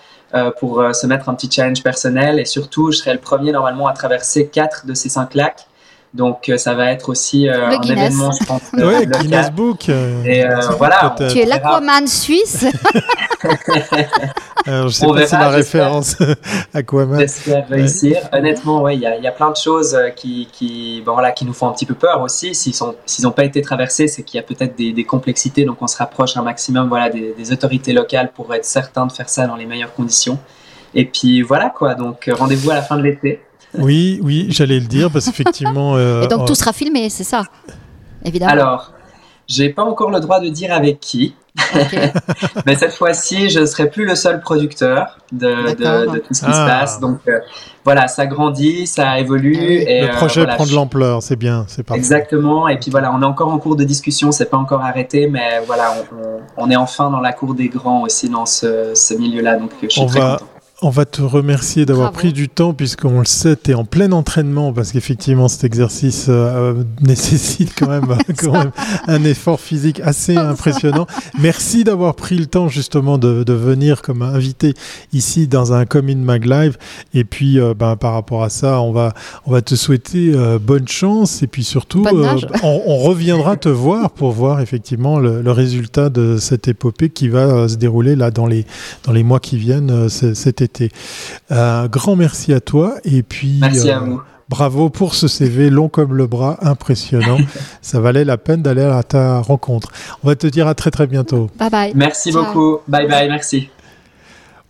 pour 0.61 0.85
se 0.93 1.07
mettre 1.09 1.29
un 1.29 1.35
petit 1.35 1.51
challenge 1.51 1.83
personnel. 1.83 2.39
Et 2.39 2.45
surtout, 2.45 2.93
je 2.93 2.99
serai 2.99 3.13
le 3.13 3.19
premier 3.19 3.51
normalement 3.51 3.89
à 3.89 3.93
traverser 3.93 4.47
quatre 4.47 4.87
de 4.87 4.95
ces 4.95 5.09
cinq 5.09 5.35
lacs. 5.35 5.67
Donc 6.13 6.49
euh, 6.49 6.57
ça 6.57 6.75
va 6.75 6.91
être 6.91 7.09
aussi 7.09 7.49
euh, 7.49 7.69
un 7.69 7.79
Guinness. 7.79 8.07
événement, 8.15 8.31
je 8.33 8.45
pense. 8.45 8.63
Ouais, 8.73 9.05
local. 9.05 9.23
Guinness 9.23 9.51
Book. 9.53 9.89
euh, 9.89 10.25
Et 10.25 10.45
euh, 10.45 10.59
voilà, 10.77 11.15
Tu 11.31 11.39
es 11.39 11.45
l'Aquaman 11.47 12.07
suisse. 12.09 12.67
Alors, 14.67 14.89
je 14.89 14.95
sais 14.95 15.07
On 15.07 15.15
pas 15.15 15.25
si 15.27 15.31
verra, 15.31 15.51
la 15.51 15.57
j'espère. 15.57 15.85
référence 15.85 16.17
Aquaman. 16.75 17.19
J'espère 17.21 17.69
réussir. 17.69 18.19
Honnêtement, 18.33 18.83
ouais, 18.83 18.97
il 18.97 19.01
y, 19.01 19.23
y 19.23 19.27
a 19.27 19.33
plein 19.33 19.51
de 19.51 19.57
choses 19.57 19.95
euh, 19.95 20.11
qui, 20.11 20.49
qui, 20.53 21.03
bon, 21.05 21.13
voilà, 21.15 21.33
qui 21.33 21.45
nous 21.45 21.53
font 21.55 21.69
un 21.69 21.73
petit 21.73 21.87
peu 21.87 21.95
peur 21.95 22.21
aussi. 22.21 22.55
S'ils 22.55 22.75
n'ont 23.23 23.31
pas 23.33 23.45
été 23.45 23.63
traversés, 23.63 24.09
c'est 24.09 24.23
qu'il 24.23 24.37
y 24.39 24.41
a 24.41 24.47
peut-être 24.47 24.77
des, 24.77 24.93
des 24.93 25.05
complexités. 25.05 25.65
Donc, 25.65 25.79
on 25.81 25.87
se 25.87 25.97
rapproche 25.97 26.37
un 26.37 26.43
maximum, 26.43 26.89
voilà, 26.89 27.09
des, 27.09 27.35
des 27.37 27.53
autorités 27.53 27.93
locales 27.93 28.33
pour 28.35 28.53
être 28.55 28.65
certain 28.65 29.07
de 29.07 29.13
faire 29.13 29.29
ça 29.29 29.47
dans 29.47 29.57
les 29.57 29.67
meilleures 29.67 29.95
conditions. 29.95 30.39
Et 30.95 31.05
puis 31.07 31.41
voilà 31.43 31.71
quoi. 31.71 31.95
Donc, 31.95 32.27
euh, 32.29 32.35
rendez-vous 32.35 32.71
à 32.73 32.75
la 32.75 32.83
fin 32.83 32.97
de 32.97 33.03
l'été. 33.03 33.41
Oui, 33.79 34.21
oui, 34.23 34.47
j'allais 34.51 34.81
le 34.81 34.87
dire 34.87 35.11
parce 35.11 35.27
qu'effectivement. 35.27 35.97
euh, 35.97 36.23
Et 36.23 36.27
donc 36.29 36.41
oh, 36.43 36.47
tout 36.47 36.55
sera 36.55 36.73
filmé, 36.73 37.09
c'est 37.11 37.25
ça 37.25 37.45
Évidemment. 38.25 38.53
Alors, 38.53 38.93
j'ai 39.49 39.69
pas 39.71 39.85
encore 39.85 40.11
le 40.11 40.21
droit 40.21 40.41
de 40.41 40.49
dire 40.49 40.73
avec 40.73 41.01
qui, 41.01 41.35
mais 42.67 42.77
cette 42.77 42.93
fois-ci, 42.95 43.49
je 43.51 43.65
serai 43.67 43.91
plus 43.91 44.05
le 44.05 44.15
seul 44.15 44.41
producteur 44.41 45.19
de, 45.33 45.75
D'accord. 45.75 46.13
de, 46.13 46.19
de 46.19 46.23
tout 46.23 46.33
ce 46.35 46.41
qui 46.41 46.47
Ah. 46.49 46.53
se 46.53 46.67
passe. 46.67 47.01
Donc, 47.01 47.19
euh, 47.29 47.39
voilà, 47.85 48.07
ça 48.09 48.27
grandit, 48.27 48.87
ça 48.87 49.19
évolue. 49.19 49.57
Ah 49.59 49.65
oui. 49.67 49.75
et, 49.87 50.01
le 50.03 50.09
euh, 50.09 50.13
projet 50.17 50.41
voilà, 50.43 50.55
prend 50.57 50.67
de 50.67 50.73
l'ampleur, 50.75 51.23
c'est 51.23 51.37
bien, 51.37 51.65
c'est 51.69 51.83
parfait. 51.83 51.99
Exactement. 51.99 52.69
Et 52.69 52.79
puis 52.79 52.91
voilà, 52.91 53.13
on 53.13 53.21
est 53.23 53.25
encore 53.27 53.49
en 53.53 53.59
cours 53.59 53.77
de 53.77 53.85
discussion, 53.85 54.31
c'est 54.33 54.51
pas 54.51 54.59
encore 54.59 54.83
arrêté, 54.83 55.29
mais 55.29 55.61
voilà, 55.67 55.95
on, 56.13 56.17
on- 56.17 56.41
on 56.67 56.71
est 56.71 56.77
enfin 56.77 57.11
dans 57.11 57.21
la 57.21 57.33
cour 57.33 57.55
des 57.55 57.69
grands 57.69 58.03
aussi 58.03 58.29
dans 58.29 58.47
ce, 58.47 58.93
ce 58.95 59.15
milieu-là. 59.15 59.57
Donc 59.57 59.71
je 59.83 59.89
suis 59.89 60.01
On 60.03 60.07
très 60.07 60.21
va- 60.21 60.33
content. 60.39 60.50
On 60.83 60.89
va 60.89 61.05
te 61.05 61.21
remercier 61.21 61.85
d'avoir 61.85 62.11
pris 62.11 62.33
du 62.33 62.49
temps 62.49 62.73
puisqu'on 62.73 63.19
le 63.19 63.27
sait, 63.27 63.55
tu 63.55 63.73
es 63.73 63.75
en 63.75 63.85
plein 63.85 64.13
entraînement 64.13 64.73
parce 64.73 64.93
qu'effectivement 64.93 65.47
cet 65.47 65.65
exercice 65.65 66.29
euh, 66.31 66.73
euh, 66.73 66.85
nécessite 67.03 67.75
quand 67.79 67.89
même, 67.89 68.07
quand 68.39 68.53
même 68.53 68.71
un 69.07 69.23
effort 69.25 69.61
physique 69.61 70.01
assez 70.01 70.39
impressionnant. 70.39 71.07
Merci 71.39 71.85
d'avoir 71.85 72.15
pris 72.15 72.39
le 72.39 72.47
temps 72.47 72.69
justement 72.69 73.19
de, 73.19 73.45
de 73.45 73.53
venir 73.53 74.01
comme 74.01 74.23
invité 74.23 74.73
ici 75.13 75.49
dans 75.49 75.75
un 75.75 75.85
Come 75.85 76.09
in 76.09 76.17
Mag 76.17 76.47
Live. 76.47 76.79
Et 77.13 77.25
puis 77.25 77.61
euh, 77.61 77.75
ben, 77.75 77.97
par 77.97 78.15
rapport 78.15 78.43
à 78.43 78.49
ça, 78.49 78.81
on 78.81 78.93
va, 78.93 79.13
on 79.45 79.53
va 79.53 79.61
te 79.61 79.75
souhaiter 79.75 80.33
euh, 80.35 80.59
bonne 80.59 80.89
chance. 80.89 81.43
Et 81.43 81.47
puis 81.47 81.63
surtout 81.63 82.07
on, 82.63 82.83
on 82.87 82.97
reviendra 82.97 83.59
te 83.59 83.69
voir 83.69 84.13
pour 84.13 84.33
voir 84.33 84.61
effectivement 84.61 85.19
le, 85.19 85.43
le 85.43 85.53
résultat 85.53 86.09
de 86.09 86.39
cette 86.39 86.69
épopée 86.69 87.11
qui 87.11 87.29
va 87.29 87.69
se 87.69 87.77
dérouler 87.77 88.17
là 88.17 88.31
dans 88.31 88.47
les, 88.47 88.65
dans 89.05 89.13
les 89.13 89.25
mois 89.25 89.41
qui 89.41 89.59
viennent 89.59 90.09
cet 90.09 90.63
été. 90.63 90.70
Un 91.51 91.87
grand 91.87 92.17
merci 92.17 92.53
à 92.53 92.61
toi 92.61 92.95
et 93.05 93.23
puis 93.23 93.59
Merci 93.61 93.91
euh, 93.91 93.97
à 93.97 93.99
vous. 94.01 94.21
bravo 94.49 94.91
pour 94.91 95.15
ce 95.15 95.29
CV 95.29 95.71
long 95.71 95.89
comme 95.89 96.15
le 96.15 96.27
bras, 96.27 96.59
impressionnant. 96.63 97.39
Ça 97.83 98.01
valait 98.01 98.25
la 98.25 98.37
peine 98.39 98.63
d'aller 98.63 98.83
à 98.83 99.03
ta 99.03 99.41
rencontre. 99.41 99.91
On 100.25 100.29
va 100.29 100.37
te 100.37 100.47
dire 100.47 100.67
à 100.69 100.75
très 100.75 100.91
très 100.91 101.07
bientôt. 101.07 101.51
Bye 101.59 101.71
bye. 101.71 101.93
Merci 101.95 102.33
Ciao. 102.33 102.45
beaucoup. 102.45 102.79
Bye 102.89 103.09
bye. 103.09 103.29
Merci. 103.29 103.71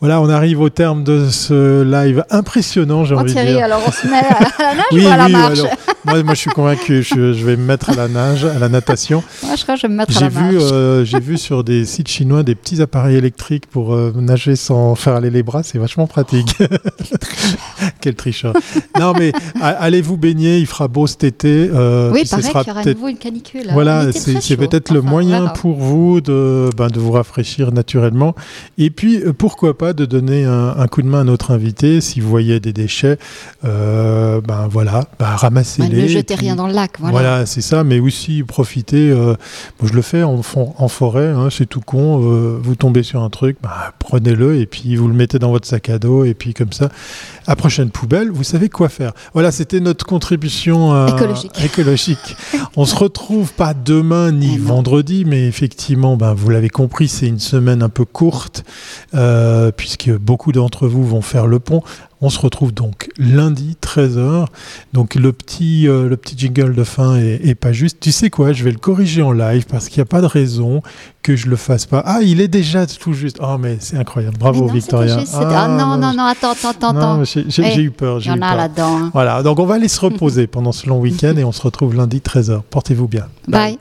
Voilà, 0.01 0.21
on 0.23 0.29
arrive 0.31 0.61
au 0.61 0.71
terme 0.71 1.05
de 1.05 1.29
ce 1.29 1.83
live 1.83 2.25
impressionnant, 2.31 3.05
j'ai 3.05 3.15
Oh 3.15 3.19
envie 3.19 3.29
de 3.29 3.33
Thierry, 3.35 3.53
dire. 3.53 3.65
alors 3.65 3.83
on 3.87 3.93
se 3.93 4.07
met 4.07 4.17
à 4.17 4.41
la 4.63 4.75
nage 4.77 4.85
Oui, 4.93 5.05
ou 5.05 5.09
à 5.09 5.17
la 5.19 5.27
oui, 5.27 5.33
marche 5.33 5.59
alors, 5.59 5.73
moi, 6.07 6.23
moi 6.23 6.35
je 6.35 6.39
suis 6.41 6.51
convaincu, 6.51 7.03
je, 7.03 7.35
je 7.35 7.45
vais 7.45 7.57
me 7.57 7.65
mettre 7.65 7.91
à 7.91 7.95
la 7.95 8.09
nage, 8.09 8.47
à 8.47 8.59
la 8.59 8.71
natation. 8.71 9.23
Moi 9.45 9.57
je 9.57 9.63
crois 9.63 9.75
que 9.75 9.83
je 9.83 9.87
vais 9.87 9.93
me 9.93 9.99
mettre 9.99 10.17
à 10.17 10.21
la 10.21 10.29
vu, 10.31 10.41
marche. 10.57 10.71
euh, 10.73 11.05
j'ai 11.05 11.21
vu 11.21 11.37
sur 11.37 11.65
des 11.65 11.85
sites 11.85 12.09
chinois 12.09 12.43
des 12.43 12.55
petits 12.55 12.81
appareils 12.81 13.17
électriques 13.17 13.67
pour 13.67 13.93
euh, 13.95 14.11
nager 14.17 14.57
sans 14.57 14.95
faire 14.95 15.15
aller 15.17 15.29
les 15.29 15.43
bras, 15.43 15.63
c'est 15.63 15.77
vachement 15.79 16.07
pratique. 16.07 16.57
Quel 18.01 18.15
tricheur. 18.17 18.55
non, 18.99 19.13
mais 19.19 19.33
allez 19.61 20.01
vous 20.01 20.17
baigner, 20.17 20.59
il 20.59 20.67
fera 20.67 20.89
beau 20.89 21.07
cet 21.07 21.25
été. 21.25 21.69
Euh, 21.75 22.11
oui, 22.13 22.25
pareil 22.25 22.45
qu'il 22.45 22.55
y 22.55 22.71
aura 22.71 22.81
à 22.81 22.85
nouveau 22.85 23.09
une 23.09 23.19
canicule. 23.19 23.65
Voilà, 23.73 24.11
c'est 24.13 24.57
peut-être 24.57 24.93
le 24.93 25.03
moyen 25.03 25.49
pour 25.49 25.77
vous 25.77 26.23
de, 26.23 26.71
ben, 26.77 26.89
de 26.89 26.99
vous 26.99 27.13
rafraîchir 27.13 27.73
naturellement. 27.73 28.35
Et 28.79 28.89
puis, 28.91 29.19
euh, 29.23 29.33
pourquoi 29.35 29.77
pas 29.77 29.90
de 29.93 30.05
donner 30.05 30.45
un, 30.45 30.87
coup 30.87 31.03
de 31.03 31.07
main 31.07 31.21
à 31.21 31.25
notre 31.25 31.51
invité 31.51 32.01
si 32.01 32.21
vous 32.21 32.29
voyez 32.29 32.61
des 32.61 32.73
déchets. 32.73 33.19
Euh, 33.65 34.41
ben 34.41 34.69
voilà, 34.71 35.07
ben, 35.19 35.27
ramassez-les. 35.27 36.03
ne 36.03 36.09
jetez 36.09 36.35
rien 36.35 36.57
dans 36.57 36.67
le 36.67 36.73
lac. 36.73 36.93
Voilà, 36.99 37.13
voilà 37.13 37.47
c'est 37.47 37.61
ça, 37.61 37.85
mais 37.85 38.01
aussi 38.01 38.43
profitez. 38.43 39.13
moi, 39.13 39.37
je 39.85 39.93
le 39.93 40.03
fais 40.03 40.23
en, 40.23 40.41
en 40.57 40.89
forêt, 40.89 41.29
hein, 41.29 41.49
c'est 41.51 41.67
tout 41.67 41.81
con. 41.81 42.19
vous 42.63 42.75
tombez 42.75 43.03
sur 43.03 43.23
un 43.23 43.31
truc, 43.31 43.57
ben, 43.63 43.71
prenez-le 43.99 44.61
et 44.61 44.67
puis 44.67 44.97
vous 44.97 45.09
le 45.09 45.15
mettez 45.15 45.39
dans 45.39 45.51
votre 45.51 45.67
sac 45.67 45.89
à 45.89 45.99
dos 45.99 46.25
et 46.25 46.35
puis 46.35 46.55
comme 46.55 46.73
ça, 46.73 46.89
à 47.47 47.57
prochaine 47.57 47.91
poubelle, 47.91 48.31
vous 48.31 48.45
savez 48.45 48.69
quoi 48.69 48.89
faire. 48.89 49.13
Voilà, 49.33 49.53
c'était 49.53 49.81
notre 49.81 50.07
contribution 50.07 50.95
euh, 50.95 51.09
écologique. 51.65 52.37
On 52.77 52.85
se 52.85 52.95
retrouve 52.95 53.53
pas 53.53 53.75
demain 53.75 54.33
ni 54.33 54.55
eh 54.55 54.59
vendredi, 54.59 55.25
mais 55.25 55.47
effectivement, 55.47 56.17
ben, 56.17 56.35
vous 56.35 56.51
l'avez 56.51 56.69
compris, 56.69 57.09
c'est 57.09 57.27
une 57.27 57.39
semaine 57.39 57.83
un 57.83 57.89
peu 57.89 58.05
courte, 58.05 58.65
euh, 59.15 59.73
puisque 59.81 60.11
beaucoup 60.11 60.53
d'entre 60.53 60.87
vous 60.87 61.07
vont 61.07 61.23
faire 61.23 61.47
le 61.47 61.59
pont. 61.59 61.83
On 62.21 62.29
se 62.29 62.39
retrouve 62.39 62.71
donc 62.71 63.09
lundi 63.17 63.79
13h. 63.81 64.45
Donc 64.93 65.15
le 65.15 65.33
petit, 65.33 65.89
euh, 65.89 66.07
le 66.07 66.19
petit 66.19 66.37
jingle 66.37 66.75
de 66.75 66.85
fin 66.85 67.17
est, 67.17 67.55
pas 67.55 67.73
juste. 67.73 67.99
Tu 67.99 68.13
sais 68.13 68.29
quoi, 68.29 68.53
je 68.53 68.63
vais 68.63 68.73
le 68.73 68.79
corriger 68.79 69.23
en 69.23 69.33
live 69.33 69.65
parce 69.65 69.89
qu'il 69.89 70.01
n'y 70.01 70.03
a 70.03 70.05
pas 70.05 70.21
de 70.21 70.27
raison 70.27 70.83
que 71.23 71.35
je 71.35 71.49
le 71.49 71.57
fasse 71.57 71.87
pas. 71.87 72.03
Ah, 72.05 72.19
il 72.23 72.43
est 72.43 72.49
déjà 72.49 72.87
tout 72.87 73.15
juste. 73.15 73.39
Oh, 73.41 73.57
mais 73.59 73.79
c'est 73.81 73.97
incroyable. 73.97 74.37
Bravo 74.37 74.69
Victoria. 74.69 75.19
ah, 75.33 75.67
non, 75.69 75.97
non, 75.97 76.13
non, 76.13 76.25
attends, 76.25 76.53
attends, 76.53 76.91
attends. 76.91 77.25
J'ai 77.25 77.83
eu 77.83 77.91
peur. 77.91 78.19
Il 78.21 78.27
y 78.27 78.31
en 78.31 78.43
a 78.43 78.55
là-dedans. 78.55 79.09
Voilà, 79.15 79.43
donc 79.43 79.59
on 79.59 79.65
va 79.65 79.77
aller 79.77 79.89
se 79.89 80.01
reposer 80.01 80.47
pendant 80.47 80.73
ce 80.73 80.91
long 80.91 81.01
week-end 81.01 81.35
et 81.39 81.45
on 81.45 81.53
se 81.53 81.63
retrouve 81.63 81.95
lundi 81.95 82.19
13h. 82.19 82.61
Portez-vous 82.69 83.09
bien. 83.09 83.29
Bye. 83.49 83.79